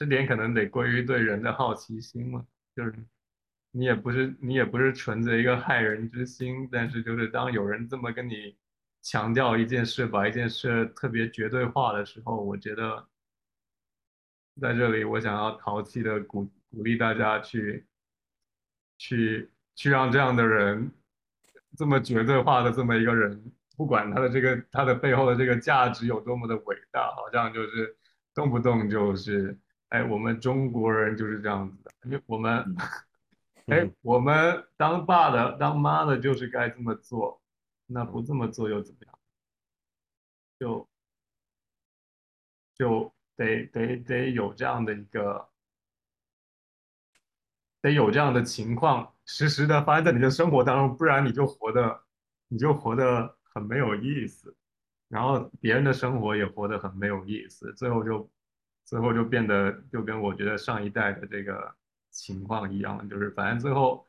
[0.00, 2.42] 这点可能得归于对人的好奇心嘛，
[2.74, 2.94] 就是
[3.70, 8.56] 你也不是你也不是存着一个害人之心，但是就是当有人这么跟你
[9.02, 13.06] 强调一件事，把一件事特别绝对化的时候，我觉得
[14.58, 17.86] 在这里我想要淘气的鼓鼓励大家去
[18.96, 20.90] 去去让这样的人
[21.76, 27.94] 这么绝对化的这么一个人，不管他的这个他的背后的这个价值有多么的伟大，好像就是
[28.32, 29.54] 动不动就是。
[29.90, 32.76] 哎，我们中国人就是这样子的，因为我们，
[33.66, 37.42] 哎嗯，我们当爸的、当妈的，就是该这么做，
[37.86, 39.18] 那不这么做又怎么样？
[40.60, 40.88] 就
[42.76, 45.48] 就得得得有这样的一个，
[47.82, 52.00] 得有这样的情况实时的发生在你的生活当中，不然你就活的
[52.46, 54.56] 你就活的很没有意思，
[55.08, 58.30] 然后别人的生活也活得很没有意思，最后就。
[58.90, 61.72] 最后就变得就跟我觉得上一代的这个
[62.10, 64.04] 情况一样，就是反正最后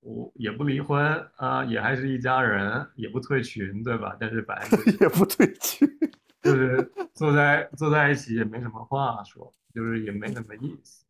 [0.00, 4.16] 我也不离婚啊、也还是一家人，也不退群，对吧？
[4.18, 5.88] 但是反正就是 也不退群。
[6.42, 6.82] 就是
[7.14, 11.06] 坐在坐在一起也没什么话说，就是也没什么意思，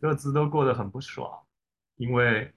[0.00, 1.46] 各自都过得很不爽，
[1.94, 2.52] 因为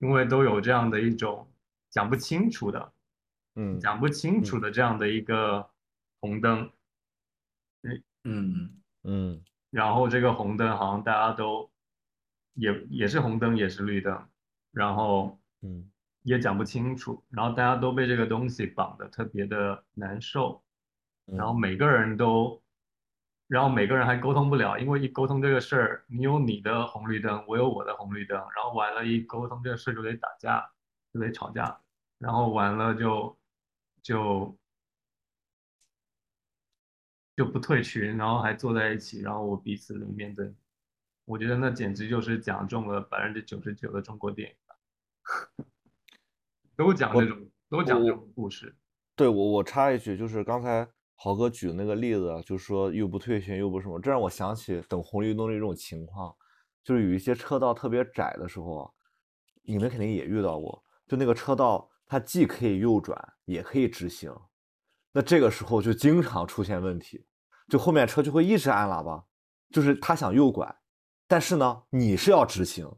[0.00, 1.50] 因为都有这样的一种
[1.88, 2.92] 讲不清楚的，
[3.54, 5.70] 嗯讲不清楚的这样的一个
[6.20, 6.70] 红灯，
[7.82, 8.81] 嗯嗯
[9.70, 11.70] 然后这个红灯好像大家都
[12.54, 14.28] 也也是红灯也是绿灯，
[14.72, 15.88] 然后嗯。
[16.24, 20.62] 也讲不清楚，然后大家都被这个东西绑得特别的难受。
[21.26, 21.52] 然后。
[21.52, 22.62] 嗯每个人都，
[23.48, 30.70] 然后每个人还沟通不了，因为一沟通这个事儿，你有你的红绿灯，我有我的红绿灯，然后完了，一沟通这个事儿就得打架，
[31.12, 31.80] 就得吵架，
[32.18, 33.36] 然后完了就
[34.00, 34.56] 就
[37.36, 40.52] 就不退群，然后还坐在一起，然后我彼此的面对，
[41.24, 45.64] 我觉得那简直就是讲中了百分之九十九的中国电影吧，
[46.76, 48.74] 都讲这种都讲这种故事，
[49.16, 56.34] 对我我插一句，就是刚才豪哥举的那个例子啊，就是说又不退群又不什么，这让我想起等红绿灯的一种情况，
[56.84, 58.90] 就是有一些车道特别窄的时候啊，
[59.62, 64.34] 你们肯定也遇到过，就那个车道它既可以右转，也可以直行，
[65.12, 67.24] 那这个时候就经常出现问题，
[67.68, 69.22] 就后面车就会一直按喇叭，
[69.70, 70.74] 就是他想右拐，
[71.28, 72.90] 但是呢你是要直行，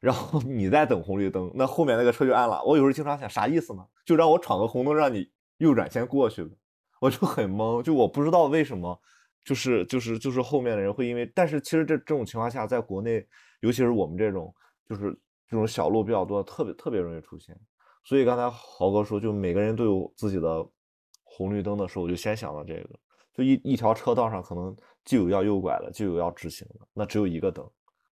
[0.00, 2.62] 然后你在等红绿灯，那后面那个车就按了。
[2.64, 3.86] 我有时候经常想，啥意思呢？
[4.04, 6.50] 就让我闯个红灯，让你右转先过去呗。
[7.00, 9.00] 我就很懵，就我不知道为什么，
[9.44, 13.26] 就是就是就是后面的人会因为，但是其实这这种情况下，在国内，
[13.60, 14.54] 尤其是我们这种
[14.88, 15.12] 就是
[15.48, 17.58] 这种小路比较多，特别特别容易出现。
[18.04, 20.66] 所以刚才豪哥说，就每个人都有自己的
[21.34, 22.90] 红绿灯的时候，我就先想到这个，
[23.32, 27.68] 就一一条车道上可能既有要右拐的，就有要直行的，那只有一个灯。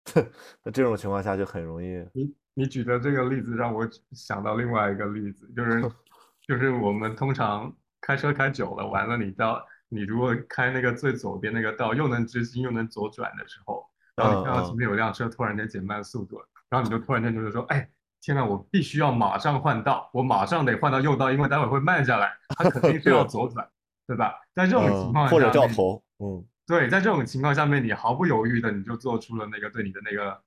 [0.64, 5.82] 那这种情况下就很容易，你你举的这个例子让我想到另外一个例子，就是
[6.48, 13.84] 就是我们通常开车开久了，完了你到你如果开那个最左边那个道，又能直行又能左转的时候，
[14.16, 17.88] 然后你看到前面有辆车突然间减慢速度了，然后你就突然间就是说，哎，
[18.20, 23.68] 天呐，我必须要马上换道，我马上得换到右道，因为待会儿会慢下来，他肯定是 要左转，
[24.06, 24.34] 对吧？
[24.54, 26.44] 在这种情嗯，况下，或者掉头，嗯。
[26.66, 30.40] 对，在这种情况下面，你毫不犹豫的你就做出了那个对你的那个，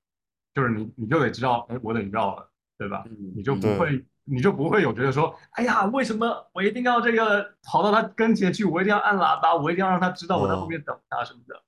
[0.54, 2.48] 就是你你就得知道，哎，我得绕了，
[2.78, 3.04] 对吧？
[3.06, 3.34] 嗯？
[3.36, 11.62] 你就不会，你就不会有觉得说，哎呀，为什么我一定要这个跑到他跟前去，我一定要按喇叭，我一定要让他知道我在后面等他什么的，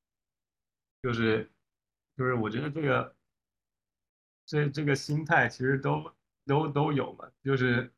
[1.02, 1.50] 就是
[2.16, 3.14] 就是我觉得这个
[4.46, 6.10] 这这个心态其实都
[6.46, 7.92] 都都有嘛，就是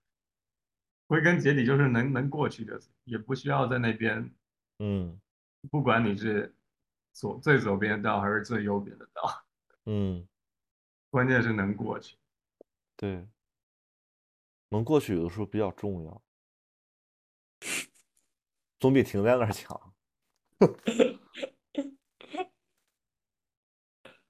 [1.06, 4.34] 归根结底就是能能过去就行，也不需要在那边。
[4.78, 5.20] 嗯
[5.70, 6.54] 不管你是
[7.12, 9.44] 左最左边的道还是最右边的道，
[9.86, 10.26] 嗯，
[11.10, 12.16] 关键是能过去。
[12.96, 13.26] 对，
[14.68, 16.22] 能过去有的时候比较重要，
[18.78, 19.92] 总比停在那儿强。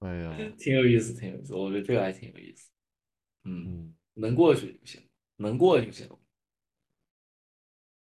[0.01, 2.71] 哎呀， 挺有意思，挺有意思，我觉得这个还挺有意思。
[3.45, 5.03] 嗯，嗯，能过去就行，
[5.37, 6.09] 能过就行。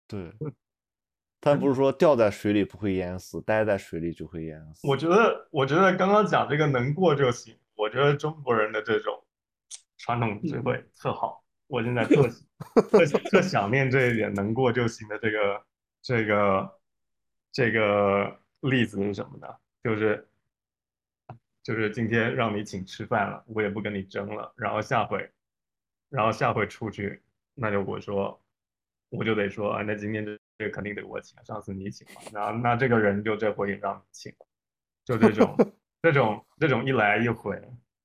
[0.06, 0.32] 对，
[1.40, 4.86] 但不是说掉在水里不会淹死，待在水里就会淹死。
[4.86, 9.22] 我觉得，我觉得刚刚讲这个能过就行，我觉得中国人的这种
[9.98, 12.28] 传统智慧特好，我现在特
[12.90, 15.64] 特特想念这一点，能过就行的这个
[16.02, 16.80] 这个
[17.52, 19.48] 这个例子是什么呢？
[19.82, 20.26] 就是
[21.64, 25.28] 就是今天让你请吃饭了，我也不跟你争了，然后下回，
[26.10, 27.22] 然后下回出去，
[27.54, 28.38] 那就我说，
[29.08, 34.46] 我就得说，啊，那今天这这肯定得我请，上次你请嘛，然后那这个人就这回也让你请了，
[35.06, 35.56] 就这种
[36.02, 37.58] 这种这种一来一回，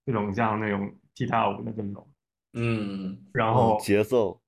[0.06, 2.10] 这种像那种踢踏舞的这种，
[2.54, 4.42] 嗯，嗯然后节奏，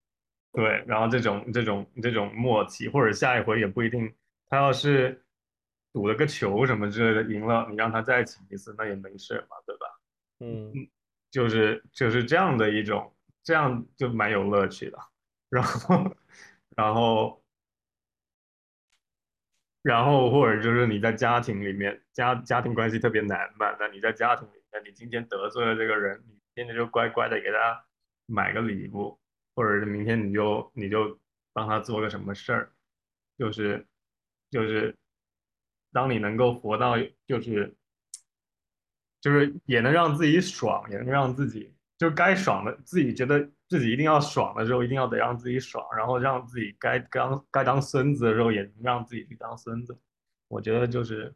[0.53, 4.09] 对，然后这种这种这种默契，或者下一回也不一定，
[4.47, 5.21] 他要是
[5.93, 9.87] 赌了个球什么之类的赢了，你让他再请一次，那也没事嘛，对吧？
[10.39, 10.89] 嗯
[11.29, 13.13] 就是就是这样的一种，
[13.43, 14.97] 这样就蛮有乐趣的。
[15.49, 16.15] 然后
[16.75, 17.43] 然后
[19.81, 27.83] 然后或者就是你在家庭里面，家家庭关系特别难嘛，那你在家庭里面，你今天得罪了这个人，你今天就乖乖的给他
[28.25, 29.19] 买个礼物，
[29.55, 31.19] 或者是明天你就你就
[31.53, 32.71] 帮他做个什么事儿，
[33.37, 33.85] 就是
[34.49, 34.95] 就是
[35.91, 36.95] 当你能够活到
[37.27, 37.75] 就是
[39.19, 49.97] 就是也能让自己爽，也能让自己就该爽的自己觉得自己一定要爽的时候，一定要得让自己爽，然后让自己该当该当孙子的时候，也能让自己去当孙子。
[50.47, 51.33] 我觉得就是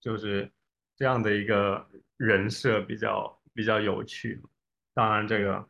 [0.00, 0.50] 就是
[0.96, 4.42] 这样的一个人设比较比较有趣。
[4.92, 5.68] 当然，这个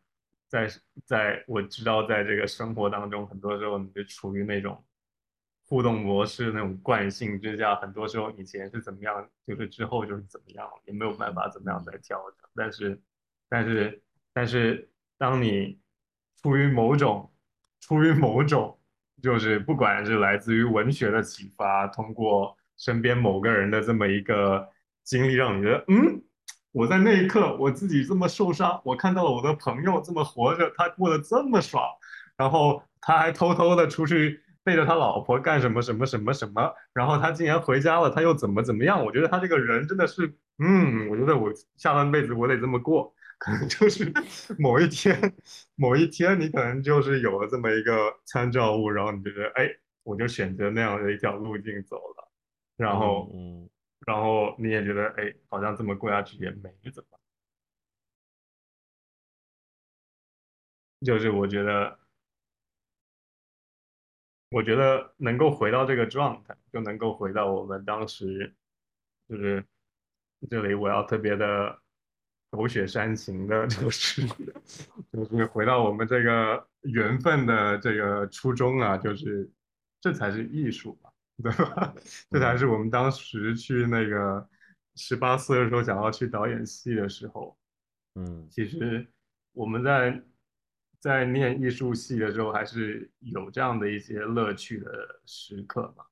[0.48, 0.69] 在
[1.05, 4.82] 在我知道，在这个生活当中，很多时候你就处于那种
[5.71, 12.51] 互动模式那种惯性之下，很多时候以前是怎么样，就是之后就是怎么样，也没有办法怎么样再调整。
[12.57, 13.01] 但是，
[13.49, 14.03] 但是，
[14.33, 15.79] 但是，当你
[16.43, 17.33] 出于某种
[17.79, 18.77] 出于某种，
[19.23, 24.69] 就是不管是来自于文学的启发，通过身边某个人的这么一个
[25.05, 26.21] 经历，让你觉得，嗯，
[26.73, 31.81] 我在那一刻我自己这么受伤，我看到了我的朋友这么活着，他过得这么爽，
[32.37, 34.41] 然后他还偷偷的出去
[34.71, 39.05] 背着他老婆干什么什么什么什么，然后他竟然回家了，他又怎么怎么样？
[39.05, 43.13] 我觉得他这个人真的是，嗯，我觉得我下半辈子我得这么过。
[43.39, 44.13] 可能就是
[44.61, 45.19] 某一天，
[45.75, 49.67] 某一天你可能就是有了这么一个参照物，然后你觉得，哎，
[50.03, 52.31] 我就选择那样的一条路径走了，
[52.77, 53.69] 然后，嗯，
[54.07, 57.19] 然后你也觉得，哎，好像这么过下去也没怎么，
[61.07, 61.99] 就是我觉得，
[64.51, 68.55] 我觉得能够回到这个状态，就能够回到我们当时，
[69.29, 69.65] 就是
[70.49, 71.79] 这里我要特别的。
[72.53, 74.27] 狗血煽情的， 就是
[75.13, 79.49] 就是回到我们这个缘分的这个初衷啊，就是
[80.01, 81.11] 这才是艺术嘛，
[81.45, 81.95] 对吧？
[82.29, 84.45] 这才是我们当时去那个
[84.97, 87.57] 十八岁的时候想要去导演系的时候，
[88.17, 89.07] 嗯，其实
[89.53, 90.21] 我们在
[91.01, 96.05] 在念艺术系的时候，还是有这样的一些乐趣的时刻嘛。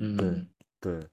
[0.00, 0.46] 嗯，对
[1.00, 1.08] 对，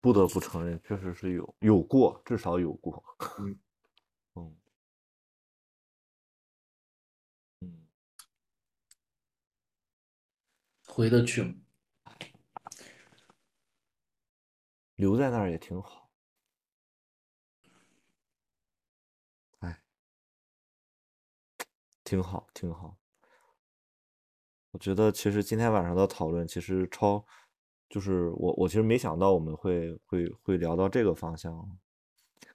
[0.00, 3.02] 不得不承认，确实是有有过，至少有过。
[3.40, 3.58] 嗯
[4.36, 4.56] 嗯
[7.62, 7.86] 嗯，
[10.86, 11.54] 回得去吗？
[14.94, 16.07] 留在那儿也挺好。
[22.08, 22.96] 挺好，挺好。
[24.70, 27.22] 我觉得其实今天晚上的讨论其实超，
[27.90, 31.52] 就是我我其实没想到我们会会会聊到这个方向。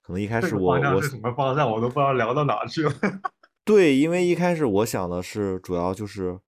[0.02, 2.92] 可能一开始我我什么方向，我都不知道聊到哪去了。
[3.64, 6.40] 对，因为一开始我想的是，主要就是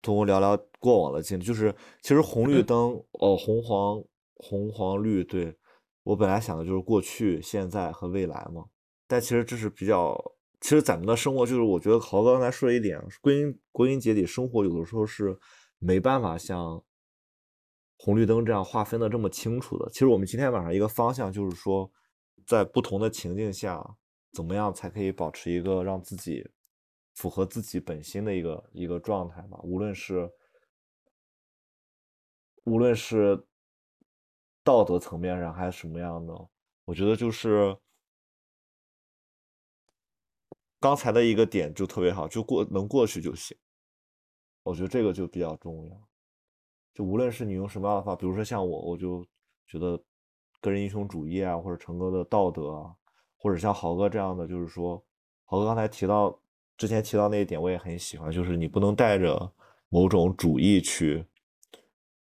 [0.00, 4.02] 通过聊聊过往的经历，就是其实红绿灯，哦，红黄
[4.36, 5.54] 红黄绿，对，
[6.02, 8.64] 我本来想的就是过去、现在和未来嘛。
[9.06, 10.18] 但其实这是比较，
[10.60, 15.38] 其实咱们的生活就是，我觉得豪哥刚才说的一点，归根归根结底，生活有的时候是
[15.78, 16.82] 没办法像
[17.96, 19.88] 红绿灯这样划分的这么清楚的。
[19.90, 21.90] 其实我们今天晚上一个方向就是说，
[22.46, 23.96] 在不同的情境下，
[24.32, 26.48] 怎么样才可以保持一个让自己
[27.14, 29.58] 符合自己本心的一个一个状态吧？
[29.62, 30.30] 无论是
[32.64, 33.46] 无论是
[34.62, 36.48] 道德层面上还是什么样的，
[36.84, 37.76] 我觉得就是
[40.80, 43.56] 刚才的一个点就特别好，就过能过去就行。
[44.62, 46.08] 我觉得这个就比较重要。
[46.94, 49.24] 就无论是你用什么样的方法，比如说像我，我就
[49.66, 49.98] 觉得
[50.60, 52.94] 个人英雄主义啊，或者成哥的道德啊，
[53.36, 55.02] 或者像豪哥这样的，就是说，
[55.44, 56.38] 豪哥刚才提到
[56.76, 59.52] 之前提到那一点，我也很喜欢，就是你不能带着
[59.88, 61.24] 某种主义去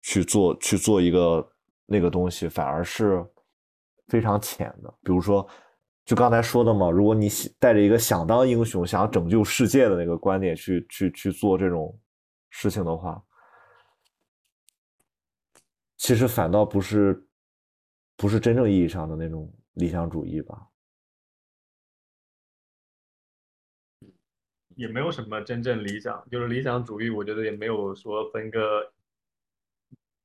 [0.01, 1.51] 去做去做一个
[1.85, 3.25] 那个东西，反而是
[4.07, 4.93] 非常浅的。
[5.03, 5.47] 比如说，
[6.03, 7.29] 就刚才说的嘛，如果你
[7.59, 11.97] 带着一个想当英雄、想拯救世界的那个观点去去去做这种
[12.49, 13.23] 事情的话，
[15.95, 17.25] 其实反倒不是
[18.17, 20.67] 不是真正意义上的那种理想主义吧。
[24.75, 28.91] 也没有什么真正理想，就是理想主义，我觉得也没有说分个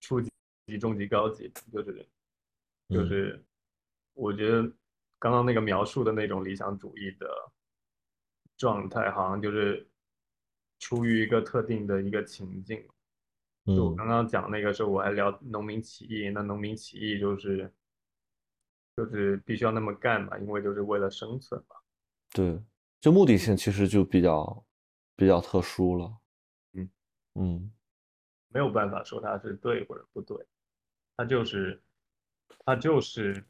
[0.01, 0.31] 初级、
[0.81, 2.09] 中级、高级，就是
[2.89, 3.44] 就嗯是，
[4.15, 4.73] 我觉得
[5.18, 7.28] 刚刚那个描述的那种理想主义的
[8.56, 9.88] 状态，好像就是
[10.78, 12.86] 出于一个特定的一个情境。
[13.66, 17.72] 就我嗯刚刚讲那个时候，我还聊农民起义，那农民起义就是
[18.97, 21.76] 就是必须要那么干嘛，因为就是为了生存嘛。
[22.30, 22.62] 对，
[23.01, 24.64] 就目的性其实就比较
[25.16, 26.16] 比较特殊了。
[26.74, 26.90] 嗯
[27.34, 27.72] 嗯
[28.48, 30.36] 没有办法说它是对或者不对，
[31.16, 31.82] 它就是
[32.64, 33.44] 它就是，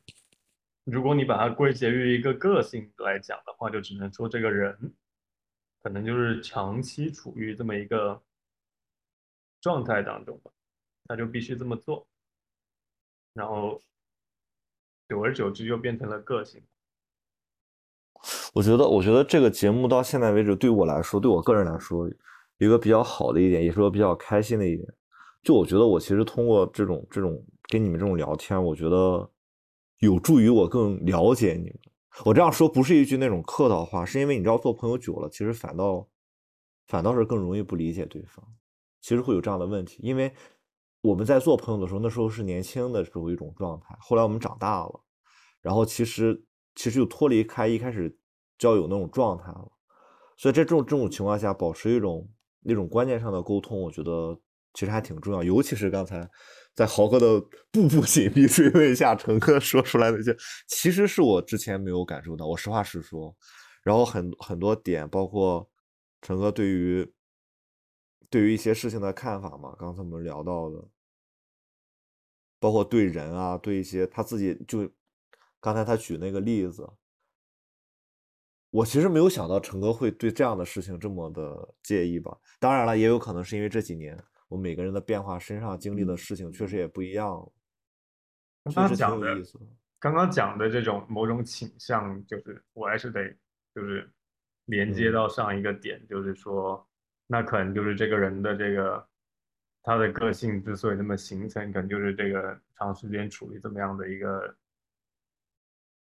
[0.86, 4.94] 如果你把它归结于一个个性来讲的话，就只能说这个人
[5.82, 8.22] 可能就是长期处于这么一个
[9.60, 10.50] 状态当中吧，
[11.08, 12.06] 他就必须这么做，
[13.34, 13.82] 然后
[15.08, 16.62] 久而久之就变成了个性。
[18.54, 22.08] 我觉得，我觉得这个节目到现在为止，对我来说，对我个人来说，
[22.58, 24.88] 一个比较好的一点，也是我比较开心的一点，
[25.42, 29.28] 就我觉得我其实通过这种这种跟你们这种聊天，我觉得
[29.98, 31.80] 有助于我更了解你们。
[32.24, 36.08] 我这样说不是一句那种客套话，是因为你知道做朋友久了，其实反倒
[36.86, 38.44] 反倒是更容易不理解对方。
[39.00, 40.32] 其实会有这样的问题，因为
[41.02, 45.04] 我们在做朋友的时候，那时候是年轻的时候一种状态，后来我们长大了，
[45.60, 46.44] 然后其实
[46.74, 48.18] 其实就脱离开一开始
[48.58, 49.70] 交友那种状态了。
[50.36, 52.28] 所以在这种这种情况下，保持一种
[52.60, 54.40] 那种观念上的沟通，我觉得
[54.76, 55.42] 其实还挺重要。
[55.42, 56.30] 尤其是刚才
[56.74, 57.40] 在豪哥的
[57.72, 60.36] 步步紧逼追问下，陈哥说出来的一些，
[60.68, 62.46] 其实是我之前没有感受到。
[62.46, 63.34] 我实话实说，
[63.82, 65.68] 然后很很多点，包括
[66.20, 67.10] 陈哥对于
[68.28, 70.84] 对于一些事情的看法嘛，刚才我们聊到的，
[72.60, 74.88] 包括对人啊，对一些他自己就
[75.58, 76.88] 刚才他举那个例子。
[78.70, 82.36] 我其实没有想到陈哥会对这样的事情这么的介意吧。
[82.60, 87.52] 当然了，也有可能是因为这几年我每个人的变化，身上经历的事情确实也不一样了，
[88.64, 89.36] 刚刚讲的。
[89.98, 93.34] 刚刚讲的这种某种倾向，就是我还是得
[93.74, 94.08] 就是
[94.66, 96.86] 连接嗯到上一个点，就是说，
[97.26, 99.08] 那可能就是这个人的这个
[99.82, 104.54] 他的个性之所以那么形成，可能就是这个长时间处于这么样的一个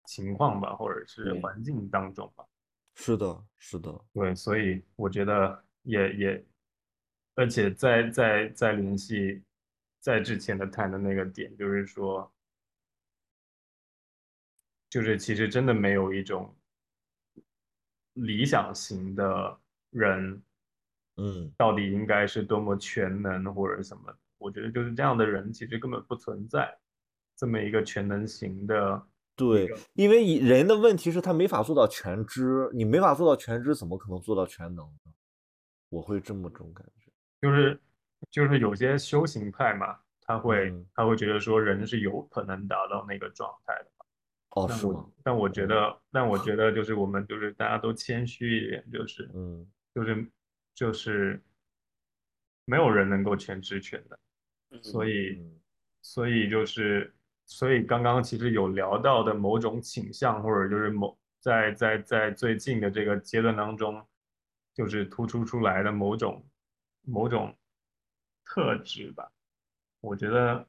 [0.04, 2.44] 情况吧，或者是环境当中吧。
[2.94, 6.46] 是的，是的，对，所以我觉得也也，
[7.34, 9.42] 而且在在在联系
[10.00, 12.30] 在之前的谈的那个点，就是说，
[14.88, 16.54] 就是其实真的没有一种
[18.14, 19.58] 理想型的
[19.90, 20.42] 人
[21.16, 26.76] 嗯，到底应该是多么全能或者什么，我觉得就是这样的人其实根本不存在
[27.36, 29.02] 这么一个全能型的
[29.36, 35.12] 一对个，因为人的问题是他没法做到全知，你没法做到全知，怎么可能做到全能呢？
[35.88, 36.99] 我会这么种感觉。
[37.40, 37.80] 就是
[38.30, 43.90] 就是有些修行派嘛，他会嗯他会觉得说人是有可能达到那个状态的。
[44.50, 45.10] 哦，但我是吗？
[45.22, 50.30] 但我觉哦得，但我觉得就是我们就是大家都谦虚一点，就是嗯就是
[50.74, 51.40] 就是
[52.64, 55.60] 没有人能够全知全能，所以嗯
[56.02, 57.14] 所以就是
[57.46, 64.04] 所以刚刚其实有聊到的某种倾向，或者就是某在在在最近的这个阶段当中，
[64.74, 66.44] 就是突出出来的某种
[67.10, 67.56] 某种
[68.44, 69.30] 特质吧，
[70.00, 70.66] 我觉得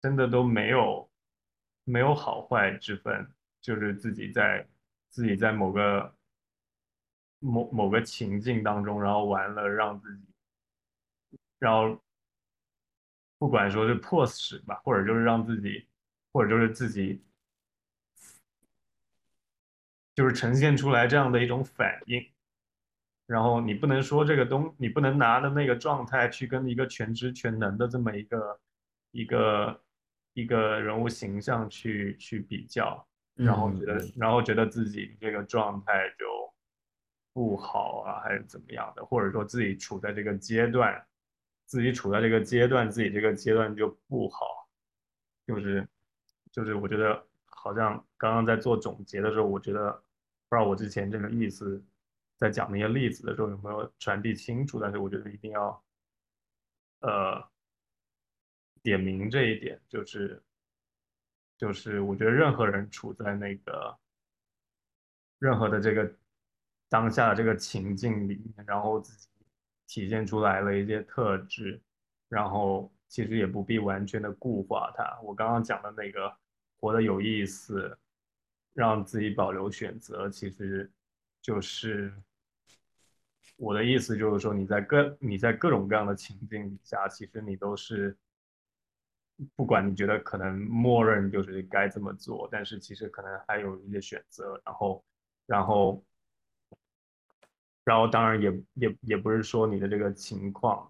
[0.00, 1.10] 真的都没有
[1.84, 3.28] 没有好坏之分，
[3.60, 4.66] 就是自己在
[5.08, 6.14] 自己在某个
[7.40, 10.24] 某某个情境当中，然后完了让自己，
[11.58, 12.00] 然后
[13.38, 15.86] 不管说是迫使吧，或者就是让自己，
[16.32, 17.22] 或者就是自己，
[20.14, 22.33] 就是呈现出来这样的一种反应。
[23.26, 28.60] 然后你不能说这个东，你不能拿的那个状态去跟一个全知全能的这么一个
[29.12, 29.82] 一个
[30.34, 36.26] 一个人物形象去去比较，然后嗯觉得，然后觉得自己这个状态就
[37.32, 41.02] 不好啊，还是怎么样的，或者说自己处在这个阶段，
[41.64, 44.68] 自己处在这个阶段，自己这个阶段就不好，
[45.46, 45.88] 就是
[46.52, 49.90] 就是我觉得好像刚刚在做总结的时候，我觉得
[50.48, 51.82] 不知道我之前这个意思
[52.44, 55.82] 在讲那些例子的时候有没有传递清楚，但是我觉得一定要
[57.00, 57.42] 呃
[58.82, 60.42] 点明这一点，就是
[61.56, 63.98] 就是我觉得任何人处在那个
[65.38, 66.14] 任何的这个
[66.90, 69.26] 当下这个情境里面，然后自己
[69.86, 71.80] 体现出来了一些特质，
[72.28, 75.18] 然后其实也不必完全的固化它。
[75.22, 76.30] 我刚刚讲的那个
[76.76, 77.98] 活得有意思，
[78.74, 80.92] 让自己保留选择，其实
[81.40, 82.12] 就是
[83.56, 88.16] 我的意思，就是说你在各你在各种各样的情境底下，其实你都是。
[89.56, 95.04] 不管你觉得可能默认就是该这么做，但是其实可能还有一些选择，然后，
[95.44, 96.04] 然后，
[97.82, 100.88] 然后当然也也也不是说你的这个情况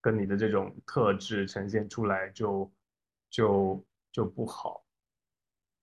[0.00, 2.72] 跟你的这种特质呈现出来就
[3.28, 4.82] 就就不好，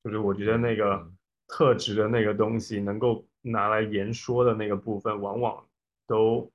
[0.04, 1.18] 就是我觉得那个嗯
[1.48, 5.64] 特质的那个东西能够拿来言说的那个部分，往往
[6.08, 6.52] 都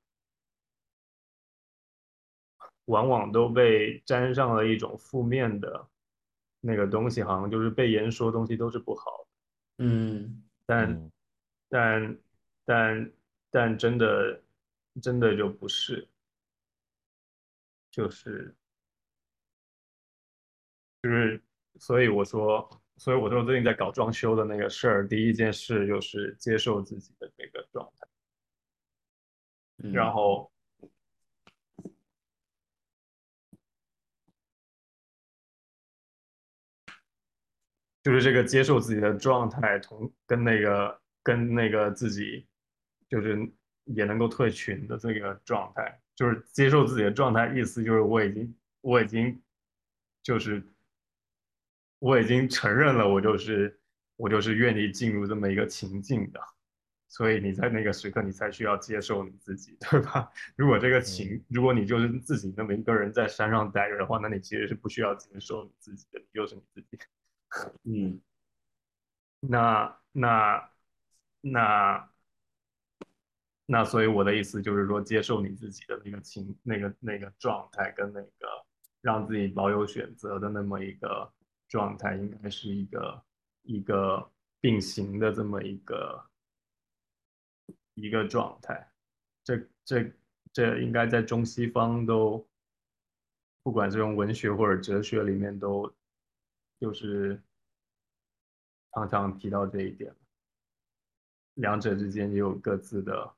[2.86, 5.88] 往往都被沾上了一种负面的
[6.60, 9.26] 那个东西，好像就是被言说东西都是不好，
[9.78, 11.12] 嗯但嗯
[11.68, 12.18] 但
[12.64, 13.12] 但
[13.50, 14.42] 但真的
[15.00, 16.08] 真的就不是，
[17.90, 18.54] 就是
[21.02, 21.42] 就是，
[21.78, 28.06] 所以我说，所以我说最近在搞装修的那个事儿，第一件事就是接受自己的那个状态，
[29.78, 30.51] 嗯，然后
[38.03, 42.47] 就是这个接受自己的状态同跟那个跟那个自己
[43.09, 43.39] 就是
[43.85, 49.40] 也能够退群的这个状态，就是接受自己的状态，意思就是我已经我已经
[50.23, 50.62] 就是
[51.99, 53.81] 我已经承认了，我就是
[54.16, 56.40] 我就是愿意进入这么一个情境的，
[57.12, 60.32] 所以你在那个时刻你才需要接受你自己，对吧？
[60.56, 66.98] 如果这个情，如果你就是自己那么一个人在山上待着的话，那你其实是不需要接受你自己的，你就是你自己。
[67.84, 68.18] 嗯
[69.40, 70.70] 那那
[71.43, 72.09] 那
[73.66, 78.48] 那，所以我的意思就是说，接受你自己的那个情、那个那个状态，跟那个
[79.02, 81.30] 让自己保有选择的那么一个
[81.68, 83.22] 状态，应该是一个
[83.64, 84.30] 一个
[84.60, 86.24] 并行的这么一个
[87.94, 88.90] 一个状态。
[89.44, 90.12] 这这
[90.52, 92.47] 这应该在中西方都，
[93.62, 95.93] 不管是用文学或者哲学里面都，
[96.78, 97.40] 就是
[98.93, 100.14] 常常提到这一点，
[101.55, 103.35] 两者之间也有各自的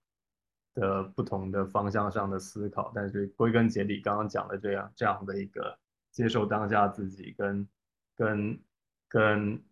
[0.74, 5.78] 的不同的方向上的思考，但是归根结底，刚刚讲的这样这样的一个
[6.10, 7.68] 接受当下自己跟
[8.14, 8.60] 跟
[9.08, 9.62] 跟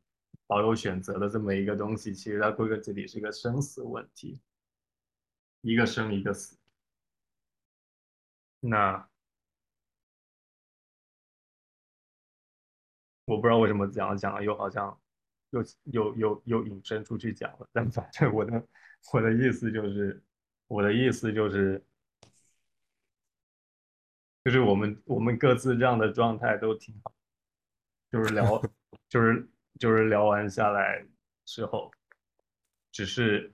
[0.46, 4.40] 保有选择的这么一个东西，其实它归根结底是一个生死问题，
[5.62, 6.56] 一个生一个死。
[8.60, 9.08] 那
[13.24, 15.00] 我不知道为什么讲着讲着又好像
[15.50, 18.66] 又又又又引申出去讲了，但反正我的
[19.12, 20.22] 我的意思就是，
[20.66, 21.84] 我的意思就是，
[24.44, 27.14] 就是我们我们各自这样的状态都挺好，
[28.10, 28.62] 就是聊
[29.08, 29.48] 就是
[29.78, 31.06] 就是聊完下来
[31.44, 31.90] 之后，
[32.90, 33.52] 只是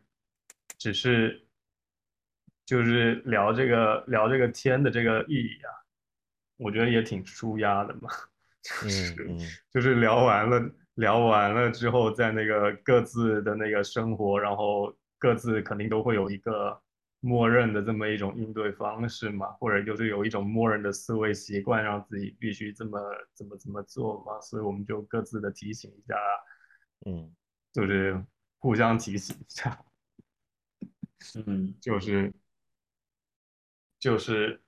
[0.76, 1.47] 只是
[2.68, 5.72] 就是聊这个聊这个天的这个意义啊，
[6.58, 8.10] 我觉得也挺舒压的嘛。
[8.62, 16.78] 就是嗯嗯就是聊完了，聊完了之后，在那个各自的那个生活，然后各自肯定都会有一个
[17.20, 23.00] 默认的这么一种应对方式嘛，或者就是有一种默认的思维习惯，让自己必须这么
[23.32, 26.16] 怎么怎么做嘛，所以我们就各自的提醒一下，
[27.06, 27.34] 嗯
[27.72, 28.22] 就是
[28.58, 29.82] 互相提醒一下，
[31.46, 32.30] 嗯就是
[33.98, 34.60] 就是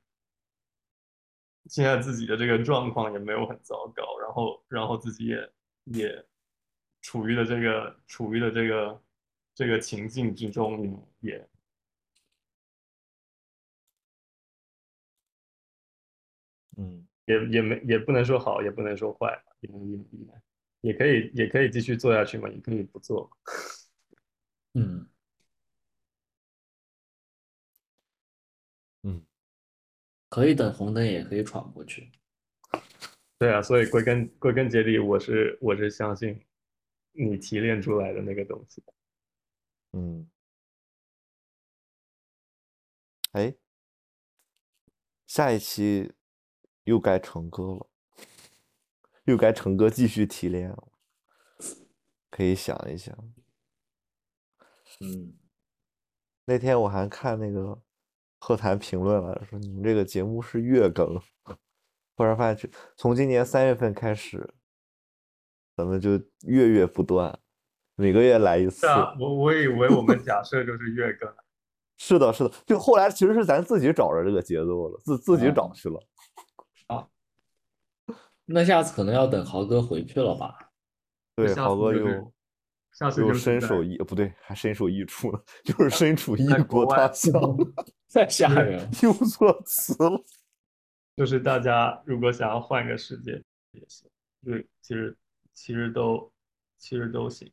[1.69, 5.52] 现在自己的这个状况也没有很糟糕，然后然后自己也
[5.85, 6.27] 也
[7.02, 9.02] 处于了这个处于了这个
[9.55, 11.47] 这个情境之中，也。
[16.77, 17.07] 嗯。
[17.27, 20.40] 也也没也不能说好，也不能说坏，也也也
[20.81, 23.31] 也可以也可以继续做下去嘛，也可以不做。
[24.74, 25.09] 嗯 嗯，
[30.31, 32.11] 可以等红灯，也可以闯过去。
[33.36, 36.47] 对啊，所以归根归根结底，我是我是相信
[37.12, 38.82] 你提炼出来的那个东西。
[39.93, 40.31] 嗯，
[43.32, 43.55] 哎，
[45.27, 46.12] 下一期
[46.85, 47.90] 又该成哥了，
[49.24, 50.93] 又该成哥继续提炼了，
[52.31, 53.16] 可以想一想。
[55.01, 55.36] 嗯
[56.44, 57.81] 那天我还看那个
[58.41, 61.21] 贺谈评论了，说你们这个节目是月更，
[62.17, 64.55] 忽然发现这从今年三月份开始，
[65.77, 66.12] 咱们就
[66.43, 67.39] 月月不断，
[67.95, 68.87] 每个月来一次
[69.19, 71.33] 我我以为我们假设就是月更，
[71.99, 76.01] 是的，是的，就后来其实是咱自己找着这个节奏了，自自己找去了。
[76.87, 77.07] 啊
[78.53, 80.73] 那下次可能要等豪哥回去了吧？
[81.37, 82.33] 对，豪哥又
[82.93, 87.33] 下次就身首异，不对，还身首异处了，就是身处异国他乡，
[88.12, 88.91] 太吓人了。
[89.03, 90.23] 用错词了。
[91.17, 93.33] 就是大家如果想要换个世界
[93.73, 94.09] 也行，
[94.45, 95.17] 对，其实
[95.53, 96.33] 其实都
[96.79, 97.51] 其实都行。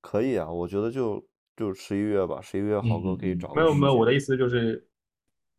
[0.00, 1.24] 可以啊，我觉得就
[1.56, 4.86] 就十一月吧，十一月豪哥可以找没有没有，我的意意思就是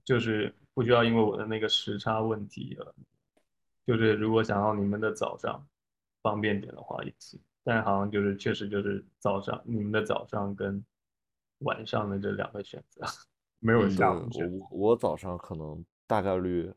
[0.05, 2.95] 就是不需要因为我的那个时差问题了，
[3.85, 5.65] 就是如果想要你们的早上
[6.21, 10.83] 方便点的话也行，但好像就是确实就是早上你们的早上跟
[11.59, 13.05] 晚上的这两个选择，
[13.59, 14.27] 没有嗯下午。
[14.69, 16.71] 我我早上可能大概率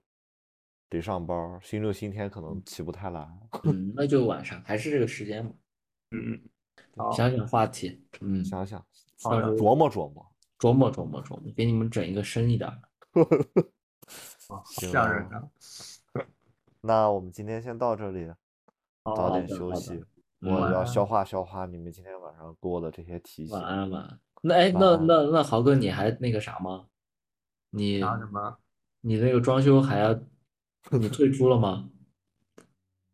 [0.88, 3.28] 得上班，星期六星期天可能起不太来。
[3.64, 5.52] 嗯， 那就晚上，还是这个时间嘛。
[6.12, 6.40] 嗯，
[6.96, 8.84] 好想想话题，嗯，想想，
[9.20, 10.24] 琢磨琢磨。
[10.58, 12.88] 琢磨 琢磨琢磨，给你们整一个深一点的。
[14.48, 15.42] 好行吓人啊
[16.12, 16.22] 啊！
[16.80, 18.32] 那我们今天先到这里，
[19.04, 20.04] 早好点的好的休息。
[20.46, 23.64] 嗯我要消化消化你们今天晚上给我的这些提醒晚。
[23.64, 24.20] 安晚安。
[24.42, 26.86] 那哎，那那那豪哥，你还那个啥吗？
[27.70, 28.56] 你拿什么？
[29.00, 30.12] 你那个装修还要，
[30.92, 31.88] 你退出了吗？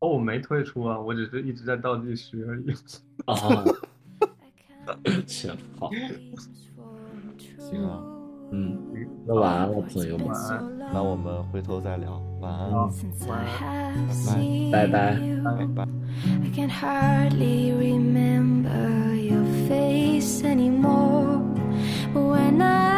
[0.00, 2.74] 哦，我没退出啊，我只是一直在倒计时而已。
[3.26, 3.64] 啊，
[5.26, 5.90] 行，好，
[7.58, 8.02] 行啊，
[8.50, 8.76] 嗯，
[9.26, 10.28] 那晚安了，朋友们，
[10.92, 12.90] 那我们回头再聊，晚安晚
[13.46, 15.20] have 拜拜拜。
[15.44, 15.91] 拜拜。
[16.24, 21.38] I can hardly remember your face anymore.
[22.12, 22.91] But when I